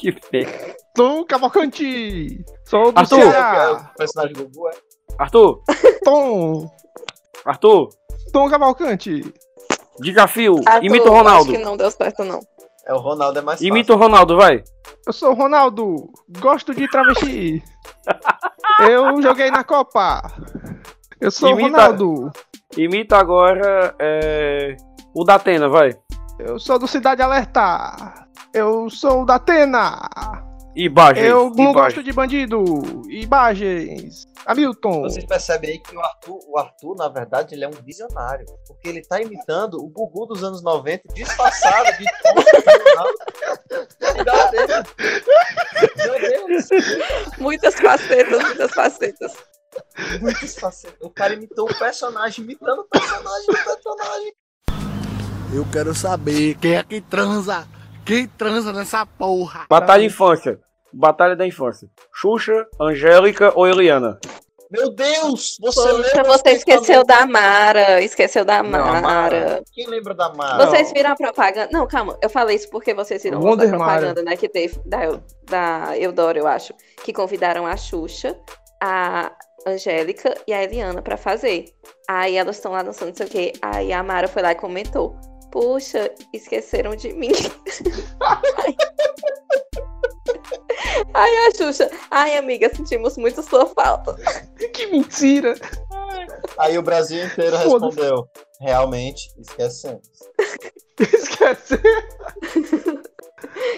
Que 0.00 0.12
feio. 0.12 0.46
Tom 0.94 1.24
Cavalcante. 1.24 2.44
Sou 2.66 2.92
do 2.92 2.98
Arthur. 2.98 3.18
É 3.18 3.30
Ceará. 3.30 3.90
o 3.94 3.96
personagem 3.96 4.34
do 4.34 4.44
Gugu, 4.44 4.68
é? 4.68 4.72
Arthur, 5.20 5.60
Tom. 6.04 6.70
Arthur, 7.44 7.88
Tom 8.32 8.48
Cavalcante. 8.48 9.34
desafio. 10.00 10.56
Arthur, 10.66 10.84
Imita 10.86 11.10
o 11.10 11.12
Ronaldo. 11.14 11.50
Acho 11.50 11.58
que 11.58 11.64
não 11.64 11.76
deu 11.76 11.90
certo, 11.90 12.24
não. 12.24 12.40
É 12.86 12.94
o 12.94 12.98
Ronaldo, 12.98 13.38
é 13.38 13.42
mais 13.42 13.58
fácil. 13.58 13.68
Imita 13.68 13.92
o 13.92 13.96
Ronaldo, 13.96 14.36
vai. 14.36 14.64
Eu 15.06 15.12
sou 15.12 15.30
o 15.32 15.34
Ronaldo. 15.34 16.10
Gosto 16.40 16.74
de 16.74 16.88
travesti. 16.88 17.62
Eu 18.88 19.20
joguei 19.22 19.50
na 19.50 19.62
Copa. 19.62 20.22
Eu 21.20 21.30
sou 21.30 21.50
o 21.50 21.60
Imita- 21.60 21.76
Ronaldo. 21.82 22.32
Imita 22.76 23.18
agora 23.18 23.94
é, 23.98 24.76
o 25.14 25.22
Datena, 25.24 25.68
vai. 25.68 25.94
Eu 26.38 26.58
sou 26.58 26.78
do 26.78 26.88
Cidade 26.88 27.20
Alerta. 27.20 28.26
Eu 28.54 28.88
sou 28.88 29.26
da 29.26 29.34
Atena. 29.34 30.08
Imagens. 30.74 31.26
Eu 31.26 31.50
não 31.50 31.72
gosto 31.72 32.02
de 32.02 32.12
bandido. 32.12 32.62
Imagens. 33.08 34.26
Hamilton. 34.46 35.02
Vocês 35.02 35.24
percebem 35.24 35.70
aí 35.72 35.78
que 35.78 35.96
o 35.96 36.00
Arthur, 36.00 36.38
o 36.46 36.58
Arthur, 36.58 36.96
na 36.96 37.08
verdade, 37.08 37.54
ele 37.54 37.64
é 37.64 37.68
um 37.68 37.82
visionário. 37.84 38.46
Porque 38.66 38.88
ele 38.88 39.02
tá 39.02 39.20
imitando 39.20 39.74
o 39.78 39.88
Gugu 39.88 40.26
dos 40.26 40.44
anos 40.44 40.62
90, 40.62 41.02
disfarçado 41.12 41.90
de. 41.98 42.04
Meu 45.96 46.20
Deus. 46.20 46.68
Muitas 47.38 47.74
facetas, 47.74 48.42
muitas 48.42 48.70
facetas. 48.72 49.32
Muito 50.20 50.40
disfarçado. 50.40 50.94
O 51.00 51.10
cara 51.10 51.34
imitou 51.34 51.68
o 51.68 51.78
personagem, 51.78 52.44
imitando 52.44 52.80
o 52.80 52.84
personagem 52.84 53.46
do 53.46 53.52
personagem. 53.52 54.32
Eu 55.52 55.66
quero 55.72 55.94
saber 55.94 56.54
quem 56.58 56.76
é 56.76 56.82
que 56.82 57.00
transa. 57.00 57.66
Quem 58.10 58.26
transa 58.26 58.72
nessa 58.72 59.06
porra? 59.06 59.66
Batalha 59.70 60.04
infância. 60.04 60.58
Batalha 60.92 61.36
da 61.36 61.46
infância. 61.46 61.88
Xuxa, 62.12 62.66
Angélica 62.80 63.52
ou 63.54 63.68
Eliana? 63.68 64.18
Meu 64.68 64.90
Deus! 64.90 65.56
Você 65.60 65.80
Poxa, 65.80 65.92
lembra 65.92 66.24
você 66.24 66.50
esqueceu 66.50 67.04
da 67.04 67.24
Mara. 67.24 68.02
Esqueceu 68.02 68.44
da 68.44 68.64
Não, 68.64 68.84
a 68.84 69.00
Mara. 69.00 69.62
Quem 69.72 69.86
lembra 69.86 70.12
da 70.12 70.34
Mara? 70.34 70.66
Vocês 70.66 70.92
viram 70.92 71.12
a 71.12 71.14
propaganda? 71.14 71.68
Não, 71.72 71.86
calma. 71.86 72.18
Eu 72.20 72.28
falei 72.28 72.56
isso 72.56 72.68
porque 72.68 72.92
vocês 72.92 73.22
viram 73.22 73.38
essa 73.48 73.68
propaganda, 73.68 74.22
né? 74.24 74.36
Que 74.36 74.48
teve 74.48 74.80
da, 74.84 75.04
Eu- 75.04 75.22
da 75.48 75.96
Eudoro, 75.96 76.36
eu 76.36 76.48
acho. 76.48 76.74
Que 77.04 77.12
convidaram 77.12 77.64
a 77.64 77.76
Xuxa, 77.76 78.36
a 78.82 79.30
Angélica 79.64 80.34
e 80.48 80.52
a 80.52 80.64
Eliana 80.64 81.00
pra 81.00 81.16
fazer. 81.16 81.66
Aí 82.08 82.36
elas 82.36 82.56
estão 82.56 82.72
lá 82.72 82.82
dançando, 82.82 83.10
não 83.10 83.14
sei 83.14 83.26
o 83.26 83.30
quê. 83.30 83.52
Aí 83.62 83.92
a 83.92 84.02
Mara 84.02 84.26
foi 84.26 84.42
lá 84.42 84.50
e 84.50 84.56
comentou. 84.56 85.29
Puxa, 85.50 86.10
esqueceram 86.32 86.94
de 86.94 87.12
mim. 87.12 87.32
Aí 91.12 91.36
a 91.46 91.50
Xuxa, 91.56 91.90
ai 92.10 92.36
amiga, 92.36 92.70
sentimos 92.74 93.16
muito 93.16 93.42
sua 93.42 93.66
falta. 93.66 94.16
Que 94.72 94.86
mentira. 94.86 95.54
Aí 96.58 96.78
o 96.78 96.82
Brasil 96.82 97.24
inteiro 97.24 97.56
Foda-se. 97.58 97.96
respondeu. 97.96 98.28
Realmente, 98.60 99.30
esquecemos. 99.38 100.06
Esquece. 101.00 101.80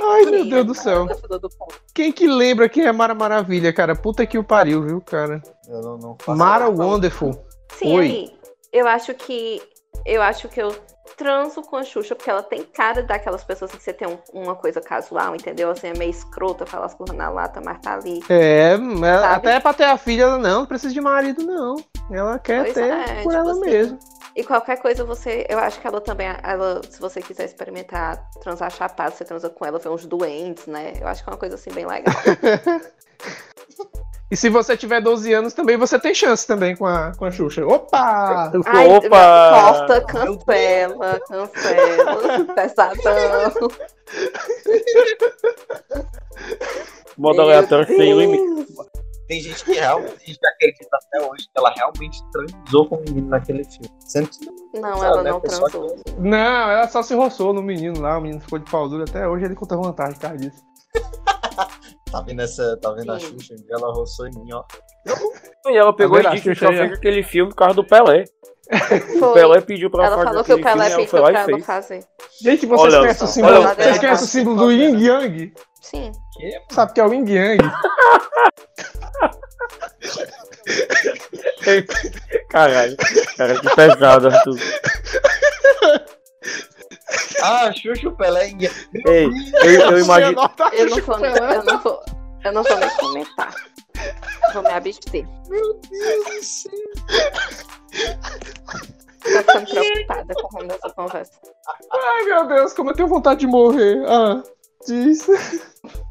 Ai, 0.02 0.24
meu 0.24 0.44
Deus 0.44 0.66
do 0.66 0.74
céu. 0.74 1.06
Quem 1.94 2.10
que 2.10 2.26
lembra 2.26 2.68
quem 2.68 2.84
é 2.84 2.90
Mara 2.90 3.14
Maravilha, 3.14 3.72
cara? 3.72 3.94
Puta 3.94 4.26
que 4.26 4.36
o 4.36 4.42
pariu, 4.42 4.82
viu, 4.82 5.00
cara? 5.00 5.40
Eu 5.68 5.80
não, 5.80 5.98
não 5.98 6.16
faço 6.18 6.36
Mara. 6.36 6.68
Wonderful. 6.68 7.32
Sim, 7.78 7.96
Oi. 7.96 8.04
aí, 8.04 8.36
eu 8.72 8.88
acho 8.88 9.14
que 9.14 9.62
eu 10.06 10.22
acho 10.22 10.48
que 10.48 10.60
eu 10.60 10.70
transo 11.16 11.60
com 11.62 11.76
a 11.76 11.82
Xuxa, 11.82 12.14
porque 12.14 12.30
ela 12.30 12.42
tem 12.42 12.62
cara 12.62 13.02
daquelas 13.02 13.44
pessoas 13.44 13.70
que 13.72 13.82
você 13.82 13.92
tem 13.92 14.08
um- 14.08 14.18
uma 14.32 14.54
coisa 14.54 14.80
casual, 14.80 15.34
entendeu? 15.34 15.70
Assim, 15.70 15.88
é 15.88 15.92
meio 15.98 16.10
escrota, 16.10 16.64
falar 16.64 16.86
as 16.86 16.94
coisas 16.94 17.14
na 17.16 17.28
lata, 17.28 17.60
mas 17.64 17.78
tá 17.80 17.94
ali. 17.94 18.20
É, 18.28 18.72
ela- 18.72 19.20
Sabe? 19.20 19.48
até 19.48 19.60
pra 19.60 19.72
ter 19.74 19.84
a 19.84 19.96
filha, 19.98 20.22
ela 20.24 20.38
não, 20.38 20.60
não 20.60 20.66
precisa 20.66 20.92
de 20.94 21.00
marido, 21.00 21.44
não. 21.44 21.76
Ela 22.10 22.38
quer 22.38 22.62
Pois 22.62 22.74
ter 22.74 22.90
é, 22.92 23.22
por 23.22 23.32
tipo 23.32 23.32
ela 23.32 23.50
assim. 23.52 23.60
mesma. 23.60 23.98
E 24.34 24.42
qualquer 24.44 24.78
coisa 24.80 25.04
você. 25.04 25.46
Eu 25.48 25.58
acho 25.58 25.78
que 25.78 25.86
ela 25.86 26.00
também. 26.00 26.26
Ela, 26.42 26.80
se 26.88 26.98
você 26.98 27.20
quiser 27.20 27.44
experimentar 27.44 28.16
transar 28.40 28.70
chapado, 28.70 29.14
você 29.14 29.24
transa 29.24 29.50
com 29.50 29.64
ela, 29.66 29.78
ver 29.78 29.90
uns 29.90 30.06
doentes, 30.06 30.66
né? 30.66 30.94
Eu 30.98 31.06
acho 31.06 31.22
que 31.22 31.28
é 31.28 31.32
uma 31.32 31.38
coisa 31.38 31.54
assim 31.56 31.70
bem 31.70 31.84
legal. 31.86 32.14
E 34.32 34.36
se 34.36 34.48
você 34.48 34.74
tiver 34.78 35.02
12 35.02 35.30
anos, 35.30 35.52
também 35.52 35.76
você 35.76 35.98
tem 35.98 36.14
chance 36.14 36.46
também 36.46 36.74
com 36.74 36.86
a, 36.86 37.12
com 37.14 37.26
a 37.26 37.30
Xuxa. 37.30 37.66
Opa! 37.66 38.50
Ai, 38.64 38.88
Opa! 38.88 39.10
corta, 39.10 40.00
cancela, 40.00 41.20
cancela. 41.28 42.44
Pesadão. 42.56 43.68
Modo 47.18 47.42
aleatório 47.42 47.86
sem 47.86 48.14
limite. 48.14 48.72
Tem 49.28 49.42
gente 49.42 49.64
que 49.66 49.72
realmente 49.74 50.38
acredita 50.54 50.96
até 50.96 51.26
hoje 51.30 51.44
que 51.44 51.58
ela 51.58 51.70
realmente 51.76 52.18
transou 52.32 52.88
com 52.88 52.96
o 52.96 53.00
menino 53.00 53.28
naquele 53.28 53.64
filme. 53.64 53.90
Sendo 54.00 54.30
que 54.30 54.80
Não, 54.80 54.94
sabe, 54.96 55.04
ela 55.04 55.22
né, 55.24 55.30
não 55.30 55.40
transou. 55.40 55.94
que- 55.96 56.12
Não, 56.18 56.70
ela 56.70 56.88
só 56.88 57.02
se 57.02 57.14
roçou 57.14 57.52
no 57.52 57.62
menino 57.62 58.00
lá, 58.00 58.16
o 58.16 58.22
menino 58.22 58.40
ficou 58.40 58.58
de 58.58 58.70
pau 58.70 58.88
duro. 58.88 59.04
Até 59.06 59.28
hoje 59.28 59.44
ele 59.44 59.54
conta 59.54 59.76
vantagem, 59.76 60.18
cara 60.18 60.38
disso. 60.38 60.62
Tá 62.12 62.20
vendo, 62.20 62.42
essa, 62.42 62.76
tá 62.76 62.92
vendo 62.92 63.10
a. 63.10 63.18
Xuxa? 63.18 63.54
Um 63.54 63.64
ela 63.74 63.92
roçou 63.92 64.26
em 64.28 64.32
mim, 64.32 64.52
ó. 64.52 64.62
E 65.66 65.76
ela 65.76 65.96
pegou 65.96 66.22
Tá 66.22 66.30
vendo? 66.30 66.32
e 66.32 66.36
disse 66.36 66.50
que 66.52 66.58
só 66.58 66.68
fez 66.70 66.92
aquele 66.92 67.22
filme 67.22 67.50
por 67.50 67.56
causa 67.56 67.74
do 67.74 67.84
Pelé. 67.86 68.24
O 68.70 69.18
Foi. 69.18 69.32
Pelé 69.32 69.60
pediu 69.62 69.90
pra 69.90 70.04
Ela 70.06 70.16
fazer 70.16 70.28
falou 70.28 70.44
que 70.44 70.52
o 70.52 70.56
filme, 70.56 70.70
Pelé 70.70 70.86
ela 70.86 70.96
pediu 70.96 71.10
pra 71.10 71.18
ela 71.30 71.60
fazer. 71.62 72.04
Gente, 72.42 72.66
vocês 72.66 72.94
Olha 72.94 72.98
conhecem 73.00 73.18
só, 73.18 73.24
o 73.24 73.28
símbolo, 73.28 73.54
olha 73.60 73.74
vocês 73.74 73.98
conhecem 73.98 74.24
o 74.24 74.28
símbolo 74.28 74.56
do 74.56 74.72
Yin 74.72 75.00
Yang? 75.04 75.52
Sim. 75.80 76.12
Que? 76.34 76.74
Sabe 76.74 76.90
o 76.90 76.94
que 76.94 77.00
é 77.00 77.06
o 77.06 77.12
Yin 77.14 77.26
Yang? 77.28 77.64
Caralho, 82.50 82.96
cara, 83.36 83.58
que 83.58 83.74
pesado, 83.74 84.28
Arthur. 84.28 84.58
Ah, 87.42 87.72
Xuxa 87.72 88.10
Pelé. 88.12 88.52
Ei, 89.06 89.26
eu, 89.64 89.90
eu 89.90 89.98
imagino. 89.98 90.40
Eu 90.72 90.90
não 90.90 91.00
vou, 91.00 91.26
eu 91.26 91.64
não 91.64 91.78
vou, 91.80 92.02
eu 92.44 92.52
não 92.52 92.62
vou 92.62 92.76
nem 92.76 92.90
comentar. 92.96 93.54
Vou 94.52 94.62
me 94.62 94.70
abster. 94.70 95.26
Meu 95.48 95.74
Deus 95.74 96.24
do 96.24 96.42
céu. 96.44 96.72
Tô 99.22 99.28
ficando 99.28 99.66
preocupada 99.66 100.34
com 100.34 100.46
o 100.46 100.58
rumo 100.58 100.68
dessa 100.68 100.90
conversa. 100.90 101.32
Ai, 101.92 102.24
meu 102.24 102.46
Deus, 102.46 102.72
como 102.72 102.90
eu 102.90 102.94
tenho 102.94 103.08
vontade 103.08 103.40
de 103.40 103.46
morrer. 103.46 104.04
Ah, 104.08 104.42
diz. 104.86 105.26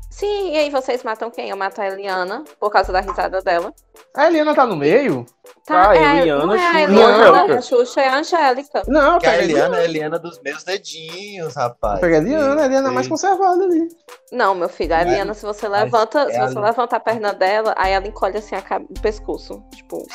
Sim, 0.10 0.52
e 0.52 0.58
aí 0.58 0.70
vocês 0.70 1.04
matam 1.04 1.32
quem? 1.32 1.50
Eu 1.50 1.58
mato 1.58 1.82
a 1.82 1.88
Eliana 1.88 2.44
por 2.60 2.70
causa 2.70 2.92
da 2.92 3.00
risada 3.00 3.42
dela. 3.42 3.74
A 4.16 4.28
Eliana 4.28 4.54
tá 4.54 4.66
no 4.66 4.76
meio? 4.76 5.26
Ah, 5.70 5.96
é, 5.96 6.20
Eliana, 6.22 6.46
não 6.46 6.56
é 6.56 6.68
a 6.68 6.82
Eliana, 6.82 7.30
Angélica. 7.32 7.58
a 7.58 7.62
Xuxa 7.62 8.02
é 8.02 8.08
a 8.10 8.18
Angélica. 8.18 8.82
Não, 8.88 9.20
Que 9.20 9.26
a 9.28 9.30
pega 9.32 9.42
a 9.42 9.46
Eliana 9.46 9.78
é 9.78 9.80
a 9.80 9.84
Eliana 9.84 10.20
dos 10.20 10.42
meus 10.42 10.64
dedinhos, 10.64 11.56
rapaz. 11.56 12.00
Pega 12.00 12.16
a 12.16 12.20
Eliana, 12.20 12.62
a 12.62 12.66
Eliana 12.66 12.88
é 12.90 12.92
mais 12.92 13.08
conservada 13.08 13.64
ali. 13.64 13.88
Não, 14.32 14.56
meu 14.56 14.68
filho, 14.70 14.94
a 14.96 15.02
Eliana, 15.02 15.34
se 15.34 15.46
você 15.46 15.68
levanta, 15.68 16.22
é 16.24 16.32
se 16.32 16.38
a 16.38 16.48
você 16.50 16.60
levanta 16.60 16.96
a 16.96 17.00
perna 17.00 17.34
dela, 17.34 17.74
aí 17.78 17.94
ela 17.94 18.08
encolhe 18.08 18.38
assim 18.38 18.56
a 18.56 18.62
cabe- 18.62 18.88
o 18.90 19.02
pescoço. 19.02 19.64
Tipo, 19.76 20.06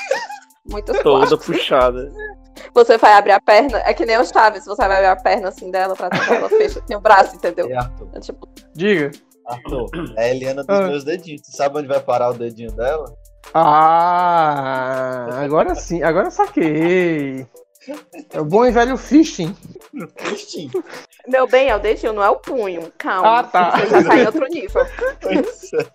muito 0.68 0.92
Toda 1.02 1.26
forte. 1.28 1.46
puxada. 1.46 2.10
Você 2.74 2.98
vai 2.98 3.12
abrir 3.12 3.32
a 3.32 3.40
perna, 3.40 3.78
é 3.84 3.94
que 3.94 4.04
nem 4.04 4.18
o 4.18 4.24
Chaves, 4.24 4.64
você 4.64 4.86
vai 4.88 4.96
abrir 4.96 5.06
a 5.08 5.16
perna 5.16 5.48
assim 5.48 5.70
dela 5.70 5.94
pra 5.94 6.10
tentar 6.10 6.34
ela 6.34 6.48
fecha 6.48 6.80
tem 6.80 6.96
o 6.96 7.00
braço, 7.00 7.36
entendeu? 7.36 7.68
É, 7.70 7.76
Arthur. 7.76 8.08
É 8.14 8.18
tipo, 8.20 8.48
Diga. 8.74 9.10
Arthur, 9.46 9.86
é 10.16 10.24
a 10.24 10.28
Eliana 10.30 10.64
dos 10.64 10.76
Ah. 10.76 10.82
meus 10.88 11.04
dedinhos. 11.04 11.42
Tu 11.42 11.56
sabe 11.56 11.78
onde 11.78 11.86
vai 11.86 12.00
parar 12.00 12.30
o 12.30 12.34
dedinho 12.34 12.72
dela? 12.72 13.04
Ah, 13.54 15.28
agora 15.42 15.74
sim, 15.74 16.02
agora 16.02 16.30
saquei. 16.30 17.46
É 18.32 18.40
o 18.40 18.44
bom 18.44 18.66
e 18.66 18.70
velho 18.70 18.96
fishing. 18.96 19.56
Ixi, 20.32 20.70
meu 21.28 21.46
bem, 21.46 21.68
é 21.68 21.76
o 21.76 21.78
dedinho, 21.78 22.12
não 22.12 22.22
é 22.22 22.30
o 22.30 22.36
punho. 22.36 22.92
Calma. 22.98 23.38
Ah, 23.38 23.42
tá. 23.44 23.78
Você 23.78 24.02
já 24.02 24.08
tá 24.08 24.16
em 24.16 24.26
outro 24.26 24.46
nível. 24.46 24.86
pois 25.20 25.72
é. 25.72 25.86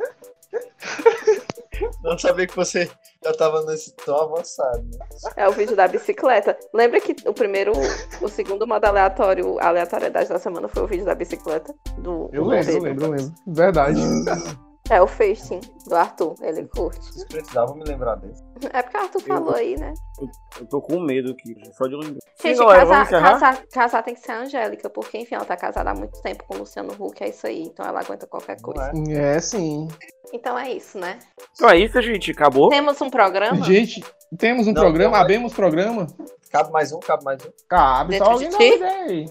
Não 2.04 2.18
sabia 2.18 2.46
que 2.48 2.56
você 2.56 2.90
já 3.24 3.34
tava 3.34 3.64
nesse 3.64 3.94
tom 3.96 4.16
avançado, 4.16 4.84
né? 4.84 5.00
É 5.36 5.48
o 5.48 5.52
vídeo 5.52 5.76
da 5.76 5.88
bicicleta. 5.88 6.58
Lembra 6.74 7.00
que 7.00 7.16
o 7.28 7.34
primeiro, 7.34 7.72
o 8.22 8.28
segundo 8.28 8.68
modo 8.68 8.86
aleatório, 8.86 9.60
a 9.60 9.68
aleatoriedade 9.68 10.30
da 10.30 10.40
semana 10.40 10.68
foi 10.68 10.84
o 10.84 10.88
vídeo 10.88 11.06
da 11.06 11.16
bicicleta? 11.16 11.74
Do, 11.98 12.30
Eu 12.34 12.46
lembro, 12.46 12.72
eu 12.72 12.82
lembro, 12.82 13.06
eu 13.06 13.12
lembro. 13.12 13.34
Verdade. 13.48 14.02
É 14.92 15.02
o 15.02 15.08
Facing 15.08 15.62
do 15.88 15.96
Arthur, 15.96 16.36
ele 16.42 16.68
curte. 16.68 17.00
Vocês 17.00 17.24
precisavam 17.24 17.78
me 17.78 17.84
lembrar 17.86 18.16
desse. 18.16 18.44
É 18.74 18.82
porque 18.82 18.98
o 18.98 19.00
Arthur 19.00 19.22
falou 19.22 19.56
aí, 19.56 19.80
né? 19.80 19.94
Eu 20.60 20.66
tô 20.68 20.82
com 20.82 21.00
medo 21.00 21.32
aqui, 21.32 21.56
só 21.78 21.88
de 21.88 21.96
lembrar. 21.96 22.20
Gente, 22.42 22.58
Sim, 22.58 22.66
galera, 22.66 22.86
casar, 22.86 23.10
casar, 23.22 23.66
casar 23.72 24.04
tem 24.04 24.14
que 24.14 24.20
ser 24.20 24.34
a 24.34 24.42
Angélica, 24.42 24.90
porque 24.90 25.18
enfim, 25.18 25.36
ela 25.36 25.46
tá 25.46 25.56
casada 25.56 25.92
há 25.92 25.94
muito 25.96 26.22
tempo 26.22 26.44
com 26.46 26.56
o 26.56 26.58
Luciano 26.58 26.94
Huck, 27.00 27.24
é 27.24 27.30
isso 27.30 27.48
aí, 27.48 27.62
então 27.62 27.86
ela 27.86 28.02
aguenta 28.02 28.28
qualquer 28.28 28.60
coisa. 28.60 28.92
é? 29.10 29.38
É, 29.38 29.40
sim. 29.40 29.88
Então 30.34 30.60
é 30.60 30.74
isso, 30.74 31.00
né? 31.00 31.20
Então 31.54 31.70
é 31.70 31.78
isso, 31.78 32.02
gente. 32.02 32.32
Acabou. 32.32 32.68
Temos 32.68 33.00
um 33.02 33.10
programa? 33.10 33.64
Gente, 33.64 34.04
temos 34.38 34.68
um 34.68 34.74
Não, 34.74 34.82
programa, 34.82 35.16
não, 35.16 35.24
abemos 35.24 35.54
programa. 35.54 36.08
Cabe 36.52 36.70
mais 36.70 36.92
um, 36.92 37.00
cabe 37.00 37.24
mais 37.24 37.42
um. 37.46 37.50
Cabe, 37.70 38.10
Dentro 38.10 38.26
só 38.26 38.32
alguém 38.34 38.84
aí. 38.84 39.26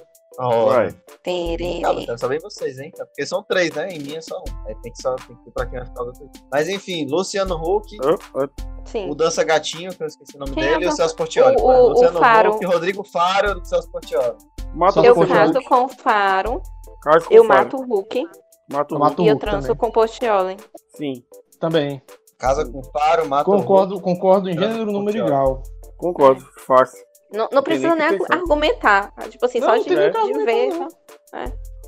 Vai. 0.49 0.95
Tererê. 1.23 1.81
Cabe, 1.83 2.07
quero 2.07 2.19
saber 2.19 2.41
vocês, 2.41 2.79
hein? 2.79 2.91
Porque 2.97 3.27
são 3.27 3.43
três, 3.43 3.71
né? 3.75 3.89
Em 3.91 3.99
mim 3.99 4.15
é 4.17 4.21
só 4.21 4.37
um. 4.39 4.67
Aí 4.67 4.75
tem 4.83 4.91
que, 4.93 5.03
só, 5.03 5.15
tem 5.17 5.37
que 5.37 5.45
ter 5.45 5.51
pra 5.51 5.67
quem 5.67 5.79
vai 5.79 5.87
ficar. 5.87 6.05
Mas 6.51 6.69
enfim, 6.69 7.07
Luciano 7.09 7.55
Huck, 7.57 7.97
Ah, 8.03 8.15
ah, 8.43 8.49
Sim. 8.85 9.11
o 9.11 9.15
Dança 9.15 9.45
Gatinho, 9.45 9.95
que 9.95 10.03
eu 10.03 10.07
esqueci 10.07 10.37
o 10.37 10.41
nome 10.41 10.53
Quem 10.53 10.65
é 10.65 10.69
dele, 10.73 10.85
e 10.85 10.89
o 10.89 10.91
o 10.91 10.97
Celso 10.97 11.15
Portioli. 11.17 11.57
o- 11.57 11.65
o- 11.65 11.89
Luciano 11.91 12.17
o 12.19 12.21
Faro. 12.21 12.55
Huck, 12.55 12.65
Rodrigo 12.67 13.05
Faro 13.05 13.59
e 13.59 13.61
o 13.61 13.65
Celso 13.65 13.91
Portioli. 13.91 14.37
Mata 14.75 14.93
Só 14.95 15.01
o 15.01 15.05
Eu 15.05 15.15
caso 15.27 15.63
com 15.63 15.85
o 15.85 15.89
Faro, 15.89 16.63
Caso 17.03 17.27
com 17.29 17.35
eu 17.35 17.43
o 17.43 17.47
Fábio. 17.47 17.65
mato 17.65 17.77
o 17.77 17.85
Hulk 17.87 18.29
Mato 18.73 18.99
mato 18.99 19.23
e 19.23 19.27
eu 19.29 19.33
Hulk 19.35 19.41
transo 19.47 19.67
também. 19.67 19.77
com 19.79 19.87
o 19.89 19.93
Postioli. 19.93 20.57
Sim, 20.97 21.25
Também. 21.59 22.01
Casa 22.39 22.65
com 22.71 22.83
Faro, 22.85 23.29
mata 23.29 23.51
o 23.51 23.53
Concordo, 23.57 24.01
concordo 24.01 24.49
em 24.49 24.55
gênero, 24.55 24.87
número 24.91 25.19
e 25.19 25.21
Portioli. 25.21 25.29
grau. 25.29 25.63
concordo. 25.99 26.41
Fácil. 26.67 27.05
Não, 27.33 27.49
não 27.53 27.63
precisa 27.63 27.95
nem 27.95 28.19
pensar. 28.19 28.35
argumentar. 28.35 29.13
Tipo 29.29 29.45
assim, 29.47 29.61
Não, 29.61 29.67
só 29.69 29.75
não 29.77 29.83
de, 29.83 29.89
de 29.89 30.45
ver. 30.45 30.73
já- 30.73 30.89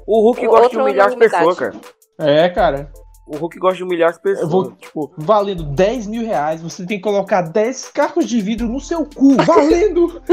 O 0.07 0.21
Hulk 0.23 0.47
O- 0.47 0.51
gosta 0.51 0.69
de 0.71 0.77
humilhar 0.79 1.09
as 1.09 1.15
pessoas, 1.15 1.59
cara. 1.59 1.75
É, 2.21 2.49
cara. 2.49 2.91
O 3.27 3.37
Hulk 3.37 3.59
gosta 3.59 3.77
de 3.77 3.85
humilhar 3.85 4.11
as 4.11 4.19
pessoas. 4.19 4.43
Eu 4.45 4.49
vou- 4.51 4.73
Tipo, 4.73 5.13
Valendo 5.17 5.63
10 5.65 6.07
mil 6.07 6.25
reais, 6.25 6.61
você 6.63 6.85
tem 6.87 6.99
que 6.99 7.03
colocar 7.05 7.43
10 7.43 7.89
cacos 7.89 8.27
de 8.27 8.41
vidro 8.41 8.69
no 8.69 8.81
seu 8.81 9.05
cu. 9.07 9.37
Valendo! 9.37 10.21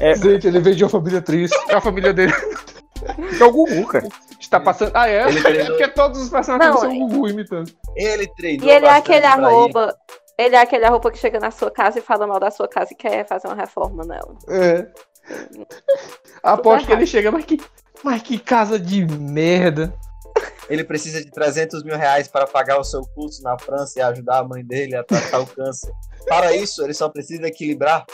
É. 0.00 0.14
Gente, 0.14 0.46
ele 0.46 0.60
veio 0.60 0.76
de 0.76 0.84
uma 0.84 0.90
família 0.90 1.20
triste. 1.20 1.56
A 1.72 1.80
família 1.80 2.12
dele 2.12 2.32
é 3.40 3.44
o 3.44 3.50
Gugu, 3.52 3.86
cara. 3.86 4.08
está 4.38 4.60
passando. 4.60 4.92
Ah, 4.94 5.08
é? 5.08 5.28
Ele 5.28 5.42
treinou- 5.42 5.66
Porque 5.66 5.88
todos 5.88 6.22
os 6.22 6.28
personagens 6.28 6.72
Não, 6.74 6.80
são 6.80 6.90
é- 6.90 6.94
o 6.94 7.08
Gugu 7.08 7.28
imitando. 7.28 7.72
Ele 7.96 8.26
treinou 8.36 8.66
E 8.66 8.70
ele 8.70 8.86
é 8.86 8.90
aquele 8.90 9.26
arroba. 9.26 9.96
Ele 10.38 10.54
é 10.54 10.60
aquele 10.60 10.84
arroba 10.84 11.10
que 11.10 11.18
chega 11.18 11.40
na 11.40 11.50
sua 11.50 11.70
casa 11.70 11.98
e 11.98 12.02
fala 12.02 12.26
mal 12.26 12.38
da 12.38 12.50
sua 12.50 12.68
casa 12.68 12.92
e 12.92 12.96
quer 12.96 13.26
fazer 13.26 13.48
uma 13.48 13.56
reforma 13.56 14.04
nela. 14.04 14.38
É. 14.48 14.86
Aposto 16.42 16.86
que 16.86 16.92
ele 16.92 17.06
chega, 17.06 17.32
mas 17.32 17.44
que, 17.44 17.60
mas 18.04 18.22
que 18.22 18.38
casa 18.38 18.78
de 18.78 19.04
merda. 19.04 19.92
Ele 20.70 20.84
precisa 20.84 21.24
de 21.24 21.30
300 21.30 21.82
mil 21.82 21.96
reais 21.96 22.28
para 22.28 22.46
pagar 22.46 22.78
o 22.78 22.84
seu 22.84 23.02
curso 23.14 23.42
na 23.42 23.58
França 23.58 23.98
e 23.98 24.02
ajudar 24.02 24.38
a 24.38 24.44
mãe 24.44 24.64
dele 24.64 24.94
a 24.94 25.02
tratar 25.02 25.40
o 25.40 25.46
câncer. 25.54 25.92
Para 26.28 26.54
isso, 26.54 26.84
ele 26.84 26.94
só 26.94 27.08
precisa 27.08 27.46
equilibrar 27.46 28.04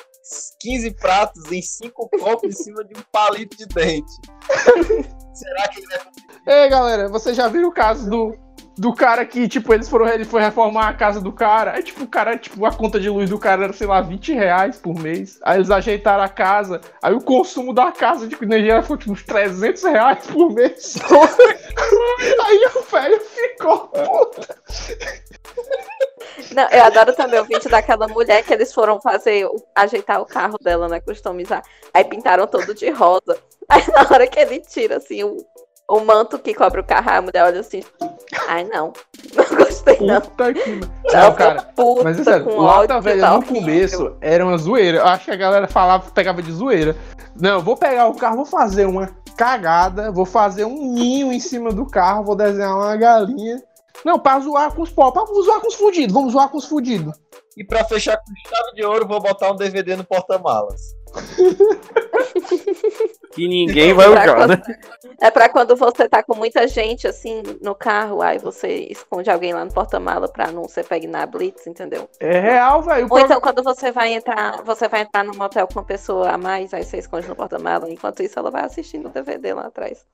15 0.61 0.93
pratos 0.93 1.53
em 1.53 1.61
5 1.61 2.09
copos 2.19 2.49
em 2.49 2.53
cima 2.53 2.85
de 2.85 2.99
um 2.99 3.03
palito 3.13 3.57
de 3.57 3.67
dente. 3.67 4.13
Será 5.35 5.69
que 5.69 5.81
ele 5.81 5.89
vai 5.89 6.63
Ei, 6.63 6.69
galera, 6.69 7.09
vocês 7.09 7.37
já 7.37 7.49
viram 7.49 7.69
o 7.69 7.73
caso 7.73 8.09
do, 8.09 8.35
do 8.77 8.93
cara 8.93 9.25
que, 9.25 9.49
tipo, 9.49 9.73
eles 9.73 9.89
foram, 9.89 10.09
ele 10.09 10.25
foi 10.25 10.41
reformar 10.41 10.89
a 10.89 10.95
casa 10.95 11.21
do 11.21 11.33
cara. 11.33 11.73
Aí, 11.73 11.83
tipo, 11.83 12.05
o 12.05 12.09
cara, 12.09 12.37
tipo, 12.37 12.65
a 12.67 12.73
conta 12.73 12.99
de 12.99 13.09
luz 13.09 13.31
do 13.31 13.39
cara 13.39 13.65
era, 13.65 13.73
sei 13.73 13.87
lá, 13.87 14.01
20 14.01 14.33
reais 14.33 14.79
por 14.79 14.99
mês. 14.99 15.39
Aí 15.43 15.59
eles 15.59 15.71
ajeitaram 15.71 16.25
a 16.25 16.29
casa. 16.29 16.81
Aí 17.01 17.15
o 17.15 17.21
consumo 17.21 17.73
da 17.73 17.93
casa 17.93 18.27
de 18.27 18.37
energia 18.43 18.83
foi, 18.83 18.99
tipo, 18.99 19.13
uns 19.13 19.23
300 19.23 19.83
reais 19.85 20.27
por 20.27 20.53
mês. 20.53 20.97
aí 22.45 22.69
o 22.75 22.83
velho 22.83 23.21
ficou 23.21 23.79
puto. 23.89 24.55
Não, 26.53 26.69
eu 26.71 26.85
adoro 26.85 27.13
também 27.15 27.41
o 27.41 27.45
vídeo 27.45 27.71
daquela 27.71 28.09
mulher 28.09 28.43
que 28.43 28.53
eles 28.53 28.73
foram 28.73 29.01
fazer, 29.01 29.49
ajeitar 29.75 30.21
o 30.21 30.27
carro 30.27 30.59
dela, 30.59 30.89
né? 30.89 31.01
Customizar. 31.01 31.63
Aí 31.93 32.05
pintaram 32.05 32.47
todo 32.47 32.75
de 32.75 32.91
rosa. 32.91 33.39
Aí 33.69 33.83
na 33.93 34.03
hora 34.03 34.27
que 34.27 34.39
ele 34.39 34.61
tira, 34.61 34.97
assim, 34.97 35.23
o, 35.25 35.37
o 35.89 36.01
manto 36.01 36.39
que 36.39 36.55
cobre 36.55 36.81
o 36.81 36.85
carro, 36.85 37.11
a 37.11 37.23
mulher 37.23 37.45
olha 37.45 37.61
assim. 37.61 37.83
Ai, 38.49 38.65
não. 38.65 38.93
Não 39.35 39.57
gostei, 39.59 39.99
não. 40.01 40.21
Puta 40.21 40.55
que... 40.55 40.81
Não, 41.13 41.35
cara, 41.35 41.63
puta 41.63 42.05
Mas 42.05 42.21
é 42.21 42.25
sério, 42.25 42.45
com 42.45 42.61
Lata 42.61 43.01
Velha 43.01 43.21
tá 43.21 43.31
no 43.31 43.37
horrível. 43.39 43.61
começo 43.61 44.17
era 44.21 44.45
uma 44.45 44.57
zoeira. 44.57 44.99
Eu 44.99 45.07
acho 45.07 45.25
que 45.25 45.31
a 45.31 45.37
galera 45.37 45.69
falava, 45.69 46.11
pegava 46.11 46.43
de 46.43 46.53
zoeira. 46.53 46.97
Não, 47.37 47.61
vou 47.61 47.77
pegar 47.77 48.09
o 48.09 48.15
carro, 48.15 48.37
vou 48.37 48.45
fazer 48.45 48.87
uma 48.87 49.11
cagada, 49.37 50.13
vou 50.13 50.25
fazer 50.25 50.65
um 50.65 50.93
ninho 50.93 51.33
em 51.33 51.41
cima 51.41 51.73
do 51.73 51.85
carro, 51.87 52.25
vou 52.25 52.37
desenhar 52.37 52.77
uma 52.77 52.97
galinha. 52.97 53.63
Não, 54.05 54.19
pra 54.19 54.39
zoar 54.41 54.73
com 54.75 54.83
os 54.83 54.91
pobres, 54.91 55.25
pra 55.25 55.43
zoar 55.43 55.61
com 55.61 55.69
os 55.69 55.75
fudidos, 55.75 56.13
vamos 56.13 56.33
zoar 56.33 56.49
com 56.49 56.59
os 56.59 56.67
fudidos. 56.67 57.15
E 57.57 57.65
pra 57.65 57.85
fechar 57.85 58.17
com 58.17 58.25
chave 58.49 58.73
de 58.75 58.85
ouro, 58.85 59.07
vou 59.07 59.21
botar 59.21 59.51
um 59.53 59.57
DVD 59.57 59.97
no 59.97 60.05
porta-malas. 60.05 60.81
Que 63.35 63.49
ninguém 63.49 63.93
vai 63.93 64.11
Pra 64.11 64.23
usar, 64.23 64.35
quando- 64.37 64.51
né? 64.51 64.63
É 65.21 65.31
pra 65.31 65.49
quando 65.49 65.75
você 65.77 66.09
tá 66.09 66.23
com 66.23 66.35
muita 66.37 66.67
gente, 66.69 67.07
assim, 67.07 67.43
no 67.61 67.75
carro, 67.75 68.23
aí 68.23 68.39
você 68.39 68.87
esconde 68.91 69.29
alguém 69.31 69.53
lá 69.53 69.65
no 69.65 69.73
porta-mala 69.73 70.29
pra 70.29 70.53
não 70.53 70.69
ser 70.69 70.85
pegue 70.85 71.07
na 71.09 71.27
blitz, 71.27 71.67
entendeu? 71.67 72.09
É 72.21 72.39
real, 72.39 72.83
velho. 72.83 73.07
O 73.09 73.13
Ou 73.13 73.19
então 73.21 73.41
quando 73.41 73.63
você 73.63 73.91
vai 73.91 74.13
entrar, 74.15 74.63
você 74.63 74.89
vai 74.89 75.01
entrar 75.03 75.25
no 75.25 75.35
motel 75.35 75.67
com 75.67 75.75
uma 75.81 75.85
pessoa 75.85 76.31
a 76.31 76.39
mais, 76.39 76.73
aí 76.73 76.85
você 76.85 76.99
esconde 76.99 77.27
no 77.29 77.35
porta-mala, 77.35 77.91
enquanto 77.91 78.23
isso 78.23 78.39
ela 78.39 78.51
vai 78.53 78.65
assistindo 78.65 79.07
o 79.07 79.11
DVD 79.11 79.53
lá 79.55 79.67
atrás. 79.67 80.05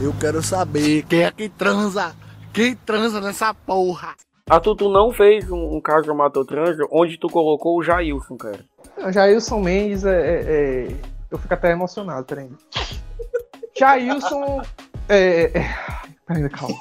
Eu 0.00 0.12
quero 0.20 0.42
saber 0.42 1.04
quem 1.04 1.22
é 1.24 1.30
que 1.30 1.48
transa. 1.48 2.14
Quem 2.52 2.74
transa 2.74 3.20
nessa 3.20 3.54
porra? 3.54 4.14
Arthur, 4.48 4.74
tu 4.76 4.88
não 4.88 5.12
fez 5.12 5.48
um, 5.50 5.76
um 5.76 5.80
caso 5.80 6.14
Matou 6.14 6.44
Transa 6.44 6.84
onde 6.90 7.16
tu 7.16 7.28
colocou 7.28 7.78
o 7.78 7.82
Jailson, 7.82 8.36
cara. 8.36 8.60
Não, 8.98 9.12
Jailson 9.12 9.60
Mendes 9.60 10.04
é, 10.04 10.10
é- 10.20 10.42
é- 10.90 10.96
Eu 11.30 11.38
fico 11.38 11.54
até 11.54 11.70
emocionado, 11.72 12.26
peraí. 12.26 12.48
Jailson. 13.78 14.62
É, 15.08 15.44
é... 15.58 15.74
Peraí, 16.26 16.48
calma. 16.50 16.76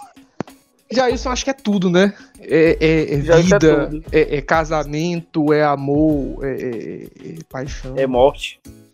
Jailson 0.92 1.30
acho 1.30 1.46
que 1.46 1.50
é 1.52 1.54
tudo, 1.54 1.90
né? 1.90 2.14
É, 2.40 2.78
é- 2.82 3.14
é 3.14 3.14
é 3.14 3.42
vida, 3.42 3.90
é, 4.12 4.38
é 4.38 4.42
casamento, 4.42 5.54
é 5.54 5.64
amor, 5.64 6.44
é, 6.44 6.52
é- 6.52 7.04
é 7.04 7.36
paixão, 7.50 7.94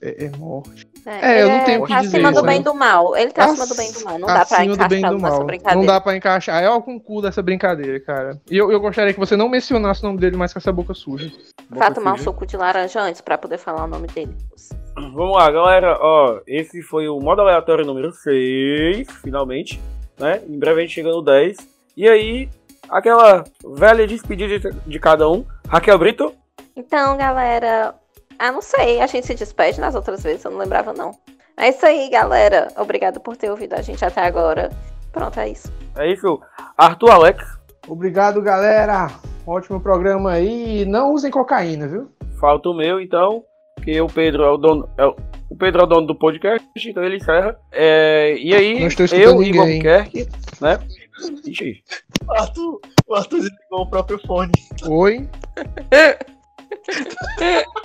É 0.01 0.29
morte. 0.37 0.87
É, 1.07 1.19
é. 1.21 1.37
É, 1.39 1.43
eu 1.43 1.47
não 1.47 1.55
ele 1.55 1.65
tenho 1.65 1.81
o 1.81 1.85
que 1.85 1.93
tá 1.93 2.01
dizer, 2.01 2.17
acima 2.17 2.31
do 2.31 2.43
bem 2.45 2.61
do 2.61 2.73
mal. 2.73 3.15
Ele 3.15 3.31
tá 3.31 3.45
acima 3.45 3.65
do 3.67 3.75
bem 3.75 3.91
do 3.91 4.03
mal. 4.03 4.19
Não 4.19 4.27
dá 4.27 4.45
pra 4.45 4.57
Acima 4.57 4.77
do 4.77 4.87
bem 4.87 4.99
encaixar 4.99 5.11
do 5.11 5.17
nessa 5.21 5.35
mal. 5.37 5.45
brincadeira. 5.45 5.79
Não 5.79 5.85
dá 5.85 6.01
pra 6.01 6.15
encaixar. 6.15 6.63
É 6.63 6.69
o 6.69 6.81
concurso 6.81 7.21
dessa 7.23 7.41
brincadeira, 7.41 7.99
cara. 7.99 8.41
E 8.49 8.57
eu, 8.57 8.71
eu 8.71 8.79
gostaria 8.79 9.13
que 9.13 9.19
você 9.19 9.35
não 9.37 9.47
mencionasse 9.49 10.03
o 10.03 10.07
nome 10.07 10.19
dele 10.19 10.35
mais 10.37 10.51
com 10.53 10.59
essa 10.59 10.71
boca 10.71 10.93
suja. 10.93 11.31
Vai 11.69 11.93
tomar 11.93 12.13
um 12.13 12.17
suco 12.17 12.45
de 12.45 12.57
laranja 12.57 13.01
antes 13.01 13.21
pra 13.21 13.37
poder 13.37 13.57
falar 13.57 13.85
o 13.85 13.87
nome 13.87 14.07
dele. 14.07 14.35
Vamos 14.95 15.35
lá, 15.35 15.49
galera. 15.51 15.97
Ó, 16.01 16.39
esse 16.47 16.81
foi 16.81 17.07
o 17.07 17.19
modo 17.19 17.41
aleatório 17.41 17.85
número 17.85 18.11
6, 18.11 19.07
finalmente. 19.21 19.79
Né? 20.19 20.41
Em 20.47 20.57
breve 20.57 20.79
a 20.79 20.83
gente 20.83 20.93
chega 20.95 21.09
no 21.09 21.21
10. 21.21 21.57
E 21.95 22.07
aí, 22.07 22.49
aquela 22.89 23.43
velha 23.75 24.05
despedida 24.07 24.59
de, 24.59 24.75
de 24.85 24.99
cada 24.99 25.29
um. 25.29 25.45
Raquel 25.67 25.97
Brito, 25.99 26.33
Então, 26.75 27.15
galera. 27.17 27.93
Ah, 28.39 28.51
não 28.51 28.61
sei. 28.61 29.01
A 29.01 29.07
gente 29.07 29.25
se 29.27 29.35
despede 29.35 29.79
nas 29.79 29.95
outras 29.95 30.21
vezes, 30.23 30.43
eu 30.45 30.51
não 30.51 30.57
lembrava, 30.59 30.93
não. 30.93 31.11
É 31.55 31.69
isso 31.69 31.85
aí, 31.85 32.09
galera. 32.09 32.67
Obrigado 32.77 33.19
por 33.19 33.35
ter 33.35 33.49
ouvido 33.49 33.73
a 33.73 33.81
gente 33.81 34.03
até 34.05 34.21
agora. 34.21 34.69
Pronto, 35.11 35.39
é 35.39 35.49
isso. 35.49 35.71
é 35.95 36.11
isso. 36.11 36.39
Arthur 36.77 37.09
Alex, 37.11 37.43
Obrigado, 37.87 38.41
galera. 38.41 39.09
Ótimo 39.45 39.79
programa 39.79 40.33
aí. 40.33 40.83
Não 40.85 41.13
usem 41.13 41.31
cocaína, 41.31 41.87
viu? 41.87 42.11
falta 42.37 42.67
o 42.69 42.73
meu, 42.75 42.99
então. 42.99 43.43
Que 43.81 43.99
o 44.01 44.07
Pedro 44.07 44.43
é 44.43 44.49
o 44.51 44.57
dono. 44.57 44.89
é 44.97 45.05
o- 45.05 45.15
o 45.49 45.55
Pedro 45.55 45.81
é 45.81 45.83
o 45.85 45.87
dono 45.87 46.05
do 46.05 46.13
podcast, 46.13 46.67
então 46.85 47.01
ele 47.03 47.15
encerra. 47.15 47.57
É, 47.71 48.35
e 48.37 48.53
aí, 48.53 48.79
Não 48.81 48.87
estou 48.87 49.05
eu, 49.17 49.41
Igor 49.41 49.65
ninguém. 49.65 49.77
Buquerque, 49.77 50.27
né? 50.59 50.77
Ixi, 51.47 51.81
O 52.27 52.31
Arthur, 52.33 52.81
o 53.07 53.15
Arthur 53.15 53.37
desligou 53.39 53.79
o 53.81 53.89
próprio 53.89 54.19
fone. 54.27 54.51
Oi. 54.85 55.29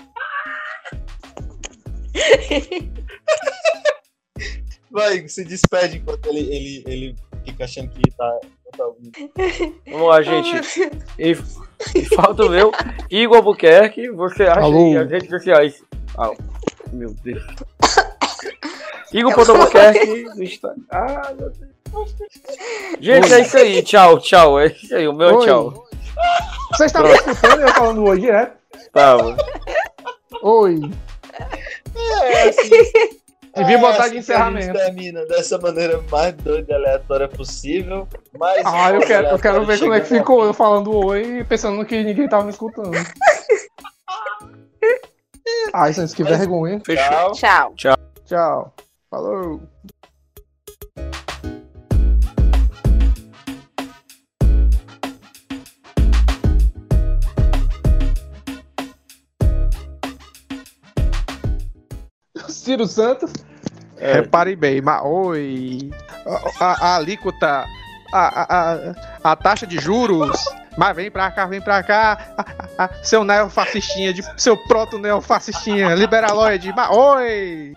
Vai, 4.91 5.27
se 5.27 5.45
despede 5.45 5.99
enquanto 5.99 6.27
ele, 6.27 6.41
ele, 6.41 6.85
ele 6.87 7.15
fica 7.45 7.65
achando 7.65 7.89
que 7.91 8.11
tá, 8.11 8.41
tá 8.77 8.87
ouvindo. 8.87 9.13
vamos 9.87 10.09
lá, 10.09 10.21
gente. 10.21 10.91
E, 11.19 11.31
e 11.95 12.05
falta 12.15 12.45
o 12.45 12.51
meu. 12.51 12.71
Igor 13.11 13.39
Albuquerque, 13.39 14.11
você 14.11 14.45
acha 14.45 14.61
Alô? 14.61 14.99
as 14.99 15.11
redes 15.11 15.31
sociais. 15.31 15.83
Ah, 16.19 16.33
meu 16.93 17.15
Deus. 17.23 17.43
Igor 19.15 19.33
Albuquerque 19.39 20.25
no 20.35 20.43
Instagram. 20.43 20.83
Ah, 20.91 21.33
meu 21.39 21.51
Deus. 21.51 21.73
Gente, 23.01 23.33
é 23.33 23.41
isso 23.41 23.57
aí. 23.57 23.83
Tchau, 23.83 24.19
tchau. 24.19 24.59
É 24.59 24.67
isso 24.67 24.95
aí. 24.95 25.07
O 25.07 25.13
meu 25.13 25.29
é 25.29 25.35
Oi. 25.35 25.47
tchau. 25.47 25.87
Vocês 26.71 26.87
estavam 26.87 27.15
escutando 27.15 27.61
eu 27.61 27.69
falando 27.69 28.05
oi 28.05 28.21
direto? 28.21 28.57
Tava. 28.93 29.37
Oi. 30.43 30.91
É, 31.35 32.49
assim, 32.49 32.71
Devia 33.55 33.77
é 33.77 33.79
botar 33.79 34.05
assim 34.05 34.21
de 34.21 34.25
que 34.25 34.33
a 34.33 34.51
gente 34.51 34.59
encerramento. 34.59 34.73
termina 34.73 35.27
dessa 35.27 35.59
maneira 35.59 36.03
mais 36.11 36.33
doida 36.37 36.73
e 36.73 36.75
aleatória 36.75 37.29
possível. 37.29 38.09
Mas 38.39 38.63
Ah, 38.65 38.93
eu 38.93 39.01
quero, 39.01 39.27
eu 39.29 39.39
quero 39.39 39.67
ver 39.67 39.79
como 39.79 39.93
é 39.93 40.01
que 40.01 40.07
ficou 40.07 40.43
eu 40.45 40.55
falando 40.55 40.95
oi 40.95 41.45
pensando 41.45 41.85
que 41.85 42.03
ninguém 42.03 42.27
tava 42.29 42.45
me 42.45 42.51
escutando. 42.51 42.93
Ai, 45.75 45.93
gente, 45.93 46.15
que 46.15 46.23
Mas- 46.25 46.39
vergonha. 46.39 46.81
Fechou. 46.85 47.33
Tchau. 47.33 47.75
Tchau. 47.77 47.97
Tchau. 48.25 48.73
Falou. 49.11 49.61
Ciro 62.63 62.87
Santos. 62.87 63.33
É. 63.99 64.15
Repare 64.15 64.57
bem, 64.57 64.81
mas 64.81 65.01
oi. 65.05 65.91
A, 66.61 66.65
a- 66.65 66.77
a 66.93 66.97
alíquota, 66.97 67.65
a, 68.13 68.43
a, 68.43 69.33
a, 69.33 69.37
taxa 69.37 69.67
de 69.67 69.79
juros. 69.79 70.43
Mas 70.77 70.97
vem 70.97 71.11
pra 71.11 71.31
cá, 71.31 71.45
vem 71.45 71.61
pra 71.61 71.83
cá. 71.83 72.19
Seu 73.03 73.25
neofascistinha, 73.25 74.13
de, 74.15 74.23
seu 74.41 74.57
proto-neofascistinha, 74.57 75.95
liberaloide. 75.95 76.73
Mas 76.75 76.89
oi. 76.91 77.75